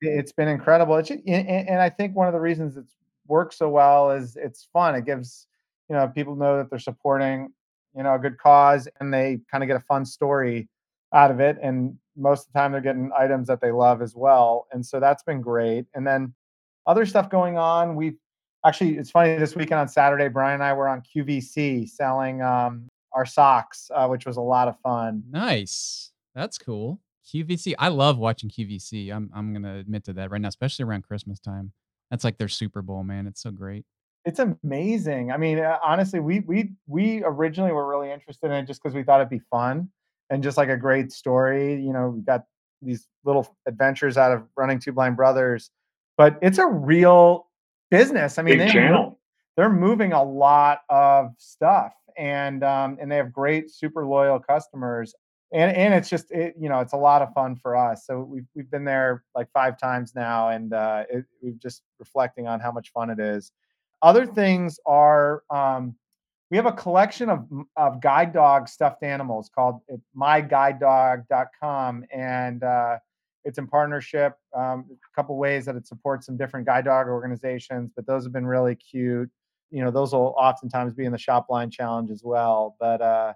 it's 0.00 0.32
been 0.32 0.48
incredible 0.48 0.96
it's, 0.96 1.10
and, 1.10 1.24
and 1.26 1.80
i 1.80 1.88
think 1.88 2.14
one 2.14 2.26
of 2.26 2.32
the 2.32 2.40
reasons 2.40 2.76
it's 2.76 2.96
worked 3.26 3.54
so 3.54 3.68
well 3.68 4.10
is 4.10 4.36
it's 4.36 4.68
fun 4.72 4.94
it 4.94 5.04
gives 5.04 5.46
you 5.88 5.96
know 5.96 6.08
people 6.08 6.36
know 6.36 6.56
that 6.58 6.70
they're 6.70 6.78
supporting 6.78 7.52
you 7.96 8.02
know 8.02 8.14
a 8.14 8.18
good 8.18 8.38
cause 8.38 8.88
and 9.00 9.12
they 9.12 9.38
kind 9.50 9.62
of 9.64 9.68
get 9.68 9.76
a 9.76 9.80
fun 9.80 10.04
story 10.04 10.68
out 11.14 11.30
of 11.30 11.40
it 11.40 11.56
and 11.62 11.96
most 12.16 12.46
of 12.46 12.52
the 12.52 12.58
time 12.58 12.72
they're 12.72 12.80
getting 12.80 13.10
items 13.16 13.46
that 13.48 13.60
they 13.60 13.70
love 13.70 14.02
as 14.02 14.14
well 14.14 14.66
and 14.72 14.84
so 14.84 14.98
that's 15.00 15.22
been 15.22 15.40
great 15.40 15.86
and 15.94 16.06
then 16.06 16.34
other 16.86 17.04
stuff 17.04 17.28
going 17.28 17.58
on. 17.58 17.96
We've 17.96 18.16
actually, 18.64 18.96
it's 18.96 19.10
funny, 19.10 19.36
this 19.36 19.54
weekend 19.54 19.80
on 19.80 19.88
Saturday, 19.88 20.28
Bryan 20.28 20.54
and 20.54 20.62
I 20.62 20.72
were 20.72 20.88
on 20.88 21.02
QVC 21.02 21.88
selling 21.88 22.42
um, 22.42 22.88
our 23.12 23.26
socks, 23.26 23.90
uh, 23.94 24.06
which 24.06 24.26
was 24.26 24.36
a 24.36 24.42
lot 24.42 24.68
of 24.68 24.78
fun. 24.80 25.22
Nice. 25.30 26.12
That's 26.34 26.58
cool. 26.58 27.00
QVC. 27.26 27.74
I 27.78 27.88
love 27.88 28.18
watching 28.18 28.48
QVC. 28.48 29.12
I'm 29.12 29.30
I'm 29.34 29.52
gonna 29.52 29.78
admit 29.78 30.04
to 30.04 30.12
that 30.12 30.30
right 30.30 30.40
now, 30.40 30.46
especially 30.46 30.84
around 30.84 31.02
Christmas 31.02 31.40
time. 31.40 31.72
That's 32.08 32.22
like 32.22 32.38
their 32.38 32.46
Super 32.46 32.82
Bowl, 32.82 33.02
man. 33.02 33.26
It's 33.26 33.42
so 33.42 33.50
great. 33.50 33.84
It's 34.26 34.40
amazing. 34.40 35.32
I 35.32 35.38
mean, 35.38 35.58
uh, 35.60 35.78
honestly, 35.82 36.20
we 36.20 36.40
we 36.40 36.72
we 36.86 37.22
originally 37.24 37.72
were 37.72 37.88
really 37.88 38.10
interested 38.10 38.46
in 38.46 38.52
it 38.52 38.66
just 38.66 38.82
because 38.82 38.94
we 38.94 39.02
thought 39.02 39.20
it'd 39.20 39.30
be 39.30 39.40
fun 39.50 39.88
and 40.28 40.42
just 40.42 40.58
like 40.58 40.68
a 40.68 40.76
great 40.76 41.12
story. 41.12 41.80
You 41.80 41.92
know, 41.94 42.08
we 42.10 42.20
got 42.20 42.44
these 42.82 43.08
little 43.24 43.56
adventures 43.66 44.18
out 44.18 44.32
of 44.32 44.42
running 44.56 44.78
two 44.78 44.92
blind 44.92 45.16
brothers 45.16 45.70
but 46.16 46.38
it's 46.42 46.58
a 46.58 46.66
real 46.66 47.46
business. 47.90 48.38
I 48.38 48.42
mean, 48.42 48.58
Big 48.58 48.68
they 48.68 48.72
channel. 48.72 49.18
they're 49.56 49.70
moving 49.70 50.12
a 50.12 50.22
lot 50.22 50.80
of 50.88 51.30
stuff, 51.38 51.92
and 52.16 52.64
um, 52.64 52.98
and 53.00 53.10
they 53.10 53.16
have 53.16 53.32
great, 53.32 53.70
super 53.70 54.06
loyal 54.06 54.38
customers. 54.38 55.14
And 55.52 55.76
and 55.76 55.94
it's 55.94 56.08
just 56.10 56.30
it, 56.32 56.54
you 56.58 56.68
know 56.68 56.80
it's 56.80 56.92
a 56.92 56.98
lot 56.98 57.22
of 57.22 57.32
fun 57.32 57.56
for 57.56 57.76
us. 57.76 58.06
So 58.06 58.20
we've 58.20 58.46
we've 58.54 58.70
been 58.70 58.84
there 58.84 59.22
like 59.34 59.48
five 59.52 59.78
times 59.78 60.14
now, 60.14 60.48
and 60.48 60.72
uh, 60.72 61.04
it, 61.10 61.24
we've 61.42 61.58
just 61.58 61.82
reflecting 61.98 62.46
on 62.46 62.60
how 62.60 62.72
much 62.72 62.90
fun 62.92 63.10
it 63.10 63.20
is. 63.20 63.52
Other 64.02 64.26
things 64.26 64.78
are 64.86 65.42
um, 65.50 65.96
we 66.50 66.56
have 66.56 66.66
a 66.66 66.72
collection 66.72 67.28
of 67.28 67.48
of 67.76 68.00
guide 68.00 68.32
dog 68.32 68.68
stuffed 68.68 69.02
animals 69.02 69.50
called 69.54 69.80
myguidedog.com, 70.16 72.04
and 72.12 72.62
uh, 72.62 72.98
it's 73.44 73.58
in 73.58 73.66
partnership. 73.66 74.34
Um, 74.54 74.86
a 74.90 75.16
couple 75.16 75.36
ways 75.38 75.64
that 75.66 75.76
it 75.76 75.86
supports 75.86 76.26
some 76.26 76.36
different 76.36 76.66
guide 76.66 76.84
dog 76.84 77.08
organizations, 77.08 77.90
but 77.94 78.06
those 78.06 78.24
have 78.24 78.32
been 78.32 78.46
really 78.46 78.74
cute. 78.74 79.30
You 79.70 79.82
know, 79.84 79.90
those 79.90 80.12
will 80.12 80.34
oftentimes 80.38 80.94
be 80.94 81.04
in 81.04 81.12
the 81.12 81.18
shop 81.18 81.48
blind 81.48 81.72
challenge 81.72 82.10
as 82.10 82.22
well. 82.22 82.76
But 82.78 83.00
uh, 83.00 83.32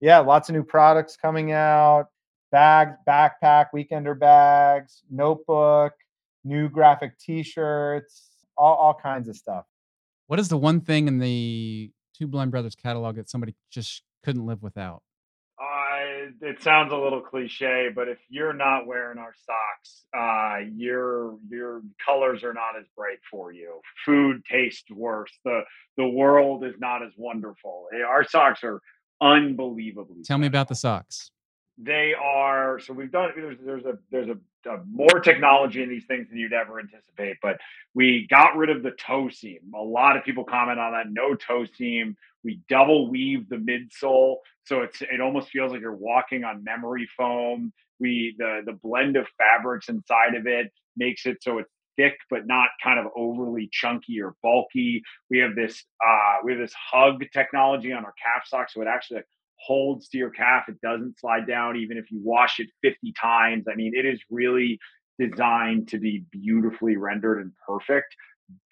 yeah, 0.00 0.18
lots 0.18 0.48
of 0.48 0.54
new 0.54 0.64
products 0.64 1.16
coming 1.16 1.52
out. 1.52 2.08
Bags, 2.52 2.96
backpack, 3.08 3.66
weekender 3.74 4.16
bags, 4.18 5.02
notebook, 5.10 5.92
new 6.44 6.68
graphic 6.68 7.18
T-shirts, 7.18 8.28
all, 8.56 8.76
all 8.76 8.94
kinds 8.94 9.28
of 9.28 9.36
stuff. 9.36 9.64
What 10.26 10.38
is 10.40 10.48
the 10.48 10.56
one 10.56 10.80
thing 10.80 11.08
in 11.08 11.18
the 11.18 11.90
Two 12.16 12.26
Blind 12.26 12.50
Brothers 12.50 12.74
catalog 12.74 13.16
that 13.16 13.28
somebody 13.28 13.54
just 13.70 14.02
couldn't 14.24 14.46
live 14.46 14.62
without? 14.62 15.02
it 16.40 16.62
sounds 16.62 16.92
a 16.92 16.96
little 16.96 17.20
cliche, 17.20 17.88
but 17.94 18.08
if 18.08 18.18
you're 18.28 18.52
not 18.52 18.86
wearing 18.86 19.18
our 19.18 19.34
socks, 19.46 20.04
uh, 20.16 20.66
your 20.74 21.36
your 21.48 21.82
colors 22.04 22.42
are 22.44 22.54
not 22.54 22.78
as 22.78 22.84
bright 22.96 23.18
for 23.30 23.52
you. 23.52 23.80
Food 24.04 24.42
tastes 24.50 24.90
worse. 24.90 25.32
The 25.44 25.62
the 25.96 26.06
world 26.06 26.64
is 26.64 26.74
not 26.78 27.02
as 27.02 27.12
wonderful. 27.16 27.86
Eh, 27.94 28.02
our 28.02 28.24
socks 28.24 28.60
are 28.64 28.80
unbelievably. 29.20 30.22
Tell 30.24 30.38
me 30.38 30.46
about 30.46 30.68
the 30.68 30.74
socks. 30.74 31.30
They 31.78 32.14
are 32.14 32.78
so 32.78 32.92
we've 32.92 33.12
done. 33.12 33.30
There's 33.34 33.58
there's 33.64 33.84
a 33.84 33.98
there's 34.10 34.28
a, 34.28 34.36
more 34.90 35.20
technology 35.20 35.82
in 35.82 35.88
these 35.88 36.06
things 36.06 36.28
than 36.28 36.38
you'd 36.38 36.52
ever 36.52 36.80
anticipate. 36.80 37.36
But 37.42 37.58
we 37.94 38.26
got 38.28 38.56
rid 38.56 38.70
of 38.70 38.82
the 38.82 38.92
toe 38.92 39.28
seam. 39.30 39.60
A 39.74 39.82
lot 39.82 40.16
of 40.16 40.24
people 40.24 40.44
comment 40.44 40.78
on 40.78 40.92
that. 40.92 41.06
No 41.10 41.34
toe 41.34 41.64
seam. 41.76 42.16
We 42.42 42.60
double 42.68 43.10
weave 43.10 43.48
the 43.48 43.56
midsole, 43.56 44.36
so 44.64 44.82
it's 44.82 45.00
it 45.00 45.20
almost 45.20 45.48
feels 45.48 45.72
like 45.72 45.80
you're 45.80 45.94
walking 45.94 46.44
on 46.44 46.62
memory 46.62 47.08
foam. 47.16 47.72
We 48.00 48.34
the 48.38 48.62
the 48.66 48.72
blend 48.72 49.16
of 49.16 49.26
fabrics 49.38 49.88
inside 49.88 50.34
of 50.34 50.46
it 50.46 50.70
makes 50.96 51.26
it 51.26 51.42
so 51.42 51.58
it's 51.58 51.70
thick 51.96 52.16
but 52.28 52.46
not 52.46 52.68
kind 52.82 52.98
of 52.98 53.06
overly 53.16 53.68
chunky 53.72 54.20
or 54.20 54.34
bulky. 54.42 55.02
We 55.30 55.38
have 55.38 55.54
this 55.54 55.84
uh, 56.06 56.38
we 56.44 56.52
have 56.52 56.60
this 56.60 56.74
hug 56.74 57.24
technology 57.32 57.92
on 57.92 58.04
our 58.04 58.14
calf 58.22 58.46
socks, 58.46 58.74
so 58.74 58.82
it 58.82 58.88
actually 58.88 59.22
holds 59.64 60.08
to 60.08 60.18
your 60.18 60.30
calf. 60.30 60.64
It 60.68 60.80
doesn't 60.80 61.18
slide 61.18 61.46
down 61.46 61.76
even 61.76 61.96
if 61.96 62.10
you 62.10 62.20
wash 62.22 62.60
it 62.60 62.68
50 62.82 63.12
times. 63.20 63.64
I 63.70 63.74
mean, 63.74 63.92
it 63.94 64.04
is 64.04 64.20
really 64.30 64.78
designed 65.18 65.88
to 65.88 65.98
be 65.98 66.24
beautifully 66.32 66.96
rendered 66.96 67.40
and 67.40 67.52
perfect 67.66 68.14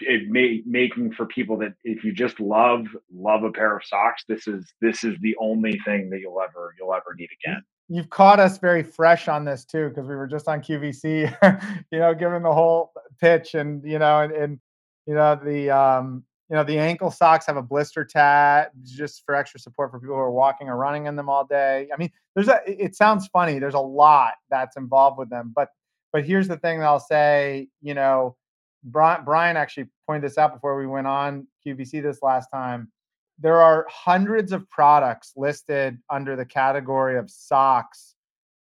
it 0.00 0.28
may 0.28 0.62
making 0.66 1.12
for 1.12 1.26
people 1.26 1.56
that 1.58 1.72
if 1.84 2.04
you 2.04 2.12
just 2.12 2.38
love 2.40 2.84
love 3.14 3.42
a 3.42 3.50
pair 3.50 3.76
of 3.76 3.84
socks 3.84 4.24
this 4.28 4.46
is 4.46 4.72
this 4.80 5.04
is 5.04 5.16
the 5.20 5.34
only 5.40 5.78
thing 5.84 6.10
that 6.10 6.20
you'll 6.20 6.40
ever 6.40 6.74
you'll 6.78 6.92
ever 6.92 7.14
need 7.16 7.28
again 7.44 7.62
you've 7.88 8.10
caught 8.10 8.38
us 8.38 8.58
very 8.58 8.82
fresh 8.82 9.28
on 9.28 9.44
this 9.44 9.64
too 9.64 9.88
because 9.88 10.06
we 10.06 10.14
were 10.14 10.26
just 10.26 10.48
on 10.48 10.60
qvc 10.60 11.82
you 11.90 11.98
know 11.98 12.14
given 12.14 12.42
the 12.42 12.52
whole 12.52 12.92
pitch 13.20 13.54
and 13.54 13.82
you 13.84 13.98
know 13.98 14.20
and, 14.20 14.32
and 14.32 14.60
you 15.06 15.14
know 15.14 15.38
the 15.42 15.70
um 15.70 16.24
you 16.52 16.58
know 16.58 16.64
the 16.64 16.78
ankle 16.78 17.10
socks 17.10 17.46
have 17.46 17.56
a 17.56 17.62
blister 17.62 18.04
tat 18.04 18.72
just 18.84 19.24
for 19.24 19.34
extra 19.34 19.58
support 19.58 19.90
for 19.90 19.98
people 19.98 20.14
who 20.14 20.20
are 20.20 20.30
walking 20.30 20.68
or 20.68 20.76
running 20.76 21.06
in 21.06 21.16
them 21.16 21.30
all 21.30 21.46
day 21.46 21.88
i 21.94 21.96
mean 21.96 22.12
there's 22.34 22.48
a 22.48 22.60
it 22.66 22.94
sounds 22.94 23.26
funny 23.28 23.58
there's 23.58 23.72
a 23.72 23.80
lot 23.80 24.34
that's 24.50 24.76
involved 24.76 25.18
with 25.18 25.30
them 25.30 25.50
but 25.56 25.70
but 26.12 26.24
here's 26.24 26.48
the 26.48 26.58
thing 26.58 26.78
that 26.78 26.86
i'll 26.86 27.00
say 27.00 27.66
you 27.80 27.94
know 27.94 28.36
Bryan, 28.84 29.24
Bryan 29.24 29.56
actually 29.56 29.86
pointed 30.06 30.24
this 30.24 30.38
out 30.38 30.52
before 30.52 30.76
we 30.76 30.86
went 30.86 31.06
on 31.06 31.46
QVC 31.64 32.02
this 32.02 32.22
last 32.22 32.48
time. 32.48 32.90
there 33.38 33.62
are 33.62 33.86
hundreds 33.88 34.52
of 34.52 34.68
products 34.68 35.32
listed 35.36 35.98
under 36.10 36.36
the 36.36 36.44
category 36.44 37.16
of 37.16 37.30
socks 37.30 38.14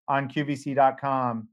on 0.07 0.29
QVC.com. 0.29 1.47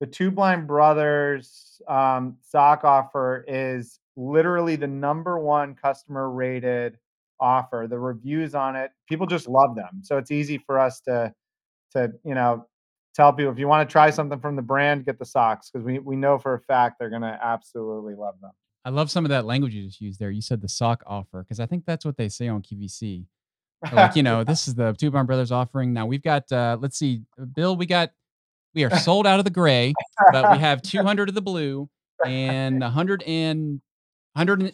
The 0.00 0.06
Two 0.06 0.30
Blind 0.30 0.66
Brothers 0.66 1.80
um, 1.88 2.36
sock 2.42 2.84
offer 2.84 3.44
is 3.48 3.99
literally 4.16 4.76
the 4.76 4.86
number 4.86 5.38
one 5.38 5.74
customer 5.74 6.30
rated 6.30 6.98
offer. 7.38 7.86
The 7.88 7.98
reviews 7.98 8.54
on 8.54 8.76
it, 8.76 8.90
people 9.08 9.26
just 9.26 9.48
love 9.48 9.74
them. 9.74 10.00
So 10.02 10.18
it's 10.18 10.30
easy 10.30 10.58
for 10.58 10.78
us 10.78 11.00
to 11.02 11.34
to 11.92 12.12
you 12.24 12.34
know 12.34 12.66
tell 13.14 13.32
people 13.32 13.52
if 13.52 13.58
you 13.58 13.66
want 13.66 13.88
to 13.88 13.92
try 13.92 14.10
something 14.10 14.38
from 14.40 14.56
the 14.56 14.62
brand, 14.62 15.04
get 15.04 15.18
the 15.18 15.24
socks 15.24 15.70
because 15.70 15.84
we 15.84 15.98
we 15.98 16.16
know 16.16 16.38
for 16.38 16.54
a 16.54 16.60
fact 16.60 16.96
they're 16.98 17.10
gonna 17.10 17.38
absolutely 17.42 18.14
love 18.14 18.34
them. 18.40 18.52
I 18.84 18.90
love 18.90 19.10
some 19.10 19.24
of 19.24 19.28
that 19.30 19.44
language 19.44 19.74
you 19.74 19.86
just 19.86 20.00
used 20.00 20.18
there. 20.18 20.30
You 20.30 20.40
said 20.40 20.62
the 20.62 20.68
sock 20.68 21.02
offer 21.06 21.42
because 21.42 21.60
I 21.60 21.66
think 21.66 21.84
that's 21.84 22.04
what 22.04 22.16
they 22.16 22.28
say 22.28 22.48
on 22.48 22.62
QVC. 22.62 23.26
Like 23.92 24.14
you 24.16 24.22
know, 24.22 24.44
this 24.44 24.68
is 24.68 24.74
the 24.74 24.92
Two 24.92 25.10
Blind 25.10 25.26
Brothers 25.26 25.52
offering. 25.52 25.92
Now 25.92 26.06
we've 26.06 26.22
got 26.22 26.50
uh 26.52 26.76
let's 26.80 26.98
see, 26.98 27.22
Bill, 27.54 27.76
we 27.76 27.86
got 27.86 28.10
we 28.74 28.84
are 28.84 28.96
sold 28.98 29.26
out 29.26 29.38
of 29.38 29.44
the 29.44 29.50
gray, 29.50 29.94
but 30.32 30.52
we 30.52 30.58
have 30.58 30.82
200 30.82 31.28
of 31.28 31.34
the 31.34 31.42
blue 31.42 31.88
and 32.24 32.80
100 32.80 33.22
and 33.24 33.80
100 34.34 34.72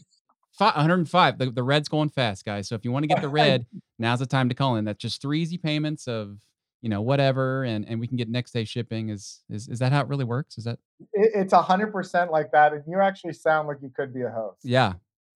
105. 0.59 1.39
The, 1.39 1.51
the 1.51 1.63
red's 1.63 1.89
going 1.89 2.09
fast, 2.09 2.45
guys. 2.45 2.69
So 2.69 2.75
if 2.75 2.85
you 2.85 2.93
want 2.93 3.03
to 3.05 3.09
get 3.09 3.21
the 3.21 3.29
red, 3.29 3.67
now's 3.99 4.21
the 4.21 4.27
time 4.27 4.49
to 4.49 4.55
call 4.55 4.77
in. 4.77 4.85
That's 4.85 4.99
just 4.99 5.21
three 5.21 5.41
easy 5.43 5.59
payments 5.59 6.09
of 6.09 6.39
you 6.83 6.89
know 6.89 7.03
whatever, 7.03 7.65
and 7.65 7.87
and 7.89 8.01
we 8.01 8.07
can 8.07 8.17
get 8.17 8.29
next 8.29 8.53
day 8.53 8.65
shipping. 8.65 9.09
Is 9.09 9.43
is 9.51 9.69
is 9.69 9.79
that 9.81 9.93
how 9.93 10.01
it 10.01 10.09
really 10.09 10.25
works? 10.25 10.57
Is 10.59 10.65
that 10.65 10.79
It, 11.13 11.33
it's 11.35 11.53
a 11.53 11.63
hundred 11.63 11.93
percent 11.93 12.31
like 12.31 12.53
that, 12.53 12.73
and 12.73 12.83
you 12.87 13.01
actually 13.01 13.33
sound 13.33 13.69
like 13.69 13.79
you 13.83 13.91
could 13.95 14.15
be 14.15 14.23
a 14.23 14.31
host. 14.31 14.61
yeah? 14.63 14.95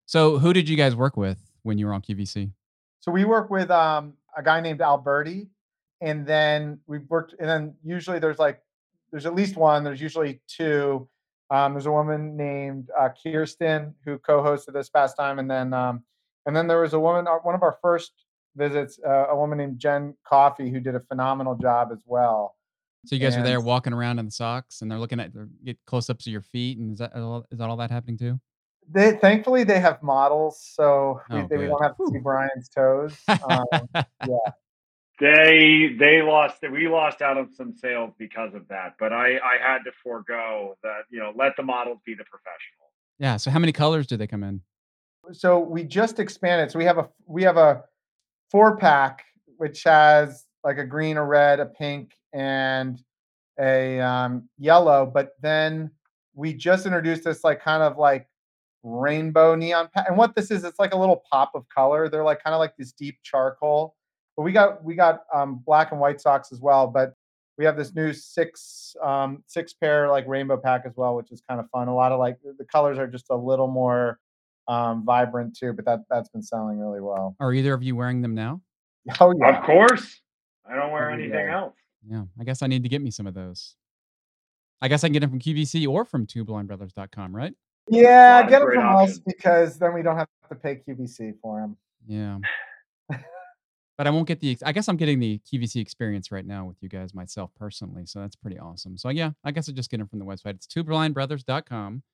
So 0.07 0.39
who 0.39 0.53
did 0.53 0.69
you 0.69 0.77
guys 0.77 0.97
work 0.97 1.17
with 1.17 1.39
when 1.63 1.79
you 1.79 1.87
were 1.87 1.93
on 1.93 2.01
QVC? 2.01 2.51
So 3.01 3.13
we 3.13 3.25
work 3.25 3.51
with 3.51 3.71
um, 3.71 4.15
a 4.37 4.43
guy 4.43 4.61
named 4.61 4.81
Alberti, 4.81 5.49
and 6.01 6.27
then 6.27 6.81
we've 6.87 7.09
worked, 7.09 7.35
and 7.39 7.49
then 7.49 7.75
usually 7.85 8.19
there's 8.19 8.39
like 8.39 8.63
there's 9.11 9.27
at 9.27 9.35
least 9.35 9.57
one. 9.57 9.85
There's 9.85 10.01
usually 10.01 10.41
two. 10.49 11.09
Um, 11.51 11.73
there's 11.73 11.87
a 11.87 11.91
woman 11.93 12.37
named 12.37 12.91
uh, 12.99 13.09
Kirsten 13.23 13.95
who 14.05 14.19
co-hosted 14.19 14.73
this 14.75 14.91
past 14.91 15.17
time, 15.17 15.39
and 15.39 15.51
then 15.51 15.73
um, 15.73 16.03
and 16.47 16.55
then 16.55 16.67
there 16.67 16.81
was 16.81 16.93
a 16.93 17.01
woman. 17.01 17.27
uh, 17.27 17.37
One 17.43 17.55
of 17.55 17.63
our 17.63 17.79
first 17.83 18.13
visits, 18.57 18.99
uh, 19.07 19.27
a 19.29 19.37
woman 19.37 19.59
named 19.59 19.79
Jen 19.79 20.15
Coffey 20.27 20.71
who 20.71 20.81
did 20.81 20.95
a 20.95 21.01
phenomenal 21.01 21.55
job 21.55 21.89
as 21.93 22.03
well. 22.07 22.57
So 23.07 23.15
you 23.15 23.21
guys 23.23 23.37
are 23.37 23.43
there 23.43 23.61
walking 23.61 23.93
around 23.93 24.19
in 24.19 24.25
the 24.27 24.31
socks, 24.31 24.83
and 24.83 24.91
they're 24.91 24.99
looking 24.99 25.21
at 25.21 25.33
they're- 25.33 25.49
get 25.65 25.79
close 25.87 26.11
ups 26.11 26.27
of 26.27 26.33
your 26.33 26.43
feet, 26.43 26.79
and 26.79 26.93
is 26.93 26.99
that 26.99 27.15
all, 27.15 27.47
is 27.51 27.59
that 27.59 27.69
all 27.71 27.77
that 27.79 27.91
happening 27.91 28.19
too? 28.19 28.39
They 28.91 29.13
thankfully 29.13 29.65
they 29.65 29.81
have 29.81 30.03
models, 30.03 30.61
so 30.61 31.21
we, 31.31 31.37
Oh, 31.41 31.47
they, 31.49 31.57
we 31.59 31.67
don't 31.67 31.83
have 31.83 31.97
to 31.97 32.09
see 32.11 32.19
Bryan's 32.19 32.69
toes. 32.69 33.15
Um, 33.29 33.67
They 35.21 35.97
they 35.99 36.23
lost 36.23 36.59
we 36.71 36.89
lost 36.89 37.23
out 37.23 37.37
on 37.37 37.53
some 37.53 37.75
sales 37.75 38.13
because 38.19 38.55
of 38.55 38.69
that, 38.69 38.95
but 38.99 39.13
I 39.13 39.37
I 39.39 39.57
had 39.61 39.79
to 39.85 39.91
forego 40.03 40.77
that. 40.83 41.03
You 41.11 41.21
know, 41.21 41.33
let 41.37 41.57
the 41.57 41.63
models 41.63 41.99
be 42.05 42.15
the 42.15 42.25
professional. 42.25 42.91
yeah. 43.19 43.37
So 43.37 43.51
how 43.51 43.59
many 43.59 43.73
colors 43.73 44.07
do 44.07 44.17
they 44.17 44.27
come 44.27 44.45
in? 44.45 44.63
so 45.33 45.59
we 45.59 45.85
just 45.85 46.19
expanded. 46.19 46.71
So 46.71 46.79
we 46.79 46.85
have 46.87 46.99
a 46.99 47.09
we 47.27 47.43
have 47.43 47.57
a 47.57 47.85
four 48.51 48.77
pack 48.79 49.25
which 49.59 49.83
has 49.85 50.47
like 50.65 50.79
a 50.79 50.85
green, 50.85 51.17
a 51.17 51.25
red, 51.25 51.61
a 51.61 51.67
pink, 51.67 52.13
and 52.33 53.03
a 53.61 54.01
um, 54.01 54.49
yellow. 54.57 55.11
But 55.13 55.33
then 55.43 55.91
we 56.35 56.55
just 56.55 56.87
introduced 56.87 57.25
this 57.25 57.45
like 57.45 57.61
kind 57.61 57.83
of 57.83 57.99
like 57.99 58.29
rainbow 58.83 59.55
neon 59.55 59.89
pack. 59.93 60.09
And 60.09 60.17
what 60.17 60.35
this 60.35 60.51
is, 60.51 60.65
it's 60.65 60.79
like 60.79 60.95
a 60.95 60.99
little 60.99 61.23
pop 61.31 61.53
of 61.55 61.69
color. 61.69 62.09
They're 62.09 62.25
like 62.25 62.43
kind 62.43 62.55
of 62.55 62.61
like 62.61 62.77
this 62.79 62.93
deep 62.93 63.19
charcoal. 63.23 63.97
But 64.39 64.45
we 64.45 64.53
got 64.53 64.85
we 64.85 64.95
got 64.95 65.25
um, 65.35 65.61
black 65.67 65.91
and 65.91 66.01
white 66.01 66.21
socks 66.21 66.53
as 66.53 66.61
well. 66.61 66.87
But 66.87 67.13
we 67.59 67.65
have 67.65 67.77
this 67.77 67.93
new 67.93 68.13
six 68.13 68.95
um, 69.03 69.43
six 69.49 69.73
pair 69.73 70.09
like 70.09 70.29
rainbow 70.29 70.57
pack 70.57 70.83
as 70.87 70.93
well, 70.97 71.17
which 71.17 71.33
is 71.33 71.43
kind 71.49 71.59
of 71.59 71.69
fun. 71.71 71.89
A 71.89 71.95
lot 71.95 72.13
of 72.13 72.21
like 72.21 72.39
the 72.57 72.65
colors 72.65 72.99
are 72.99 73.09
just 73.09 73.27
a 73.31 73.35
little 73.37 73.67
more 73.67 74.21
um, 74.69 75.05
vibrant 75.05 75.57
too, 75.57 75.73
but 75.73 75.85
that 75.87 76.03
that's 76.09 76.29
been 76.29 76.43
selling 76.45 76.79
really 76.79 77.01
well. 77.01 77.35
Are 77.41 77.53
either 77.53 77.75
of 77.75 77.83
you 77.83 77.97
wearing 77.97 78.23
them 78.23 78.37
now? 78.37 78.61
Oh 79.21 79.35
yeah, 79.41 79.59
Of 79.59 79.65
course, 79.65 80.21
I 80.71 80.77
don't 80.77 80.93
wear 80.93 81.11
Every 81.11 81.25
anything 81.25 81.47
day. 81.47 81.53
else. 81.53 81.75
Yeah, 82.09 82.23
I 82.39 82.45
guess 82.45 82.63
I 82.63 82.69
need 82.69 82.85
to 82.85 82.89
get 82.89 83.03
me 83.03 83.11
some 83.11 83.27
of 83.27 83.35
those. 83.35 83.75
I 84.81 84.87
guess 84.87 85.03
I 85.03 85.09
can 85.09 85.15
get 85.15 85.21
them 85.21 85.31
from 85.31 85.41
QVC 85.41 85.89
or 85.89 86.05
from 86.05 86.27
twoblindbrothers.com, 86.27 87.35
right? 87.35 87.55
yeah. 87.89 88.43
Get 88.43 88.61
them 88.61 88.67
great 88.69 88.77
from 88.77 88.97
us 88.97 89.19
because 89.19 89.79
then 89.81 89.95
we 89.95 90.03
don't 90.03 90.17
have 90.17 90.29
to 90.49 90.55
pay 90.55 90.77
QVC 90.87 91.35
for 91.43 91.61
them. 91.61 91.77
Yeah. 92.07 92.39
but 93.99 94.07
I 94.07 94.11
won't 94.11 94.29
get 94.29 94.41
the. 94.41 94.57
I 94.65 94.71
guess 94.71 94.89
I'm 94.89 94.97
getting 94.97 95.19
the 95.19 95.41
QVC 95.41 95.83
experience 95.83 96.31
right 96.31 96.47
now 96.47 96.65
with 96.65 96.77
you 96.81 96.89
guys 96.89 97.13
myself 97.13 97.51
personally, 97.59 98.07
so 98.07 98.21
that's 98.21 98.37
pretty 98.37 98.57
awesome. 98.57 98.97
So 98.97 99.09
yeah, 99.09 99.33
I 99.43 99.51
guess 99.51 99.69
I 99.69 99.73
just 99.73 99.91
get 99.91 99.99
them 99.99 100.07
from 100.07 100.21
the 100.21 100.25
website. 100.25 100.55
It's 100.55 100.69
twoblindbrothers.com. 100.69 102.05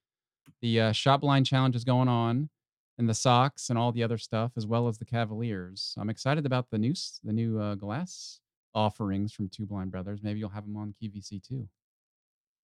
The 0.62 0.80
uh, 0.80 0.92
shop 0.92 1.20
blind 1.20 1.44
challenge 1.44 1.76
is 1.76 1.84
going 1.84 2.08
on, 2.08 2.48
and 2.96 3.06
the 3.06 3.14
socks 3.14 3.68
and 3.68 3.78
all 3.78 3.92
the 3.92 4.02
other 4.02 4.16
stuff, 4.16 4.52
as 4.56 4.66
well 4.66 4.88
as 4.88 4.96
the 4.96 5.04
Cavaliers. 5.04 5.94
I'm 5.98 6.08
excited 6.08 6.46
about 6.46 6.70
the 6.70 6.78
new 6.78 6.94
the 7.22 7.34
new 7.34 7.60
uh, 7.60 7.74
glass 7.74 8.40
offerings 8.74 9.34
from 9.34 9.50
Two 9.50 9.66
Blind 9.66 9.90
Brothers. 9.90 10.20
Maybe 10.22 10.38
you'll 10.38 10.48
have 10.48 10.64
them 10.64 10.78
on 10.78 10.94
QVC 11.02 11.46
too. 11.46 11.68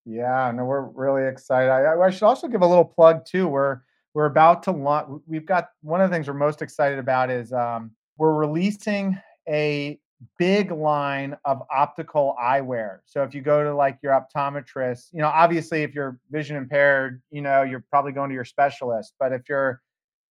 Yeah, 0.07 0.51
no, 0.55 0.64
we're 0.64 0.81
really 0.81 1.29
excited. 1.29 1.71
I, 1.71 1.95
I 1.95 2.09
should 2.09 2.23
also 2.23 2.49
give 2.49 2.62
a 2.62 2.66
little 2.66 2.87
plug 2.87 3.27
too. 3.27 3.49
We're 3.49 3.83
we're 4.14 4.27
about 4.27 4.62
to 4.62 4.71
launch. 4.71 5.21
We've 5.27 5.45
got 5.45 5.68
one 5.83 6.01
of 6.01 6.09
the 6.09 6.16
things 6.16 6.27
we're 6.27 6.33
most 6.33 6.62
excited 6.62 6.99
about 6.99 7.31
is 7.31 7.53
um, 7.53 7.91
we're 8.21 8.35
releasing 8.35 9.18
a 9.49 9.99
big 10.39 10.71
line 10.71 11.35
of 11.47 11.62
optical 11.75 12.37
eyewear. 12.39 12.99
So 13.07 13.23
if 13.23 13.35
you 13.35 13.41
go 13.41 13.64
to 13.64 13.75
like 13.75 13.99
your 14.03 14.12
optometrist, 14.12 15.07
you 15.12 15.23
know, 15.23 15.29
obviously 15.29 15.85
if 15.85 15.95
you're 15.95 16.21
vision 16.31 16.57
impaired, 16.57 17.23
you 17.31 17.41
know, 17.41 17.62
you're 17.62 17.83
probably 17.89 18.12
going 18.12 18.29
to 18.29 18.35
your 18.35 18.45
specialist. 18.45 19.14
But 19.18 19.33
if 19.33 19.49
you're 19.49 19.81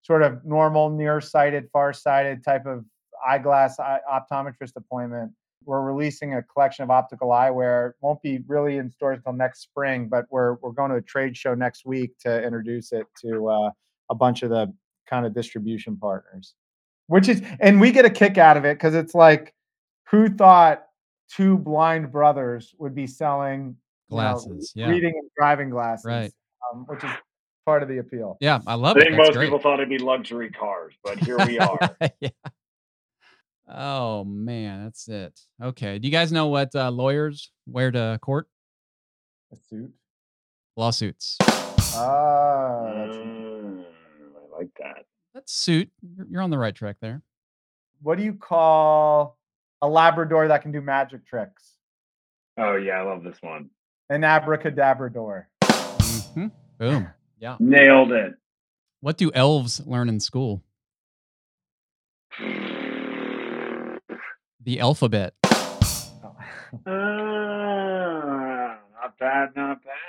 sort 0.03 0.21
of 0.21 0.45
normal, 0.45 0.91
nearsighted, 0.91 1.67
farsighted 1.73 2.43
type 2.43 2.67
of 2.67 2.85
eyeglass 3.27 3.79
eye, 3.79 3.99
optometrist 4.07 4.75
appointment, 4.75 5.31
we're 5.65 5.81
releasing 5.81 6.35
a 6.35 6.43
collection 6.43 6.83
of 6.83 6.91
optical 6.91 7.29
eyewear. 7.29 7.93
Won't 8.01 8.21
be 8.21 8.43
really 8.47 8.77
in 8.77 8.91
stores 8.91 9.17
until 9.17 9.33
next 9.33 9.61
spring, 9.63 10.07
but 10.07 10.25
we're 10.29 10.53
we're 10.61 10.73
going 10.73 10.91
to 10.91 10.97
a 10.97 11.01
trade 11.01 11.35
show 11.35 11.55
next 11.55 11.87
week 11.87 12.11
to 12.19 12.43
introduce 12.43 12.91
it 12.91 13.07
to 13.23 13.49
uh, 13.49 13.71
a 14.11 14.15
bunch 14.15 14.43
of 14.43 14.51
the 14.51 14.71
kind 15.07 15.25
of 15.25 15.33
distribution 15.33 15.97
partners. 15.97 16.53
Which 17.09 17.27
is, 17.27 17.41
and 17.59 17.81
we 17.81 17.91
get 17.91 18.05
a 18.05 18.09
kick 18.09 18.37
out 18.37 18.55
of 18.55 18.63
it 18.65 18.77
because 18.77 18.95
it's 18.95 19.13
like, 19.13 19.53
who 20.09 20.29
thought 20.29 20.85
two 21.29 21.57
blind 21.57 22.11
brothers 22.11 22.73
would 22.79 22.95
be 22.95 23.05
selling 23.07 23.75
you 24.09 24.15
know, 24.17 24.21
Glasses, 24.21 24.71
yeah. 24.75 24.89
reading 24.89 25.13
and 25.19 25.29
driving 25.37 25.69
glasses, 25.69 26.05
Right. 26.05 26.31
Um, 26.73 26.85
which 26.87 27.03
is 27.03 27.09
part 27.65 27.83
of 27.83 27.89
the 27.89 27.97
appeal. 27.99 28.37
Yeah, 28.41 28.59
I 28.65 28.75
love 28.75 28.97
I 28.97 29.01
it. 29.01 29.03
think 29.03 29.15
That's 29.17 29.27
most 29.29 29.35
great. 29.35 29.45
people 29.45 29.59
thought 29.59 29.75
it'd 29.79 29.89
be 29.89 29.99
luxury 29.99 30.49
cars, 30.49 30.93
but 31.03 31.19
here 31.19 31.37
we 31.45 31.59
are. 31.59 31.77
yeah. 32.21 32.29
Oh 33.67 34.23
man, 34.23 34.85
that's 34.85 35.07
it. 35.07 35.39
Okay. 35.61 35.99
Do 35.99 36.07
you 36.07 36.11
guys 36.11 36.31
know 36.31 36.47
what 36.47 36.73
uh, 36.75 36.89
lawyers 36.89 37.51
wear 37.67 37.91
to 37.91 38.17
court? 38.21 38.47
A 39.51 39.55
suit. 39.69 39.91
Lawsuits. 40.75 41.37
Ah, 41.41 42.91
that's 42.95 43.15
Mm, 43.17 43.83
I 43.83 44.57
like 44.57 44.69
that. 44.79 45.05
That's 45.33 45.53
suit. 45.53 45.89
You're, 46.01 46.27
you're 46.29 46.41
on 46.41 46.49
the 46.49 46.57
right 46.57 46.75
track 46.75 46.97
there. 47.01 47.21
what 48.01 48.17
do 48.17 48.23
you 48.23 48.33
call 48.33 49.37
a 49.81 49.87
Labrador 49.87 50.47
that 50.47 50.61
can 50.61 50.71
do 50.71 50.81
magic 50.81 51.25
tricks? 51.25 51.75
Oh 52.57 52.75
yeah, 52.75 52.99
I 52.99 53.01
love 53.03 53.23
this 53.23 53.37
one. 53.41 53.69
An 54.09 54.21
abracadabrador. 54.21 55.45
hmm 55.63 56.47
Boom. 56.77 57.09
Yeah. 57.39 57.55
Nailed 57.59 58.11
it. 58.11 58.33
What 59.01 59.17
do 59.17 59.31
elves 59.33 59.81
learn 59.85 60.09
in 60.09 60.19
school? 60.19 60.61
The 64.61 64.79
alphabet. 64.79 65.33
Uh, 65.43 65.55
not 66.85 67.17
bad, 69.19 69.49
not 69.55 69.83
bad. 69.83 70.08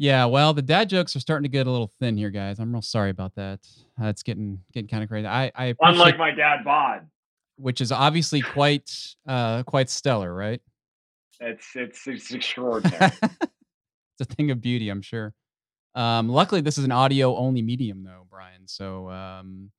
Yeah, 0.00 0.26
well, 0.26 0.54
the 0.54 0.62
dad 0.62 0.88
jokes 0.88 1.16
are 1.16 1.20
starting 1.20 1.42
to 1.42 1.48
get 1.48 1.66
a 1.66 1.70
little 1.72 1.90
thin 1.98 2.16
here, 2.16 2.30
guys. 2.30 2.60
I'm 2.60 2.72
real 2.72 2.80
sorry 2.80 3.10
about 3.10 3.34
that. 3.34 3.58
Uh, 4.00 4.06
it's 4.06 4.22
getting 4.22 4.60
getting 4.72 4.86
kind 4.86 5.02
of 5.02 5.08
crazy. 5.08 5.26
I 5.26 5.50
I 5.56 5.74
Unlike 5.80 6.18
my 6.18 6.30
dad 6.30 6.64
bod. 6.64 7.08
which 7.56 7.80
is 7.80 7.90
obviously 7.90 8.40
quite 8.40 8.88
uh 9.26 9.64
quite 9.64 9.90
stellar, 9.90 10.32
right? 10.32 10.62
It's 11.40 11.74
it's 11.74 12.06
it's 12.06 12.30
extraordinary. 12.34 13.10
it's 13.22 14.20
a 14.20 14.24
thing 14.24 14.52
of 14.52 14.60
beauty, 14.60 14.88
I'm 14.88 15.02
sure. 15.02 15.34
Um, 15.96 16.28
luckily, 16.28 16.60
this 16.60 16.78
is 16.78 16.84
an 16.84 16.92
audio 16.92 17.36
only 17.36 17.60
medium, 17.60 18.04
though, 18.04 18.24
Bryan. 18.30 18.68
So 18.68 19.10
um, 19.10 19.72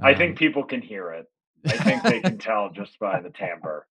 I 0.00 0.12
um, 0.12 0.18
think 0.18 0.38
people 0.38 0.62
can 0.62 0.80
hear 0.80 1.10
it. 1.10 1.26
I 1.66 1.72
think 1.72 2.04
they 2.04 2.20
can 2.20 2.38
tell 2.38 2.70
just 2.70 2.96
by 3.00 3.20
the 3.20 3.30
timbre. 3.30 3.88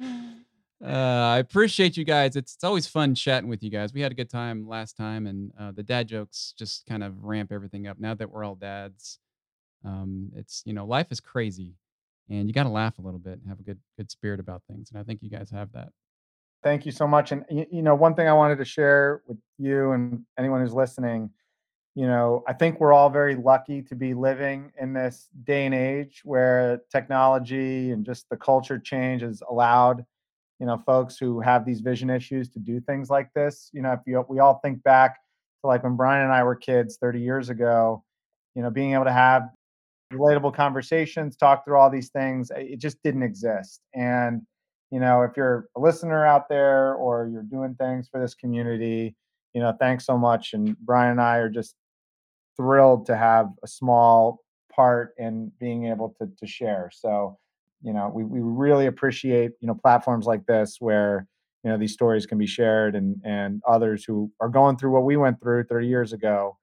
uh, 0.84 0.88
I 1.34 1.38
appreciate 1.38 1.96
you 1.96 2.04
guys. 2.04 2.36
It's, 2.36 2.54
it's 2.54 2.64
always 2.64 2.86
fun 2.86 3.14
chatting 3.14 3.48
with 3.48 3.62
you 3.62 3.70
guys. 3.70 3.92
We 3.92 4.00
had 4.00 4.12
a 4.12 4.14
good 4.14 4.30
time 4.30 4.68
last 4.68 4.96
time, 4.96 5.26
and 5.26 5.52
uh, 5.58 5.72
the 5.72 5.82
dad 5.82 6.08
jokes 6.08 6.54
just 6.58 6.86
kind 6.86 7.02
of 7.02 7.24
ramp 7.24 7.52
everything 7.52 7.86
up. 7.86 7.98
Now 7.98 8.14
that 8.14 8.30
we're 8.30 8.44
all 8.44 8.54
dads, 8.54 9.18
Um, 9.84 10.30
it's 10.34 10.62
you 10.66 10.72
know 10.72 10.86
life 10.86 11.12
is 11.12 11.20
crazy, 11.20 11.76
and 12.28 12.48
you 12.48 12.52
got 12.52 12.64
to 12.64 12.68
laugh 12.68 12.98
a 12.98 13.02
little 13.02 13.20
bit 13.20 13.38
and 13.38 13.48
have 13.48 13.60
a 13.60 13.62
good 13.62 13.78
good 13.96 14.10
spirit 14.10 14.40
about 14.40 14.62
things. 14.66 14.90
And 14.90 14.98
I 15.00 15.04
think 15.04 15.22
you 15.22 15.30
guys 15.30 15.50
have 15.50 15.70
that. 15.72 15.90
Thank 16.64 16.84
you 16.84 16.92
so 16.92 17.06
much. 17.06 17.30
And 17.32 17.44
you 17.48 17.82
know, 17.82 17.94
one 17.94 18.14
thing 18.14 18.28
I 18.28 18.32
wanted 18.32 18.58
to 18.58 18.64
share 18.64 19.22
with 19.28 19.38
you 19.58 19.92
and 19.92 20.24
anyone 20.36 20.60
who's 20.60 20.74
listening, 20.74 21.30
you 21.94 22.06
know, 22.06 22.42
I 22.48 22.52
think 22.54 22.80
we're 22.80 22.92
all 22.92 23.10
very 23.10 23.36
lucky 23.36 23.82
to 23.82 23.94
be 23.94 24.14
living 24.14 24.72
in 24.80 24.92
this 24.92 25.28
day 25.44 25.66
and 25.66 25.74
age 25.74 26.22
where 26.24 26.80
technology 26.90 27.92
and 27.92 28.04
just 28.04 28.28
the 28.28 28.36
culture 28.36 28.80
change 28.80 29.22
has 29.22 29.42
allowed, 29.48 30.04
you 30.58 30.66
know, 30.66 30.82
folks 30.84 31.16
who 31.16 31.40
have 31.40 31.64
these 31.64 31.80
vision 31.80 32.10
issues 32.10 32.48
to 32.50 32.58
do 32.58 32.80
things 32.80 33.10
like 33.10 33.32
this. 33.34 33.70
You 33.72 33.82
know, 33.82 33.92
if 33.92 34.00
you, 34.06 34.24
we 34.28 34.40
all 34.40 34.60
think 34.62 34.82
back 34.82 35.16
to 35.60 35.66
like 35.66 35.84
when 35.84 35.96
Bryan 35.96 36.24
and 36.24 36.32
I 36.32 36.42
were 36.42 36.56
kids 36.56 36.98
30 37.00 37.20
years 37.20 37.48
ago, 37.48 38.04
you 38.54 38.62
know, 38.62 38.70
being 38.70 38.94
able 38.94 39.04
to 39.04 39.12
have 39.12 39.48
relatable 40.12 40.54
conversations, 40.54 41.36
talk 41.36 41.64
through 41.64 41.76
all 41.76 41.90
these 41.90 42.10
things, 42.10 42.50
eh, 42.50 42.60
it 42.60 42.78
just 42.80 43.02
didn't 43.02 43.22
exist. 43.22 43.80
And 43.94 44.42
you 44.90 45.00
know, 45.00 45.22
if 45.22 45.36
you're 45.36 45.68
a 45.76 45.80
listener 45.80 46.24
out 46.24 46.48
there 46.48 46.94
or 46.94 47.28
you're 47.28 47.42
doing 47.42 47.74
things 47.74 48.08
for 48.08 48.20
this 48.20 48.34
community, 48.34 49.14
you 49.52 49.60
know, 49.60 49.76
thanks 49.78 50.06
so 50.06 50.16
much. 50.16 50.54
And 50.54 50.78
Bryan 50.78 51.12
and 51.12 51.20
I 51.20 51.36
are 51.36 51.50
just 51.50 51.74
thrilled 52.56 53.06
to 53.06 53.16
have 53.16 53.50
a 53.62 53.68
small 53.68 54.40
part 54.72 55.14
in 55.18 55.52
being 55.60 55.86
able 55.86 56.14
to 56.20 56.30
to 56.38 56.46
share. 56.46 56.90
So, 56.92 57.38
you 57.82 57.92
know, 57.92 58.10
we 58.12 58.24
we 58.24 58.40
really 58.40 58.86
appreciate 58.86 59.52
you 59.60 59.68
know 59.68 59.74
platforms 59.74 60.26
like 60.26 60.46
this 60.46 60.76
where 60.80 61.26
you 61.64 61.70
know 61.70 61.78
these 61.78 61.92
stories 61.92 62.26
can 62.26 62.38
be 62.38 62.46
shared 62.46 62.94
and 62.94 63.20
and 63.24 63.62
others 63.66 64.04
who 64.04 64.30
are 64.40 64.48
going 64.48 64.76
through 64.76 64.90
what 64.90 65.04
we 65.04 65.16
went 65.16 65.40
through 65.40 65.64
30 65.64 65.86
years 65.86 66.12
ago 66.12 66.56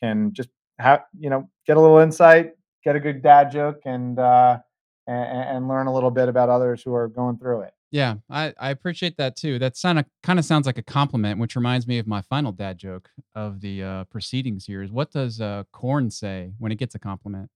can 0.00 0.32
just 0.32 0.48
have 0.78 1.02
you 1.18 1.30
know 1.30 1.48
get 1.66 1.76
a 1.76 1.80
little 1.80 1.98
insight, 1.98 2.52
get 2.84 2.96
a 2.96 3.00
good 3.00 3.22
dad 3.22 3.50
joke, 3.50 3.80
and 3.84 4.18
uh, 4.18 4.58
and, 5.06 5.56
and 5.56 5.68
learn 5.68 5.86
a 5.86 5.94
little 5.94 6.10
bit 6.10 6.28
about 6.28 6.48
others 6.48 6.82
who 6.82 6.94
are 6.94 7.08
going 7.08 7.38
through 7.38 7.62
it. 7.62 7.72
Yeah, 7.90 8.14
I, 8.30 8.54
I 8.58 8.70
appreciate 8.70 9.18
that 9.18 9.36
too. 9.36 9.58
That 9.58 9.74
kind 9.80 9.98
of 9.98 10.06
kind 10.22 10.38
of 10.38 10.44
sounds 10.46 10.66
like 10.66 10.78
a 10.78 10.82
compliment, 10.82 11.38
which 11.38 11.56
reminds 11.56 11.86
me 11.86 11.98
of 11.98 12.06
my 12.06 12.22
final 12.22 12.50
dad 12.50 12.78
joke 12.78 13.10
of 13.34 13.60
the 13.60 13.82
uh, 13.82 14.04
proceedings 14.04 14.64
here. 14.66 14.82
Is 14.82 14.90
what 14.90 15.10
does 15.10 15.40
uh, 15.40 15.64
corn 15.72 16.10
say 16.10 16.52
when 16.58 16.72
it 16.72 16.76
gets 16.76 16.94
a 16.94 16.98
compliment? 16.98 17.50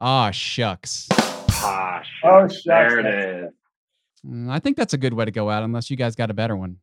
Ah, 0.00 0.30
shucks. 0.30 1.08
Ah, 1.64 2.02
Oh, 2.24 2.46
shucks, 2.48 2.54
shucks, 2.54 2.64
there 2.64 2.98
it 3.00 3.02
that's- 3.04 3.44
is. 3.50 3.54
Mm, 4.26 4.50
I 4.50 4.58
think 4.58 4.76
that's 4.76 4.94
a 4.94 4.98
good 4.98 5.12
way 5.14 5.24
to 5.24 5.30
go 5.30 5.50
out, 5.50 5.62
unless 5.64 5.90
you 5.90 5.96
guys 5.96 6.14
got 6.16 6.30
a 6.30 6.34
better 6.34 6.56
one. 6.56 6.78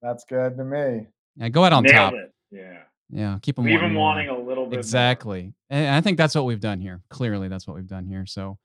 That's 0.00 0.24
good 0.24 0.56
to 0.56 0.64
me. 0.64 1.06
Yeah, 1.36 1.48
go 1.50 1.64
out 1.64 1.72
on 1.72 1.84
Nailed 1.84 1.94
top. 1.94 2.14
it. 2.14 2.34
Yeah. 2.50 2.78
Yeah, 3.10 3.38
keep 3.42 3.56
them 3.56 3.66
Leave 3.66 3.74
wanting 3.74 3.90
him 3.90 3.94
more. 3.94 4.04
wanting 4.08 4.28
a 4.30 4.38
little 4.38 4.64
bit. 4.64 4.72
more. 4.72 4.78
Exactly. 4.80 5.52
And 5.70 5.94
I 5.94 6.00
think 6.00 6.16
that's 6.16 6.34
what 6.34 6.44
we've 6.46 6.60
done 6.60 6.80
here. 6.80 7.00
Clearly, 7.10 7.46
that's 7.48 7.66
what 7.68 7.76
we've 7.76 7.86
done 7.86 8.06
here. 8.06 8.24
So, 8.26 8.58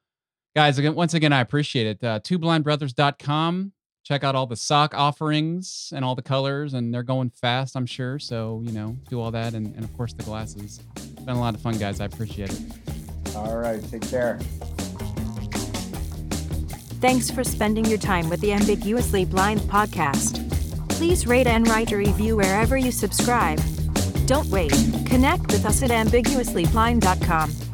guys, 0.55 0.77
again, 0.79 0.95
once 0.95 1.13
again, 1.13 1.33
I 1.33 1.41
appreciate 1.41 1.85
it. 1.85 2.03
Uh, 2.03 2.19
twoblindbrothers.com. 2.21 3.73
Check 4.05 4.23
out 4.23 4.35
all 4.35 4.47
the 4.47 4.55
sock 4.55 4.93
offerings 4.95 5.91
and 5.93 6.03
all 6.05 6.15
the 6.15 6.21
colors, 6.21 6.73
and 6.73 6.93
they're 6.93 7.03
going 7.03 7.29
fast, 7.29 7.75
I'm 7.75 7.85
sure. 7.85 8.19
So, 8.19 8.61
you 8.65 8.71
know, 8.71 8.95
do 9.09 9.19
all 9.19 9.31
that. 9.31 9.53
And, 9.53 9.75
and 9.75 9.83
of 9.83 9.93
course, 9.97 10.13
the 10.13 10.23
glasses. 10.23 10.79
It's 10.95 11.05
been 11.07 11.35
a 11.35 11.39
lot 11.39 11.53
of 11.53 11.61
fun, 11.61 11.77
guys. 11.77 11.99
I 11.99 12.05
appreciate 12.05 12.51
it. 12.53 12.61
All 13.35 13.57
right, 13.57 13.83
take 13.91 14.01
care. 14.09 14.39
Thanks 16.99 17.29
for 17.29 17.43
spending 17.43 17.85
your 17.85 17.99
time 17.99 18.27
with 18.27 18.41
the 18.41 18.53
Ambiguously 18.53 19.23
Blind 19.23 19.61
podcast. 19.61 20.43
Please 20.89 21.27
rate 21.27 21.45
and 21.45 21.67
write 21.67 21.91
a 21.91 21.97
review 21.97 22.35
wherever 22.35 22.75
you 22.75 22.91
subscribe. 22.91 23.59
Don't 24.25 24.47
wait. 24.47 24.71
Connect 25.05 25.45
with 25.51 25.63
us 25.65 25.83
at 25.83 25.91
ambiguouslyblind.com. 25.91 27.66